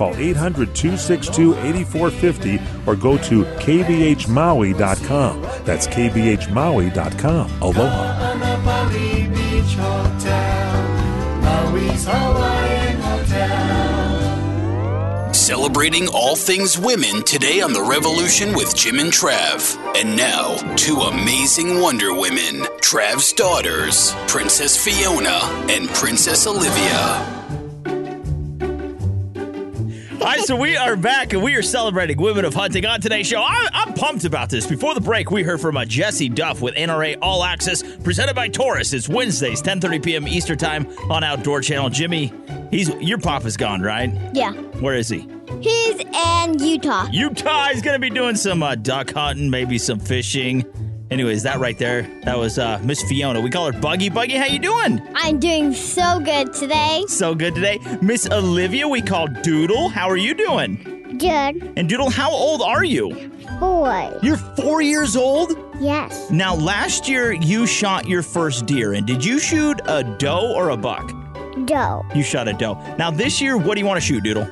Call 0.00 0.16
800 0.16 0.74
262 0.74 1.52
8450 1.56 2.58
or 2.86 2.96
go 2.96 3.18
to 3.18 3.44
kbhmaui.com. 3.44 5.42
That's 5.66 5.86
kbhmaui.com. 5.88 7.50
Aloha. 7.60 8.30
Celebrating 15.34 16.08
all 16.08 16.34
things 16.34 16.78
women 16.78 17.22
today 17.24 17.60
on 17.60 17.74
The 17.74 17.82
Revolution 17.82 18.54
with 18.54 18.74
Jim 18.74 19.00
and 19.00 19.12
Trav. 19.12 19.76
And 19.96 20.16
now, 20.16 20.56
two 20.76 20.96
amazing 20.96 21.78
Wonder 21.78 22.14
Women 22.14 22.62
Trav's 22.80 23.34
daughters, 23.34 24.14
Princess 24.28 24.82
Fiona 24.82 25.40
and 25.70 25.90
Princess 25.90 26.46
Olivia. 26.46 27.39
All 30.20 30.26
right, 30.26 30.40
so 30.40 30.54
we 30.54 30.76
are 30.76 30.96
back 30.96 31.32
and 31.32 31.42
we 31.42 31.54
are 31.56 31.62
celebrating 31.62 32.20
Women 32.20 32.44
of 32.44 32.52
Hunting 32.52 32.84
on 32.84 33.00
today's 33.00 33.26
show. 33.26 33.40
I, 33.40 33.68
I'm 33.72 33.94
pumped 33.94 34.24
about 34.26 34.50
this. 34.50 34.66
Before 34.66 34.92
the 34.92 35.00
break, 35.00 35.30
we 35.30 35.42
heard 35.42 35.62
from 35.62 35.78
uh, 35.78 35.86
Jessie 35.86 36.28
Duff 36.28 36.60
with 36.60 36.74
NRA 36.74 37.16
All 37.22 37.42
Access, 37.42 37.82
presented 37.82 38.36
by 38.36 38.48
Taurus. 38.48 38.92
It's 38.92 39.08
Wednesdays, 39.08 39.62
10:30 39.62 40.04
p.m. 40.04 40.28
Eastern 40.28 40.58
Time 40.58 40.86
on 41.10 41.24
Outdoor 41.24 41.62
Channel. 41.62 41.88
Jimmy, 41.88 42.34
he's 42.70 42.90
your 42.96 43.16
papa's 43.16 43.56
gone, 43.56 43.80
right? 43.80 44.12
Yeah. 44.34 44.52
Where 44.52 44.94
is 44.94 45.08
he? 45.08 45.26
He's 45.62 46.00
in 46.00 46.58
Utah. 46.58 47.06
Utah. 47.10 47.68
He's 47.68 47.80
going 47.80 47.94
to 47.94 47.98
be 47.98 48.10
doing 48.10 48.36
some 48.36 48.62
uh, 48.62 48.74
duck 48.74 49.12
hunting, 49.12 49.48
maybe 49.48 49.78
some 49.78 49.98
fishing. 49.98 50.66
Anyways, 51.10 51.42
that 51.42 51.58
right 51.58 51.76
there, 51.76 52.02
that 52.22 52.38
was 52.38 52.56
uh, 52.56 52.78
Miss 52.84 53.02
Fiona. 53.02 53.40
We 53.40 53.50
call 53.50 53.70
her 53.72 53.78
Buggy. 53.78 54.08
Buggy, 54.10 54.36
how 54.36 54.46
you 54.46 54.60
doing? 54.60 55.02
I'm 55.14 55.40
doing 55.40 55.74
so 55.74 56.20
good 56.20 56.52
today. 56.52 57.04
So 57.08 57.34
good 57.34 57.56
today. 57.56 57.80
Miss 58.00 58.30
Olivia, 58.30 58.86
we 58.86 59.02
call 59.02 59.26
Doodle. 59.26 59.88
How 59.88 60.08
are 60.08 60.16
you 60.16 60.34
doing? 60.34 61.16
Good. 61.18 61.72
And 61.76 61.88
Doodle, 61.88 62.10
how 62.10 62.30
old 62.30 62.62
are 62.62 62.84
you? 62.84 63.28
Boy. 63.58 64.16
You're 64.22 64.36
four 64.36 64.82
years 64.82 65.16
old? 65.16 65.58
Yes. 65.80 66.30
Now, 66.30 66.54
last 66.54 67.08
year 67.08 67.32
you 67.32 67.66
shot 67.66 68.06
your 68.06 68.22
first 68.22 68.66
deer, 68.66 68.92
and 68.92 69.04
did 69.04 69.24
you 69.24 69.40
shoot 69.40 69.80
a 69.86 70.04
doe 70.04 70.52
or 70.54 70.70
a 70.70 70.76
buck? 70.76 71.12
Doe. 71.64 72.04
You 72.14 72.22
shot 72.22 72.46
a 72.46 72.52
doe. 72.52 72.74
Now, 72.98 73.10
this 73.10 73.40
year, 73.40 73.58
what 73.58 73.74
do 73.74 73.80
you 73.80 73.86
want 73.86 74.00
to 74.00 74.06
shoot, 74.06 74.22
Doodle? 74.22 74.48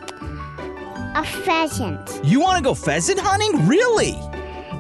A 1.15 1.25
pheasant. 1.25 2.21
You 2.25 2.41
want 2.41 2.59
to 2.59 2.65
go 2.65 2.75
pheasant 2.75 3.21
hunting? 3.21 3.67
Really? 3.69 4.19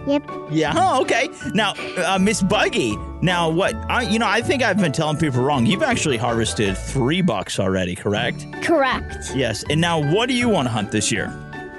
Yep. 0.08 0.30
Yeah. 0.50 0.72
Oh, 0.74 1.02
okay. 1.02 1.28
Now, 1.54 1.74
uh, 2.04 2.18
Miss 2.18 2.42
Buggy. 2.42 2.96
Now, 3.20 3.50
what? 3.50 3.74
I, 3.90 4.02
you 4.02 4.18
know, 4.18 4.26
I 4.28 4.40
think 4.40 4.62
I've 4.62 4.78
been 4.78 4.92
telling 4.92 5.16
people 5.18 5.42
wrong. 5.42 5.66
You've 5.66 5.82
actually 5.82 6.16
harvested 6.16 6.76
three 6.78 7.20
bucks 7.20 7.60
already, 7.60 7.94
correct? 7.94 8.46
Correct. 8.62 9.32
Yes. 9.34 9.64
And 9.68 9.80
now, 9.80 9.98
what 10.12 10.28
do 10.28 10.34
you 10.34 10.48
want 10.48 10.66
to 10.66 10.70
hunt 10.72 10.92
this 10.92 11.12
year? 11.12 11.26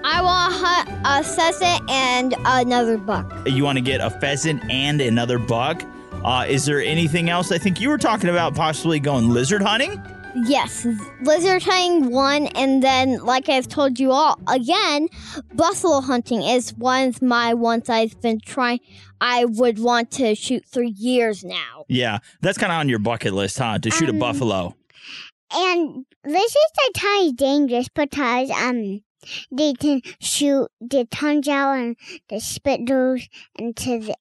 I 0.03 0.21
want 0.21 0.53
to 0.53 0.59
hunt 0.65 0.89
a 1.05 1.23
pheasant 1.23 1.89
and 1.89 2.35
another 2.45 2.97
buck. 2.97 3.31
You 3.47 3.63
want 3.63 3.77
to 3.77 3.81
get 3.83 3.99
a 4.01 4.09
pheasant 4.09 4.63
and 4.69 5.01
another 5.01 5.39
buck? 5.39 5.83
Uh, 6.23 6.45
is 6.47 6.65
there 6.65 6.81
anything 6.81 7.29
else? 7.29 7.51
I 7.51 7.57
think 7.57 7.79
you 7.79 7.89
were 7.89 7.97
talking 7.97 8.29
about 8.29 8.53
possibly 8.53 8.99
going 8.99 9.29
lizard 9.29 9.61
hunting. 9.61 10.01
Yes, 10.35 10.85
lizard 11.21 11.63
hunting 11.63 12.11
one, 12.11 12.47
and 12.47 12.83
then, 12.83 13.17
like 13.25 13.49
I've 13.49 13.67
told 13.67 13.99
you 13.99 14.11
all 14.11 14.39
again, 14.47 15.07
buffalo 15.53 16.01
hunting 16.01 16.43
is 16.43 16.73
one 16.75 17.09
of 17.09 17.21
my 17.21 17.53
ones 17.53 17.89
I've 17.89 18.19
been 18.21 18.39
trying. 18.39 18.79
I 19.19 19.45
would 19.45 19.79
want 19.79 20.11
to 20.11 20.35
shoot 20.35 20.65
for 20.65 20.83
years 20.83 21.43
now. 21.43 21.85
Yeah, 21.87 22.19
that's 22.41 22.57
kind 22.57 22.71
of 22.71 22.77
on 22.77 22.89
your 22.89 22.99
bucket 22.99 23.33
list, 23.33 23.57
huh? 23.57 23.79
To 23.79 23.91
shoot 23.91 24.07
a 24.09 24.13
Um, 24.13 24.19
buffalo. 24.19 24.75
And 25.51 26.05
lizards 26.25 26.55
are 26.85 26.91
of 26.93 27.31
dangerous 27.35 27.89
because 27.89 28.51
um 28.51 29.01
they 29.51 29.73
can 29.73 30.01
shoot 30.21 30.69
the 30.79 31.05
tongues 31.05 31.47
out 31.47 31.73
and 31.73 31.97
the 32.29 32.39
those 32.39 33.27
into 33.57 33.99
the 33.99 34.15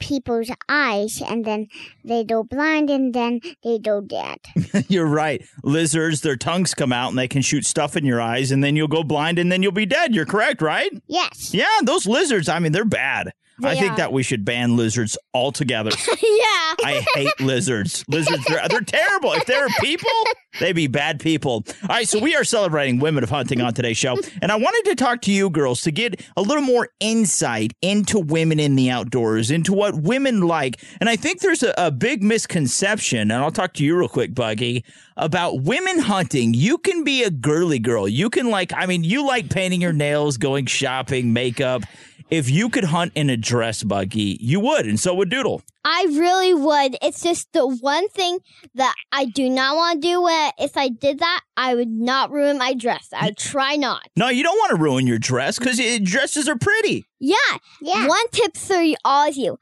people's 0.00 0.50
eyes, 0.68 1.22
and 1.26 1.44
then 1.44 1.68
they 2.04 2.24
go 2.24 2.42
blind, 2.42 2.90
and 2.90 3.14
then 3.14 3.40
they 3.62 3.78
go 3.78 4.00
dead. 4.00 4.38
You're 4.88 5.06
right. 5.06 5.44
Lizards, 5.62 6.22
their 6.22 6.36
tongues 6.36 6.74
come 6.74 6.92
out 6.92 7.10
and 7.10 7.18
they 7.18 7.28
can 7.28 7.42
shoot 7.42 7.64
stuff 7.64 7.96
in 7.96 8.04
your 8.04 8.20
eyes, 8.20 8.50
and 8.50 8.64
then 8.64 8.76
you'll 8.76 8.88
go 8.88 9.04
blind 9.04 9.38
and 9.38 9.50
then 9.52 9.62
you'll 9.62 9.72
be 9.72 9.86
dead. 9.86 10.14
You're 10.14 10.26
correct, 10.26 10.62
right? 10.62 10.90
Yes. 11.06 11.54
Yeah, 11.54 11.66
those 11.84 12.06
lizards, 12.06 12.48
I 12.48 12.58
mean, 12.58 12.72
they're 12.72 12.84
bad. 12.84 13.32
I 13.64 13.74
think 13.76 13.92
are. 13.92 13.96
that 13.96 14.12
we 14.12 14.22
should 14.22 14.44
ban 14.44 14.76
lizards 14.76 15.16
altogether. 15.34 15.90
yeah. 16.08 16.74
I 16.82 17.06
hate 17.14 17.40
lizards. 17.40 18.04
Lizards, 18.08 18.44
they're, 18.46 18.66
they're 18.68 18.80
terrible. 18.80 19.32
If 19.32 19.46
they're 19.46 19.68
people, 19.80 20.10
they'd 20.58 20.72
be 20.72 20.86
bad 20.86 21.20
people. 21.20 21.64
All 21.82 21.88
right, 21.88 22.08
so 22.08 22.18
we 22.18 22.34
are 22.34 22.44
celebrating 22.44 22.98
Women 22.98 23.22
of 23.22 23.30
Hunting 23.30 23.60
on 23.60 23.74
today's 23.74 23.98
show. 23.98 24.16
And 24.40 24.50
I 24.50 24.56
wanted 24.56 24.90
to 24.90 24.96
talk 24.96 25.22
to 25.22 25.32
you 25.32 25.50
girls 25.50 25.82
to 25.82 25.90
get 25.90 26.22
a 26.36 26.42
little 26.42 26.62
more 26.62 26.88
insight 27.00 27.72
into 27.82 28.18
women 28.18 28.58
in 28.60 28.76
the 28.76 28.90
outdoors, 28.90 29.50
into 29.50 29.72
what 29.72 29.94
women 29.96 30.42
like. 30.42 30.82
And 31.00 31.08
I 31.08 31.16
think 31.16 31.40
there's 31.40 31.62
a, 31.62 31.74
a 31.76 31.90
big 31.90 32.22
misconception, 32.22 33.30
and 33.30 33.32
I'll 33.32 33.50
talk 33.50 33.74
to 33.74 33.84
you 33.84 33.96
real 33.96 34.08
quick, 34.08 34.34
Buggy, 34.34 34.84
about 35.16 35.62
women 35.62 35.98
hunting. 35.98 36.54
You 36.54 36.78
can 36.78 37.04
be 37.04 37.22
a 37.22 37.30
girly 37.30 37.78
girl. 37.78 38.08
You 38.08 38.30
can, 38.30 38.50
like, 38.50 38.72
I 38.74 38.86
mean, 38.86 39.04
you 39.04 39.26
like 39.26 39.50
painting 39.50 39.80
your 39.80 39.92
nails, 39.92 40.36
going 40.36 40.66
shopping, 40.66 41.32
makeup. 41.32 41.82
If 42.30 42.48
you 42.48 42.68
could 42.68 42.84
hunt 42.84 43.12
in 43.16 43.28
a 43.28 43.36
dress, 43.36 43.82
Buggy, 43.82 44.38
you 44.40 44.60
would, 44.60 44.86
and 44.86 45.00
so 45.00 45.14
would 45.14 45.30
Doodle. 45.30 45.62
I 45.84 46.06
really 46.10 46.54
would. 46.54 46.96
It's 47.02 47.22
just 47.22 47.52
the 47.52 47.66
one 47.66 48.08
thing 48.08 48.38
that 48.74 48.94
I 49.10 49.24
do 49.24 49.50
not 49.50 49.74
want 49.74 50.00
to 50.00 50.08
do. 50.08 50.22
Where 50.22 50.52
if 50.58 50.76
I 50.76 50.88
did 50.90 51.18
that, 51.18 51.40
I 51.56 51.74
would 51.74 51.88
not 51.88 52.30
ruin 52.30 52.58
my 52.58 52.74
dress. 52.74 53.08
I 53.12 53.26
would 53.26 53.36
try 53.36 53.74
not. 53.74 54.08
No, 54.16 54.28
you 54.28 54.44
don't 54.44 54.58
want 54.58 54.70
to 54.70 54.76
ruin 54.76 55.08
your 55.08 55.18
dress 55.18 55.58
because 55.58 55.80
dresses 56.04 56.48
are 56.48 56.56
pretty. 56.56 57.04
Yeah. 57.18 57.34
Yeah. 57.80 58.06
One 58.06 58.28
tip 58.30 58.56
for 58.56 58.80
all 59.04 59.28
of 59.28 59.36
you. 59.36 59.58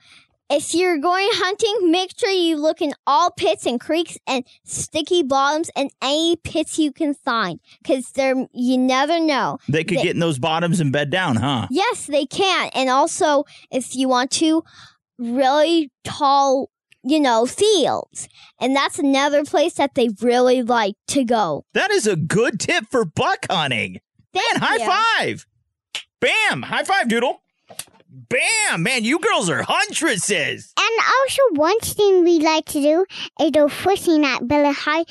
If 0.51 0.75
you're 0.75 0.99
going 0.99 1.29
hunting, 1.33 1.91
make 1.91 2.13
sure 2.19 2.31
you 2.31 2.57
look 2.57 2.81
in 2.81 2.95
all 3.07 3.31
pits 3.31 3.67
and 3.67 3.81
creeks 3.81 4.17
and 4.27 4.45
sticky 4.65 5.23
bottoms 5.23 5.71
and 5.77 5.91
any 6.03 6.37
pits 6.37 6.79
you 6.79 6.93
can 6.93 7.15
find, 7.15 7.61
because 7.83 8.11
they're 8.13 8.47
you 8.53 8.79
never 8.79 9.21
know. 9.21 9.59
They 9.69 9.85
could 9.85 9.99
get 9.99 10.15
in 10.15 10.21
those 10.21 10.39
bottoms 10.39 10.81
and 10.81 10.93
bed 10.93 11.11
down, 11.11 11.37
huh? 11.37 11.69
Yes, 11.71 12.07
they 12.07 12.27
can. 12.27 12.71
And 12.75 12.89
also, 12.89 13.45
if 13.71 13.95
you 13.95 14.09
want 14.09 14.31
to, 14.33 14.65
really 15.19 15.91
tall, 16.05 16.71
you 17.03 17.21
know, 17.21 17.45
fields. 17.45 18.29
And 18.61 18.75
that's 18.75 18.99
another 18.99 19.45
place 19.45 19.75
that 19.75 19.95
they 19.95 20.11
really 20.21 20.63
like 20.63 20.95
to 21.09 21.25
go. 21.25 21.65
That 21.75 21.91
is 21.91 22.07
a 22.07 22.17
good 22.17 22.61
tip 22.61 22.85
for 22.91 23.05
buck 23.05 23.47
hunting. 23.51 24.01
man, 24.35 24.43
high 24.63 24.77
you. 24.77 24.87
five. 24.87 25.47
Bam! 26.21 26.63
High 26.63 26.85
five, 26.85 27.09
Doodle. 27.09 27.43
Bam! 28.19 28.83
Man, 28.83 29.05
you 29.05 29.21
girls 29.21 29.49
are 29.49 29.63
huntresses. 29.63 30.73
And 30.77 31.01
also, 31.21 31.43
one 31.53 31.79
thing 31.81 32.25
we 32.25 32.41
like 32.41 32.65
to 32.67 32.81
do 32.81 33.07
is 33.41 33.51
go 33.53 33.69
fishing 33.69 34.25
at 34.25 34.43
Villa 34.43 34.73
High. 34.73 35.05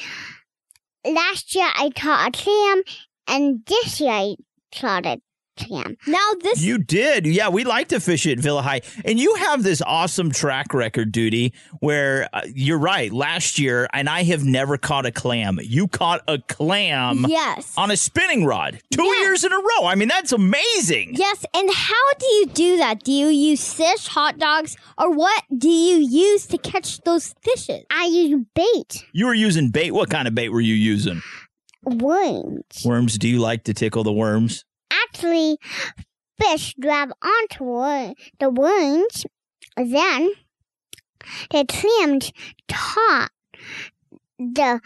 Last 1.05 1.55
year 1.55 1.69
I 1.73 1.89
caught 1.95 2.27
a 2.27 2.31
clam, 2.37 2.83
and 3.27 3.65
this 3.65 4.01
year 4.01 4.11
I 4.11 4.35
caught 4.75 5.05
a 5.05 5.21
clam. 5.57 5.97
Now 6.07 6.31
this 6.41 6.61
You 6.61 6.77
did. 6.77 7.25
Yeah, 7.25 7.49
we 7.49 7.63
like 7.63 7.89
to 7.89 7.99
fish 7.99 8.25
at 8.27 8.39
Villa 8.39 8.61
High. 8.61 8.81
And 9.05 9.19
you 9.19 9.35
have 9.35 9.63
this 9.63 9.81
awesome 9.85 10.31
track 10.31 10.73
record, 10.73 11.11
Doodle, 11.11 11.49
where 11.79 12.29
uh, 12.33 12.41
you're 12.53 12.77
right. 12.77 13.11
Last 13.11 13.59
year, 13.59 13.87
and 13.93 14.07
I 14.09 14.23
have 14.23 14.43
never 14.43 14.77
caught 14.77 15.05
a 15.05 15.11
clam. 15.11 15.59
You 15.61 15.87
caught 15.87 16.21
a 16.27 16.39
clam 16.39 17.25
Yes. 17.27 17.73
on 17.77 17.91
a 17.91 17.97
spinning 17.97 18.45
rod 18.45 18.79
two 18.91 19.03
years 19.03 19.43
in 19.43 19.51
a 19.51 19.57
row. 19.57 19.85
I 19.85 19.95
mean, 19.95 20.07
that's 20.07 20.31
amazing. 20.31 21.11
Yes, 21.15 21.45
and 21.53 21.69
how 21.73 22.13
do 22.19 22.25
you 22.25 22.45
do 22.47 22.77
that? 22.77 23.03
Do 23.03 23.11
you 23.11 23.27
use 23.27 23.73
fish, 23.73 24.07
hot 24.07 24.37
dogs, 24.37 24.77
or 24.97 25.11
what 25.11 25.43
do 25.57 25.69
you 25.69 25.97
use 25.97 26.45
to 26.47 26.57
catch 26.57 26.99
those 27.01 27.33
fishes? 27.41 27.83
I 27.91 28.05
use 28.05 28.43
bait. 28.53 29.05
You 29.13 29.25
were 29.27 29.33
using 29.33 29.69
bait. 29.71 29.91
What 29.91 30.09
kind 30.09 30.27
of 30.27 30.35
bait 30.35 30.49
were 30.49 30.61
you 30.61 30.75
using? 30.75 31.21
Worms. 31.83 32.83
Worms. 32.85 33.17
Do 33.17 33.27
you 33.27 33.39
like 33.39 33.63
to 33.65 33.73
tickle 33.73 34.03
the 34.03 34.11
worms? 34.13 34.65
Actually, 34.91 35.57
fish 36.41 36.75
grab 36.79 37.09
onto 37.21 37.63
wor- 37.63 38.13
the 38.39 38.49
worms, 38.49 39.25
then 39.75 40.31
the 41.51 41.65
clams 41.67 42.31
caught 42.69 43.31
the 44.39 44.79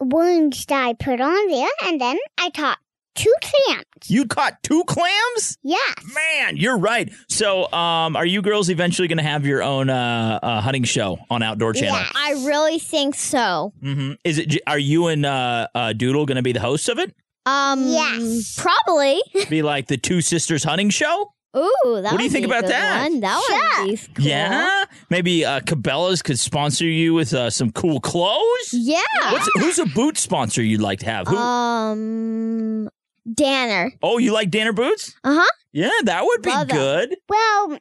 worms 0.00 0.66
that 0.66 0.84
I 0.86 0.92
put 0.94 1.20
on 1.20 1.48
there, 1.48 1.68
and 1.84 2.00
then 2.00 2.18
I 2.38 2.50
caught 2.50 2.78
two 3.14 3.32
clams. 3.40 3.84
You 4.08 4.26
caught 4.26 4.62
two 4.62 4.84
clams? 4.84 5.56
Yes. 5.62 5.94
Man, 6.14 6.56
you're 6.56 6.76
right. 6.78 7.12
So, 7.28 7.72
um, 7.72 8.16
are 8.16 8.26
you 8.26 8.42
girls 8.42 8.68
eventually 8.68 9.08
going 9.08 9.18
to 9.18 9.24
have 9.24 9.46
your 9.46 9.62
own 9.62 9.88
uh, 9.88 10.40
uh, 10.42 10.60
hunting 10.60 10.84
show 10.84 11.18
on 11.30 11.42
Outdoor 11.42 11.72
Channel? 11.72 11.94
I 12.14 12.32
really 12.46 12.78
think 12.78 13.14
so. 13.14 13.72
hmm 13.80 14.12
Is 14.24 14.38
it? 14.38 14.58
Are 14.66 14.78
you 14.78 15.06
and 15.06 15.24
uh, 15.24 15.68
uh, 15.74 15.92
Doodle 15.92 16.26
going 16.26 16.36
to 16.36 16.42
be 16.42 16.52
the 16.52 16.60
hosts 16.60 16.88
of 16.88 16.98
it? 16.98 17.14
Um, 17.46 17.86
yes, 17.86 18.58
probably. 18.60 19.20
Be 19.50 19.62
like 19.62 19.86
the 19.88 19.96
two 19.96 20.20
sisters 20.20 20.64
hunting 20.64 20.90
show? 20.90 21.32
Ooh, 21.56 22.00
that 22.02 22.10
What 22.10 22.16
do 22.18 22.24
you 22.24 22.30
think 22.30 22.46
about 22.46 22.62
good 22.62 22.72
that? 22.72 23.10
One. 23.10 23.20
That 23.20 23.84
would 23.84 23.90
be 23.90 23.96
cool. 24.14 24.24
Yeah, 24.24 24.84
maybe 25.08 25.44
uh, 25.44 25.60
Cabela's 25.60 26.20
could 26.20 26.38
sponsor 26.40 26.84
you 26.84 27.14
with 27.14 27.32
uh, 27.32 27.48
some 27.48 27.70
cool 27.70 28.00
clothes. 28.00 28.70
Yeah. 28.72 28.98
What's, 29.30 29.48
who's 29.54 29.78
a 29.78 29.86
boot 29.86 30.18
sponsor 30.18 30.62
you'd 30.62 30.80
like 30.80 30.98
to 31.00 31.06
have? 31.06 31.28
Who? 31.28 31.36
Um, 31.36 32.88
Danner. 33.32 33.92
oh, 34.02 34.18
you 34.18 34.32
like 34.32 34.50
Danner 34.50 34.72
boots? 34.72 35.14
Uh 35.22 35.36
huh. 35.40 35.50
Yeah, 35.72 35.90
that 36.04 36.24
would 36.24 36.42
be 36.42 36.50
Love 36.50 36.66
them. 36.68 36.76
good. 36.76 37.16
Well, 37.28 37.78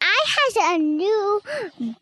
I 0.00 0.24
has 0.26 0.56
a 0.74 0.78
new 0.78 1.40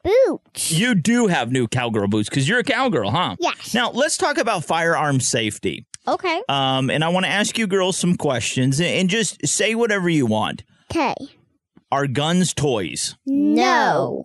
boot. 0.05 0.41
You 0.71 0.95
do 0.95 1.29
have 1.29 1.51
new 1.51 1.67
cowgirl 1.67 2.09
boots 2.09 2.29
because 2.29 2.47
you're 2.49 2.59
a 2.61 2.65
cowgirl, 2.65 3.11
huh? 3.11 3.37
Yes. 3.41 3.73
Now 3.75 3.91
let's 3.91 4.17
talk 4.19 4.37
about 4.39 4.65
firearm 4.65 5.21
safety. 5.21 5.87
Okay. 6.09 6.43
Um, 6.49 6.91
and 6.91 7.05
I 7.05 7.09
want 7.09 7.27
to 7.27 7.31
ask 7.31 7.59
you 7.59 7.67
girls 7.67 7.97
some 7.97 8.17
questions 8.17 8.81
and- 8.81 9.09
just 9.09 9.47
say 9.47 9.75
whatever 9.75 10.09
you 10.09 10.27
want. 10.27 10.65
Okay. 10.91 11.15
Are 11.93 12.07
guns 12.07 12.55
toys? 12.55 13.17
No. 13.27 14.25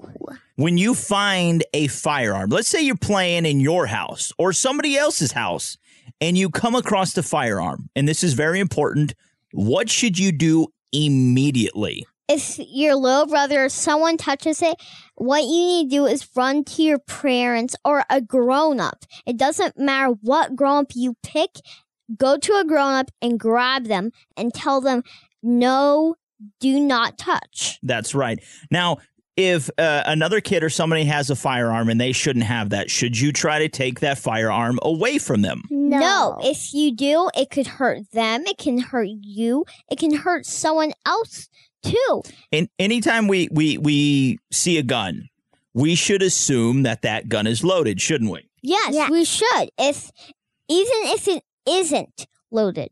When 0.56 0.78
you 0.78 0.94
find 0.94 1.64
a 1.74 1.88
firearm, 1.88 2.50
let's 2.50 2.68
say 2.70 2.82
you're 2.82 2.96
playing 2.96 3.46
in 3.46 3.60
your 3.60 3.88
house 3.88 4.32
or 4.38 4.54
somebody 4.54 4.96
else's 4.98 5.32
house, 5.34 5.78
and 6.22 6.38
you 6.38 6.50
come 6.50 6.76
across 6.76 7.14
the 7.14 7.24
firearm, 7.24 7.90
and 7.96 8.08
this 8.08 8.24
is 8.24 8.34
very 8.34 8.60
important. 8.60 9.14
What 9.52 9.90
should 9.90 10.18
you 10.18 10.32
do 10.32 10.68
immediately? 10.94 12.06
If 12.28 12.58
your 12.60 12.96
little 12.96 13.28
brother 13.28 13.66
or 13.66 13.70
someone 13.70 14.18
touches 14.18 14.62
it, 14.62 14.76
what 15.16 15.44
you 15.44 15.50
need 15.50 15.90
to 15.90 15.96
do 15.96 16.06
is 16.06 16.28
run 16.36 16.64
to 16.64 16.82
your 16.82 17.00
parents 17.00 17.76
or 17.86 18.04
a 18.10 18.20
grown 18.20 18.80
up. 18.80 19.06
It 19.28 19.38
doesn't 19.38 19.78
matter 19.78 20.14
what 20.22 20.56
grown 20.56 20.84
up 20.84 20.92
you 20.96 21.16
pick, 21.24 21.52
go 22.18 22.38
to 22.38 22.54
a 22.54 22.66
grown 22.66 22.94
up 22.94 23.12
and 23.22 23.40
grab 23.40 23.86
them 23.86 24.12
and 24.36 24.54
tell 24.54 24.82
them, 24.82 25.04
no, 25.44 26.16
do 26.60 26.80
not 26.80 27.18
touch. 27.18 27.80
That's 27.84 28.16
right. 28.16 28.40
Now, 28.72 28.98
if 29.38 29.70
uh, 29.78 30.04
another 30.06 30.40
kid 30.40 30.64
or 30.64 30.70
somebody 30.70 31.04
has 31.06 31.30
a 31.30 31.36
firearm 31.36 31.90
and 31.90 32.00
they 32.00 32.14
shouldn't 32.14 32.46
have 32.46 32.70
that, 32.70 32.90
should 32.90 33.20
you 33.20 33.34
try 33.34 33.60
to 33.60 33.70
take 33.70 34.00
that 34.00 34.18
firearm 34.18 34.80
away 34.82 35.18
from 35.18 35.42
them? 35.42 35.64
No. 35.70 36.38
if 36.42 36.74
you 36.74 36.96
do, 36.96 37.30
it 37.36 37.50
could 37.50 37.68
hurt 37.68 38.10
them, 38.12 38.44
it 38.46 38.58
can 38.58 38.80
hurt 38.80 39.10
you, 39.10 39.66
it 39.92 40.00
can 40.00 40.16
hurt 40.16 40.46
someone 40.46 40.94
else 41.06 41.50
too. 41.86 42.22
And 42.52 42.70
anytime 42.80 43.28
we 43.28 43.48
we 43.52 43.78
we 43.78 44.40
see 44.52 44.78
a 44.78 44.84
gun, 44.84 45.30
we 45.74 45.96
should 45.96 46.22
assume 46.22 46.84
that 46.84 47.02
that 47.04 47.30
gun 47.30 47.48
is 47.48 47.64
loaded, 47.64 48.02
shouldn't 48.02 48.32
we? 48.32 48.50
Yes, 48.62 49.10
we 49.10 49.26
should. 49.26 49.70
If 49.78 50.12
even 50.68 50.98
if 51.14 51.28
it 51.28 51.44
isn't 51.68 52.28
loaded, 52.52 52.90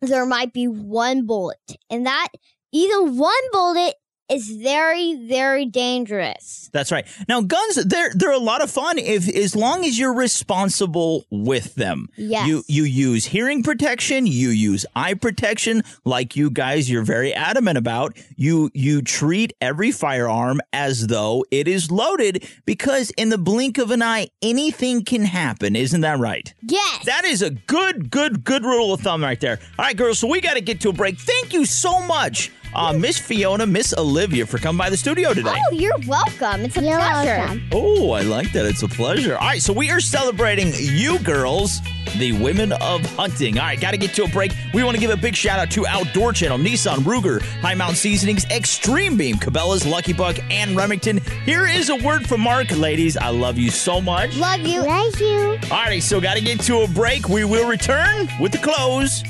there 0.00 0.26
might 0.26 0.52
be 0.52 0.66
one 0.66 1.26
bullet, 1.26 1.76
and 1.90 2.06
that 2.06 2.28
even 2.72 3.18
one 3.18 3.34
bullet 3.52 3.94
is 4.30 4.50
very, 4.50 5.14
very 5.26 5.66
dangerous. 5.66 6.70
That's 6.72 6.92
right. 6.92 7.06
Now, 7.28 7.40
guns 7.40 7.76
they're 7.84 8.12
they're 8.14 8.32
a 8.32 8.38
lot 8.38 8.62
of 8.62 8.70
fun 8.70 8.98
if 8.98 9.28
as 9.28 9.56
long 9.56 9.84
as 9.84 9.98
you're 9.98 10.14
responsible 10.14 11.24
with 11.30 11.74
them. 11.74 12.08
Yes. 12.16 12.46
You 12.46 12.62
you 12.68 12.84
use 12.84 13.24
hearing 13.26 13.62
protection, 13.62 14.26
you 14.26 14.50
use 14.50 14.86
eye 14.94 15.14
protection, 15.14 15.82
like 16.04 16.36
you 16.36 16.50
guys 16.50 16.90
you're 16.90 17.02
very 17.02 17.34
adamant 17.34 17.78
about. 17.78 18.16
You 18.36 18.70
you 18.74 19.02
treat 19.02 19.52
every 19.60 19.90
firearm 19.90 20.60
as 20.72 21.08
though 21.08 21.44
it 21.50 21.66
is 21.66 21.90
loaded 21.90 22.46
because 22.64 23.10
in 23.10 23.30
the 23.30 23.38
blink 23.38 23.78
of 23.78 23.90
an 23.90 24.02
eye 24.02 24.28
anything 24.42 25.04
can 25.04 25.24
happen, 25.24 25.76
isn't 25.76 26.00
that 26.02 26.18
right? 26.18 26.52
Yes. 26.62 27.04
That 27.06 27.24
is 27.24 27.42
a 27.42 27.50
good, 27.50 28.10
good, 28.10 28.44
good 28.44 28.64
rule 28.64 28.92
of 28.92 29.00
thumb 29.00 29.22
right 29.22 29.40
there. 29.40 29.58
All 29.78 29.84
right, 29.84 29.96
girls, 29.96 30.18
so 30.18 30.28
we 30.28 30.40
got 30.40 30.54
to 30.54 30.60
get 30.60 30.80
to 30.82 30.90
a 30.90 30.92
break. 30.92 31.18
Thank 31.18 31.52
you 31.52 31.64
so 31.64 32.00
much, 32.00 32.50
uh, 32.74 32.92
Miss 32.92 33.18
Fiona, 33.18 33.66
Miss 33.66 33.94
Olivia, 33.96 34.46
for 34.46 34.58
coming 34.58 34.78
by 34.78 34.90
the 34.90 34.96
studio 34.96 35.34
today. 35.34 35.56
Oh, 35.70 35.72
you're 35.72 35.98
welcome. 36.06 36.64
It's 36.64 36.76
a 36.76 36.80
pleasure. 36.80 37.60
Oh, 37.72 38.12
I 38.12 38.22
like 38.22 38.52
that. 38.52 38.66
It's 38.66 38.82
a 38.82 38.88
pleasure. 38.88 39.36
All 39.36 39.46
right, 39.46 39.62
so 39.62 39.72
we 39.72 39.90
are 39.90 40.00
celebrating 40.00 40.72
you 40.76 41.18
girls, 41.20 41.80
the 42.18 42.32
women 42.40 42.72
of 42.72 43.04
hunting. 43.16 43.58
All 43.58 43.64
right, 43.64 43.80
got 43.80 43.92
to 43.92 43.96
get 43.96 44.14
to 44.14 44.24
a 44.24 44.28
break. 44.28 44.52
We 44.72 44.82
want 44.84 44.94
to 44.96 45.00
give 45.00 45.10
a 45.10 45.16
big 45.16 45.34
shout 45.34 45.58
out 45.58 45.70
to 45.72 45.86
Outdoor 45.86 46.32
Channel, 46.32 46.58
Nissan, 46.58 46.98
Ruger, 46.98 47.42
High 47.60 47.74
Mountain 47.74 47.96
Seasonings, 47.96 48.44
Extreme 48.46 49.16
Beam, 49.16 49.36
Cabela's, 49.36 49.86
Lucky 49.86 50.12
Buck, 50.12 50.38
and 50.50 50.76
Remington. 50.76 51.18
Here 51.44 51.66
is 51.66 51.88
a 51.88 51.96
word 51.96 52.26
from 52.28 52.40
Mark. 52.40 52.70
Ladies, 52.70 53.16
I 53.16 53.30
love 53.30 53.58
you 53.58 53.70
so 53.70 54.00
much. 54.00 54.36
Love 54.36 54.60
you. 54.60 54.82
Love 54.82 55.20
you. 55.20 55.58
All 55.70 55.84
right, 55.84 56.02
so 56.02 56.20
got 56.20 56.34
to 56.34 56.40
get 56.40 56.60
to 56.60 56.80
a 56.82 56.88
break. 56.88 57.28
We 57.28 57.44
will 57.44 57.68
return 57.68 58.28
with 58.40 58.52
the 58.52 58.58
close 58.58 59.22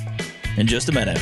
in 0.56 0.66
just 0.66 0.88
a 0.88 0.92
minute. 0.92 1.18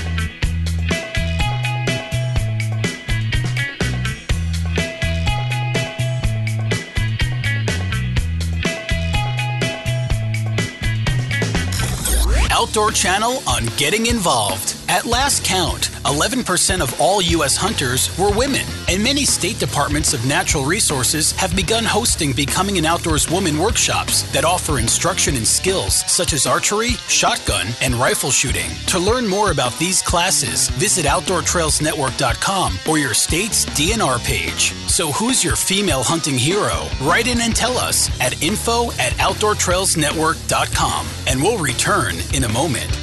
Outdoor 12.58 12.90
Channel 12.90 13.40
on 13.46 13.66
getting 13.76 14.06
involved. 14.06 14.77
At 14.88 15.04
last 15.04 15.44
count, 15.44 15.90
11% 16.06 16.80
of 16.80 16.98
all 16.98 17.20
U.S. 17.20 17.58
hunters 17.58 18.08
were 18.18 18.30
women, 18.30 18.64
and 18.88 19.04
many 19.04 19.26
state 19.26 19.58
departments 19.58 20.14
of 20.14 20.24
natural 20.24 20.64
resources 20.64 21.32
have 21.32 21.54
begun 21.54 21.84
hosting 21.84 22.32
Becoming 22.32 22.78
an 22.78 22.86
Outdoors 22.86 23.30
Woman 23.30 23.58
workshops 23.58 24.22
that 24.32 24.46
offer 24.46 24.78
instruction 24.78 25.36
in 25.36 25.44
skills 25.44 26.10
such 26.10 26.32
as 26.32 26.46
archery, 26.46 26.92
shotgun, 27.06 27.66
and 27.82 27.96
rifle 27.96 28.30
shooting. 28.30 28.70
To 28.86 28.98
learn 28.98 29.26
more 29.26 29.50
about 29.50 29.78
these 29.78 30.00
classes, 30.00 30.70
visit 30.70 31.04
OutdoorTrailsNetwork.com 31.04 32.78
or 32.88 32.96
your 32.96 33.12
state's 33.12 33.66
DNR 33.66 34.24
page. 34.24 34.72
So, 34.88 35.12
who's 35.12 35.44
your 35.44 35.56
female 35.56 36.02
hunting 36.02 36.38
hero? 36.38 36.88
Write 37.02 37.26
in 37.26 37.42
and 37.42 37.54
tell 37.54 37.76
us 37.76 38.08
at 38.22 38.42
info 38.42 38.90
at 38.92 39.12
OutdoorTrailsNetwork.com, 39.18 41.06
and 41.26 41.42
we'll 41.42 41.58
return 41.58 42.14
in 42.32 42.44
a 42.44 42.48
moment. 42.48 42.98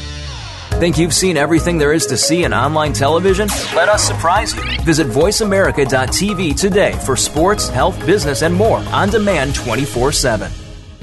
Think 0.79 0.97
you've 0.97 1.13
seen 1.13 1.37
everything 1.37 1.77
there 1.77 1.93
is 1.93 2.05
to 2.07 2.17
see 2.17 2.43
in 2.43 2.53
online 2.53 2.91
television? 2.91 3.47
Let 3.73 3.87
us 3.87 4.03
surprise 4.03 4.53
you. 4.53 4.61
Visit 4.81 5.07
VoiceAmerica.tv 5.07 6.59
today 6.59 6.91
for 7.05 7.15
sports, 7.15 7.69
health, 7.69 7.97
business, 8.05 8.41
and 8.41 8.53
more 8.53 8.79
on 8.91 9.09
demand 9.09 9.55
24 9.55 10.11
7. 10.11 10.51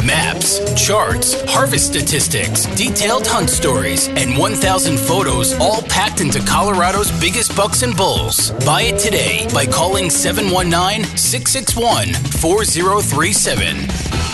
Maps, 0.05 0.61
charts, 0.75 1.41
harvest 1.51 1.87
statistics, 1.87 2.67
detailed 2.77 3.27
hunt 3.27 3.49
stories, 3.49 4.09
and 4.09 4.37
1,000 4.37 4.99
photos 4.99 5.59
all 5.59 5.81
packed 5.83 6.21
into 6.21 6.41
Colorado's 6.41 7.11
biggest 7.19 7.57
bucks 7.57 7.83
and 7.83 7.97
bulls. 7.97 8.51
Buy 8.67 8.83
it 8.83 8.99
today 8.99 9.49
by 9.55 9.65
calling 9.65 10.11
719 10.11 11.05
661 11.17 12.13
4037. 12.13 14.32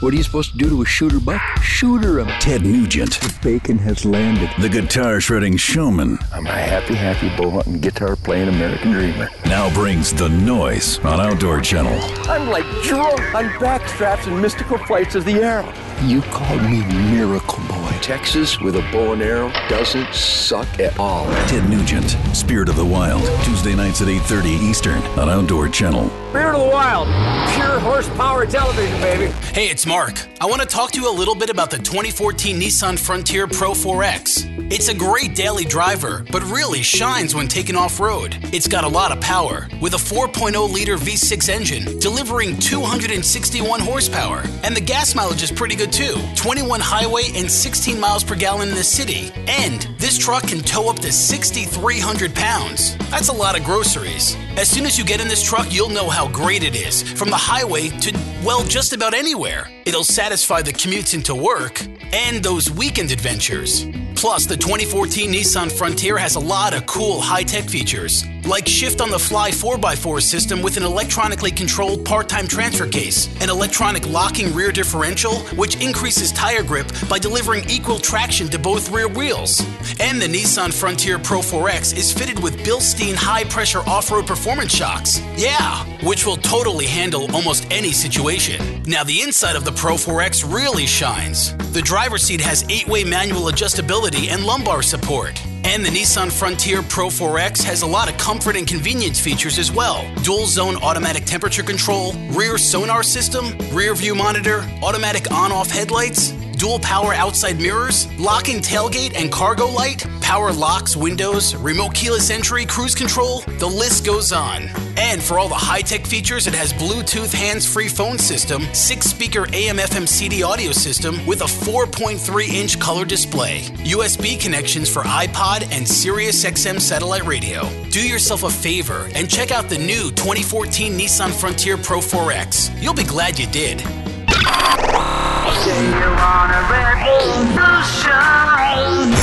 What 0.00 0.14
are 0.14 0.16
you 0.16 0.22
supposed 0.22 0.52
to 0.52 0.56
do 0.56 0.68
to 0.68 0.82
a 0.82 0.84
shooter 0.84 1.18
buck? 1.18 1.42
Shooter 1.60 2.20
him. 2.20 2.28
Ted 2.38 2.62
Nugent. 2.62 3.18
The 3.20 3.36
bacon 3.42 3.78
has 3.78 4.04
landed. 4.04 4.48
The 4.60 4.68
guitar 4.68 5.20
shredding 5.20 5.56
showman. 5.56 6.20
I'm 6.32 6.46
a 6.46 6.50
happy, 6.50 6.94
happy 6.94 7.28
bow 7.36 7.50
hunting, 7.50 7.80
guitar 7.80 8.14
playing 8.14 8.48
American 8.48 8.92
dreamer. 8.92 9.28
Now 9.46 9.74
brings 9.74 10.12
the 10.12 10.28
noise 10.28 11.00
on 11.00 11.20
Outdoor 11.20 11.60
Channel. 11.60 11.98
I'm 12.30 12.48
like 12.48 12.64
drunk 12.84 13.34
on 13.34 13.46
backstraps 13.58 14.28
and 14.28 14.40
mystical 14.40 14.78
flights 14.78 15.16
of 15.16 15.24
the 15.24 15.42
arrow. 15.42 15.72
You 16.04 16.22
called 16.22 16.62
me 16.62 16.84
Miracle 17.10 17.58
Boy. 17.66 17.77
Texas 17.98 18.60
with 18.60 18.76
a 18.76 18.82
bow 18.92 19.12
and 19.12 19.22
arrow 19.22 19.50
doesn't 19.68 20.14
suck 20.14 20.68
at 20.80 20.98
all. 20.98 21.26
Ted 21.46 21.68
Nugent, 21.68 22.16
Spirit 22.34 22.68
of 22.68 22.76
the 22.76 22.84
Wild, 22.84 23.22
Tuesday 23.44 23.74
nights 23.74 24.00
at 24.00 24.08
8:30 24.08 24.50
Eastern 24.68 25.02
on 25.18 25.28
Outdoor 25.28 25.68
Channel. 25.68 26.10
Spirit 26.30 26.54
of 26.54 26.60
the 26.60 26.68
Wild, 26.68 27.06
pure 27.54 27.78
horsepower 27.80 28.46
television, 28.46 29.00
baby. 29.00 29.32
Hey, 29.52 29.68
it's 29.68 29.86
Mark. 29.86 30.26
I 30.40 30.46
want 30.46 30.60
to 30.60 30.68
talk 30.68 30.92
to 30.92 31.00
you 31.00 31.10
a 31.10 31.16
little 31.16 31.34
bit 31.34 31.50
about 31.50 31.70
the 31.70 31.78
2014 31.78 32.60
Nissan 32.60 32.98
Frontier 32.98 33.46
Pro 33.46 33.72
4X. 33.72 34.44
It's 34.70 34.88
a 34.88 34.94
great 34.94 35.34
daily 35.34 35.64
driver, 35.64 36.26
but 36.30 36.42
really 36.42 36.82
shines 36.82 37.34
when 37.34 37.48
taken 37.48 37.74
off 37.74 37.98
road. 37.98 38.36
It's 38.52 38.68
got 38.68 38.84
a 38.84 38.88
lot 38.88 39.12
of 39.12 39.20
power, 39.20 39.66
with 39.80 39.94
a 39.94 39.96
4.0 39.96 40.70
liter 40.70 40.96
V6 40.96 41.48
engine 41.48 41.98
delivering 41.98 42.58
261 42.58 43.80
horsepower. 43.80 44.42
And 44.62 44.76
the 44.76 44.82
gas 44.82 45.14
mileage 45.14 45.42
is 45.42 45.50
pretty 45.50 45.74
good 45.74 45.90
too 45.90 46.16
21 46.36 46.80
highway 46.80 47.30
and 47.34 47.50
16 47.50 47.87
miles 47.96 48.24
per 48.24 48.34
gallon 48.34 48.70
in 48.70 48.74
the 48.74 48.82
city. 48.82 49.30
And 49.46 49.82
this 49.98 50.18
truck 50.18 50.48
can 50.48 50.60
tow 50.60 50.90
up 50.90 50.98
to 51.00 51.12
6,300 51.12 52.34
pounds. 52.34 52.96
That's 53.10 53.28
a 53.28 53.32
lot 53.32 53.58
of 53.58 53.64
groceries. 53.64 54.36
As 54.56 54.68
soon 54.68 54.84
as 54.84 54.98
you 54.98 55.04
get 55.04 55.20
in 55.20 55.28
this 55.28 55.42
truck, 55.42 55.72
you'll 55.72 55.88
know 55.88 56.08
how 56.08 56.28
great 56.28 56.64
it 56.64 56.74
is 56.74 57.02
from 57.02 57.30
the 57.30 57.36
highway 57.36 57.88
to, 57.88 58.18
well, 58.44 58.64
just 58.64 58.92
about 58.92 59.14
anywhere. 59.14 59.68
It'll 59.86 60.04
satisfy 60.04 60.62
the 60.62 60.72
commutes 60.72 61.14
into 61.14 61.34
work 61.34 61.80
and 62.12 62.42
those 62.42 62.70
weekend 62.70 63.12
adventures. 63.12 63.86
Plus, 64.18 64.46
the 64.46 64.56
2014 64.56 65.32
Nissan 65.32 65.70
Frontier 65.70 66.18
has 66.18 66.34
a 66.34 66.40
lot 66.40 66.74
of 66.74 66.84
cool 66.86 67.20
high 67.20 67.44
tech 67.44 67.68
features, 67.68 68.24
like 68.46 68.66
shift 68.66 69.00
on 69.00 69.10
the 69.10 69.18
fly 69.18 69.52
4x4 69.52 70.20
system 70.20 70.60
with 70.60 70.76
an 70.76 70.82
electronically 70.82 71.52
controlled 71.52 72.04
part 72.04 72.28
time 72.28 72.48
transfer 72.48 72.88
case, 72.88 73.28
an 73.40 73.48
electronic 73.48 74.08
locking 74.08 74.52
rear 74.52 74.72
differential, 74.72 75.36
which 75.54 75.80
increases 75.80 76.32
tire 76.32 76.64
grip 76.64 76.90
by 77.08 77.16
delivering 77.16 77.62
equal 77.78 77.98
traction 78.00 78.48
to 78.48 78.58
both 78.58 78.90
rear 78.90 79.06
wheels. 79.06 79.60
And 80.00 80.20
the 80.20 80.26
Nissan 80.26 80.74
Frontier 80.74 81.16
Pro 81.16 81.38
4X 81.38 81.96
is 81.96 82.12
fitted 82.12 82.42
with 82.42 82.56
Bilstein 82.64 83.14
high 83.14 83.44
pressure 83.44 83.82
off 83.86 84.10
road 84.10 84.26
performance 84.26 84.74
shocks. 84.74 85.20
Yeah, 85.36 85.84
which 86.02 86.26
will 86.26 86.36
totally 86.36 86.86
handle 86.86 87.32
almost 87.32 87.68
any 87.70 87.92
situation. 87.92 88.82
Now, 88.82 89.04
the 89.04 89.22
inside 89.22 89.54
of 89.54 89.64
the 89.64 89.70
Pro 89.70 89.94
4X 89.94 90.52
really 90.52 90.86
shines. 90.86 91.56
The 91.72 91.80
driver's 91.80 92.24
seat 92.24 92.40
has 92.40 92.64
eight 92.68 92.88
way 92.88 93.04
manual 93.04 93.42
adjustability 93.42 94.28
and 94.28 94.44
lumbar 94.44 94.82
support. 94.82 95.40
And 95.62 95.84
the 95.84 95.90
Nissan 95.90 96.32
Frontier 96.32 96.82
Pro 96.82 97.06
4X 97.06 97.62
has 97.62 97.82
a 97.82 97.86
lot 97.86 98.10
of 98.10 98.18
comfort 98.18 98.56
and 98.56 98.66
convenience 98.66 99.20
features 99.20 99.56
as 99.58 99.70
well. 99.70 100.04
Dual 100.24 100.46
zone 100.46 100.76
automatic 100.82 101.24
temperature 101.26 101.62
control, 101.62 102.12
rear 102.30 102.58
sonar 102.58 103.04
system, 103.04 103.56
rear 103.72 103.94
view 103.94 104.16
monitor, 104.16 104.66
automatic 104.82 105.30
on 105.30 105.52
off 105.52 105.70
headlights, 105.70 106.32
dual 106.58 106.80
power 106.80 107.14
outside 107.14 107.58
mirrors, 107.58 108.06
locking 108.18 108.58
tailgate 108.58 109.14
and 109.14 109.30
cargo 109.30 109.66
light, 109.66 110.04
power 110.20 110.52
locks, 110.52 110.96
windows, 110.96 111.54
remote 111.54 111.94
keyless 111.94 112.30
entry, 112.30 112.66
cruise 112.66 112.94
control, 112.94 113.40
the 113.58 113.66
list 113.66 114.04
goes 114.04 114.32
on. 114.32 114.68
And 114.96 115.22
for 115.22 115.38
all 115.38 115.48
the 115.48 115.54
high 115.54 115.82
tech 115.82 116.04
features, 116.04 116.48
it 116.48 116.54
has 116.54 116.72
Bluetooth 116.72 117.32
hands 117.32 117.64
free 117.72 117.86
phone 117.88 118.18
system, 118.18 118.62
six 118.74 119.06
speaker 119.06 119.46
AM 119.52 119.76
FM 119.76 120.08
CD 120.08 120.42
audio 120.42 120.72
system 120.72 121.24
with 121.24 121.42
a 121.42 121.44
4.3 121.44 122.48
inch 122.48 122.80
color 122.80 123.04
display, 123.04 123.60
USB 123.84 124.40
connections 124.40 124.92
for 124.92 125.02
iPod 125.02 125.68
and 125.70 125.86
Sirius 125.86 126.44
XM 126.44 126.80
satellite 126.80 127.24
radio. 127.24 127.68
Do 127.90 128.06
yourself 128.06 128.42
a 128.42 128.50
favor 128.50 129.08
and 129.14 129.30
check 129.30 129.52
out 129.52 129.68
the 129.68 129.78
new 129.78 130.10
2014 130.10 130.98
Nissan 130.98 131.30
Frontier 131.30 131.76
Pro 131.76 131.98
4X. 131.98 132.82
You'll 132.82 132.94
be 132.94 133.04
glad 133.04 133.38
you 133.38 133.46
did. 133.46 133.82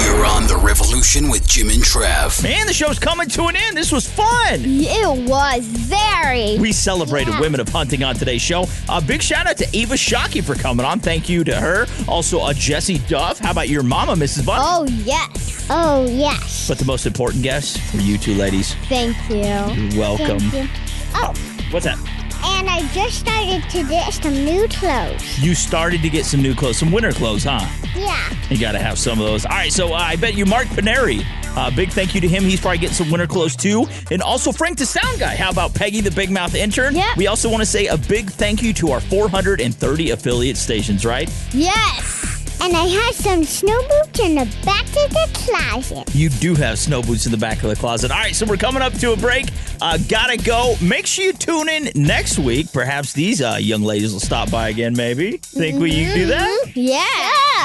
You're 0.05 0.25
on 0.25 0.47
the 0.47 0.59
revolution 0.63 1.29
with 1.29 1.47
Jim 1.47 1.69
and 1.69 1.83
Trav. 1.83 2.41
Man, 2.41 2.65
the 2.65 2.73
show's 2.73 2.97
coming 2.97 3.27
to 3.29 3.43
an 3.45 3.55
end. 3.55 3.77
This 3.77 3.91
was 3.91 4.09
fun. 4.09 4.61
It 4.63 5.29
was 5.29 5.65
very. 5.67 6.57
We 6.57 6.71
celebrated 6.71 7.39
women 7.39 7.59
of 7.59 7.69
hunting 7.69 8.03
on 8.03 8.15
today's 8.15 8.41
show. 8.41 8.65
A 8.89 9.01
big 9.01 9.21
shout 9.21 9.45
out 9.45 9.57
to 9.57 9.67
Eva 9.71 9.93
Shockey 9.95 10.43
for 10.43 10.55
coming 10.55 10.85
on. 10.85 10.99
Thank 10.99 11.29
you 11.29 11.43
to 11.43 11.55
her. 11.55 11.85
Also, 12.07 12.45
a 12.47 12.53
Jessie 12.53 12.99
Duff. 13.07 13.37
How 13.39 13.51
about 13.51 13.69
your 13.69 13.83
mama, 13.83 14.13
Mrs. 14.15 14.45
Buck? 14.45 14.57
Oh, 14.61 14.85
yes. 15.03 15.67
Oh, 15.69 16.05
yes. 16.07 16.67
But 16.67 16.79
the 16.79 16.85
most 16.85 17.05
important 17.05 17.43
guest 17.43 17.79
for 17.91 17.97
you 17.97 18.17
two 18.17 18.33
ladies. 18.33 18.73
Thank 18.89 19.15
you. 19.29 19.35
You're 19.37 19.99
welcome. 19.99 20.39
Thank 20.39 20.53
you. 20.53 20.67
Oh, 21.15 21.33
What's 21.71 21.85
that? 21.85 21.97
And 22.45 22.69
I 22.69 22.87
just 22.93 23.19
started 23.19 23.63
to 23.71 23.83
get 23.83 24.13
some 24.13 24.33
new 24.33 24.67
clothes. 24.67 25.39
You 25.39 25.55
started 25.55 26.01
to 26.01 26.09
get 26.09 26.25
some 26.25 26.41
new 26.41 26.55
clothes, 26.55 26.77
some 26.77 26.91
winter 26.91 27.11
clothes, 27.11 27.43
huh? 27.43 27.65
Yeah. 27.95 28.33
You 28.49 28.59
got 28.59 28.73
to 28.73 28.79
have 28.79 28.97
some 28.99 29.19
of 29.19 29.25
those. 29.25 29.45
All 29.45 29.51
right, 29.51 29.71
so 29.71 29.93
uh, 29.93 29.97
I 29.97 30.15
bet 30.15 30.35
you 30.35 30.45
Mark 30.45 30.67
Paneri. 30.67 31.25
Uh, 31.57 31.71
big 31.71 31.89
thank 31.91 32.13
you 32.13 32.21
to 32.21 32.27
him. 32.27 32.43
He's 32.43 32.59
probably 32.59 32.79
getting 32.79 32.95
some 32.95 33.09
winter 33.09 33.27
clothes 33.27 33.55
too. 33.55 33.85
And 34.11 34.21
also 34.21 34.51
Frank 34.51 34.77
the 34.77 34.85
Sound 34.85 35.19
Guy. 35.19 35.35
How 35.35 35.49
about 35.49 35.73
Peggy 35.73 36.01
the 36.01 36.11
Big 36.11 36.29
Mouth 36.29 36.53
Intern? 36.53 36.95
Yeah. 36.95 37.13
We 37.17 37.27
also 37.27 37.49
want 37.49 37.61
to 37.61 37.65
say 37.65 37.87
a 37.87 37.97
big 37.97 38.29
thank 38.29 38.61
you 38.61 38.73
to 38.73 38.91
our 38.91 38.99
430 38.99 40.11
affiliate 40.11 40.57
stations, 40.57 41.05
right? 41.05 41.31
Yes. 41.53 42.34
And 42.61 42.75
I 42.75 42.85
have 42.87 43.15
some 43.15 43.43
snow 43.43 43.79
boots 43.81 44.19
in 44.19 44.35
the 44.35 44.45
back 44.65 44.85
of 44.87 45.11
the 45.11 45.29
closet. 45.33 46.15
You 46.15 46.29
do 46.29 46.55
have 46.55 46.79
snow 46.79 47.01
boots 47.01 47.25
in 47.25 47.31
the 47.31 47.37
back 47.37 47.61
of 47.63 47.69
the 47.69 47.75
closet. 47.75 48.11
All 48.11 48.17
right, 48.17 48.35
so 48.35 48.45
we're 48.45 48.57
coming 48.57 48.81
up 48.81 48.93
to 48.93 49.13
a 49.13 49.17
break. 49.17 49.49
Uh, 49.81 49.97
gotta 50.07 50.37
go. 50.37 50.75
Make 50.81 51.05
sure 51.05 51.25
you 51.25 51.33
tune 51.33 51.69
in 51.69 51.91
next 51.95 52.39
week. 52.39 52.71
Perhaps 52.71 53.13
these 53.13 53.41
uh, 53.41 53.57
young 53.59 53.81
ladies 53.81 54.13
will 54.13 54.19
stop 54.19 54.49
by 54.49 54.69
again, 54.69 54.95
maybe. 54.95 55.37
Think 55.37 55.79
we 55.79 55.91
you 55.91 56.05
can 56.05 56.15
do 56.15 56.25
that? 56.27 56.65
Yeah. 56.75 57.03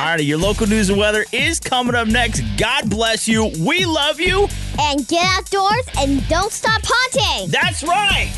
All 0.00 0.06
right, 0.06 0.20
your 0.20 0.38
local 0.38 0.66
news 0.66 0.90
and 0.90 0.98
weather 0.98 1.24
is 1.32 1.60
coming 1.60 1.94
up 1.94 2.08
next. 2.08 2.42
God 2.56 2.90
bless 2.90 3.28
you. 3.28 3.50
We 3.60 3.84
love 3.84 4.20
you. 4.20 4.48
And 4.80 5.06
get 5.08 5.24
outdoors 5.24 5.86
and 5.98 6.26
don't 6.28 6.52
stop 6.52 6.80
hunting. 6.84 7.50
That's 7.50 7.82
right. 7.82 8.32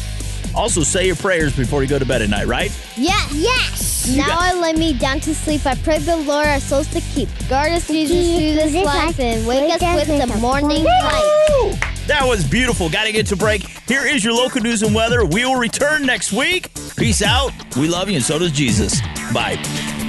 Also, 0.54 0.82
say 0.82 1.06
your 1.06 1.16
prayers 1.16 1.56
before 1.56 1.82
you 1.82 1.88
go 1.88 1.98
to 1.98 2.06
bed 2.06 2.22
at 2.22 2.28
night, 2.28 2.46
right? 2.46 2.70
Yes. 2.96 3.32
Yes. 3.34 4.16
Now 4.16 4.38
I 4.38 4.52
lay 4.52 4.72
me 4.72 4.92
down 4.92 5.20
to 5.20 5.34
sleep. 5.34 5.64
I 5.66 5.74
pray 5.76 5.98
the 5.98 6.16
Lord 6.16 6.46
our 6.46 6.60
souls 6.60 6.88
to 6.88 7.00
keep. 7.00 7.28
Guard 7.48 7.72
us, 7.72 7.86
Jesus, 7.86 8.26
through 8.26 8.54
this 8.54 8.84
life 8.84 9.18
and 9.20 9.46
wake 9.46 9.72
us 9.72 10.08
with 10.08 10.28
the 10.28 10.38
morning 10.38 10.84
light. 10.84 11.78
That 12.08 12.24
was 12.26 12.44
beautiful. 12.44 12.90
Got 12.90 13.04
to 13.04 13.12
get 13.12 13.26
to 13.28 13.36
break. 13.36 13.62
Here 13.86 14.04
is 14.04 14.24
your 14.24 14.34
local 14.34 14.60
news 14.60 14.82
and 14.82 14.94
weather. 14.94 15.24
We 15.24 15.44
will 15.44 15.56
return 15.56 16.04
next 16.04 16.32
week. 16.32 16.68
Peace 16.96 17.22
out. 17.22 17.52
We 17.76 17.88
love 17.88 18.08
you, 18.08 18.16
and 18.16 18.24
so 18.24 18.38
does 18.38 18.50
Jesus. 18.50 19.00
Bye. 19.32 20.01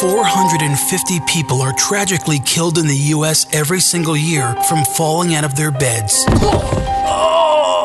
450 0.00 1.20
people 1.26 1.60
are 1.60 1.74
tragically 1.74 2.38
killed 2.38 2.78
in 2.78 2.86
the 2.86 2.96
U.S. 3.12 3.46
every 3.52 3.80
single 3.80 4.16
year 4.16 4.54
from 4.66 4.82
falling 4.96 5.34
out 5.34 5.44
of 5.44 5.56
their 5.56 5.70
beds. 5.70 6.24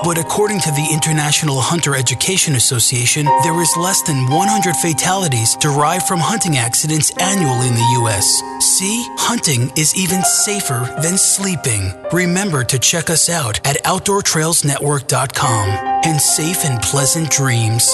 But 0.06 0.18
according 0.18 0.62
to 0.62 0.72
the 0.72 0.88
International 0.94 1.60
Hunter 1.60 1.94
Education 1.94 2.56
Association, 2.56 3.26
there 3.44 3.60
is 3.60 3.76
less 3.76 4.02
than 4.04 4.30
100 4.30 4.76
fatalities 4.78 5.58
derived 5.58 6.08
from 6.08 6.20
hunting 6.20 6.56
accidents 6.56 7.12
annually 7.20 7.68
in 7.68 7.74
the 7.74 7.90
U.S. 8.00 8.42
See, 8.60 9.06
hunting 9.18 9.70
is 9.76 9.94
even 9.98 10.24
safer 10.24 10.90
than 11.02 11.18
sleeping. 11.18 11.92
Remember 12.14 12.64
to 12.64 12.80
check 12.80 13.10
us 13.10 13.30
out 13.30 13.60
at 13.68 13.84
OutdoorTrailsNetwork.com 13.84 15.70
and 16.06 16.22
safe 16.22 16.64
and 16.64 16.82
pleasant 16.82 17.30
dreams. 17.30 17.94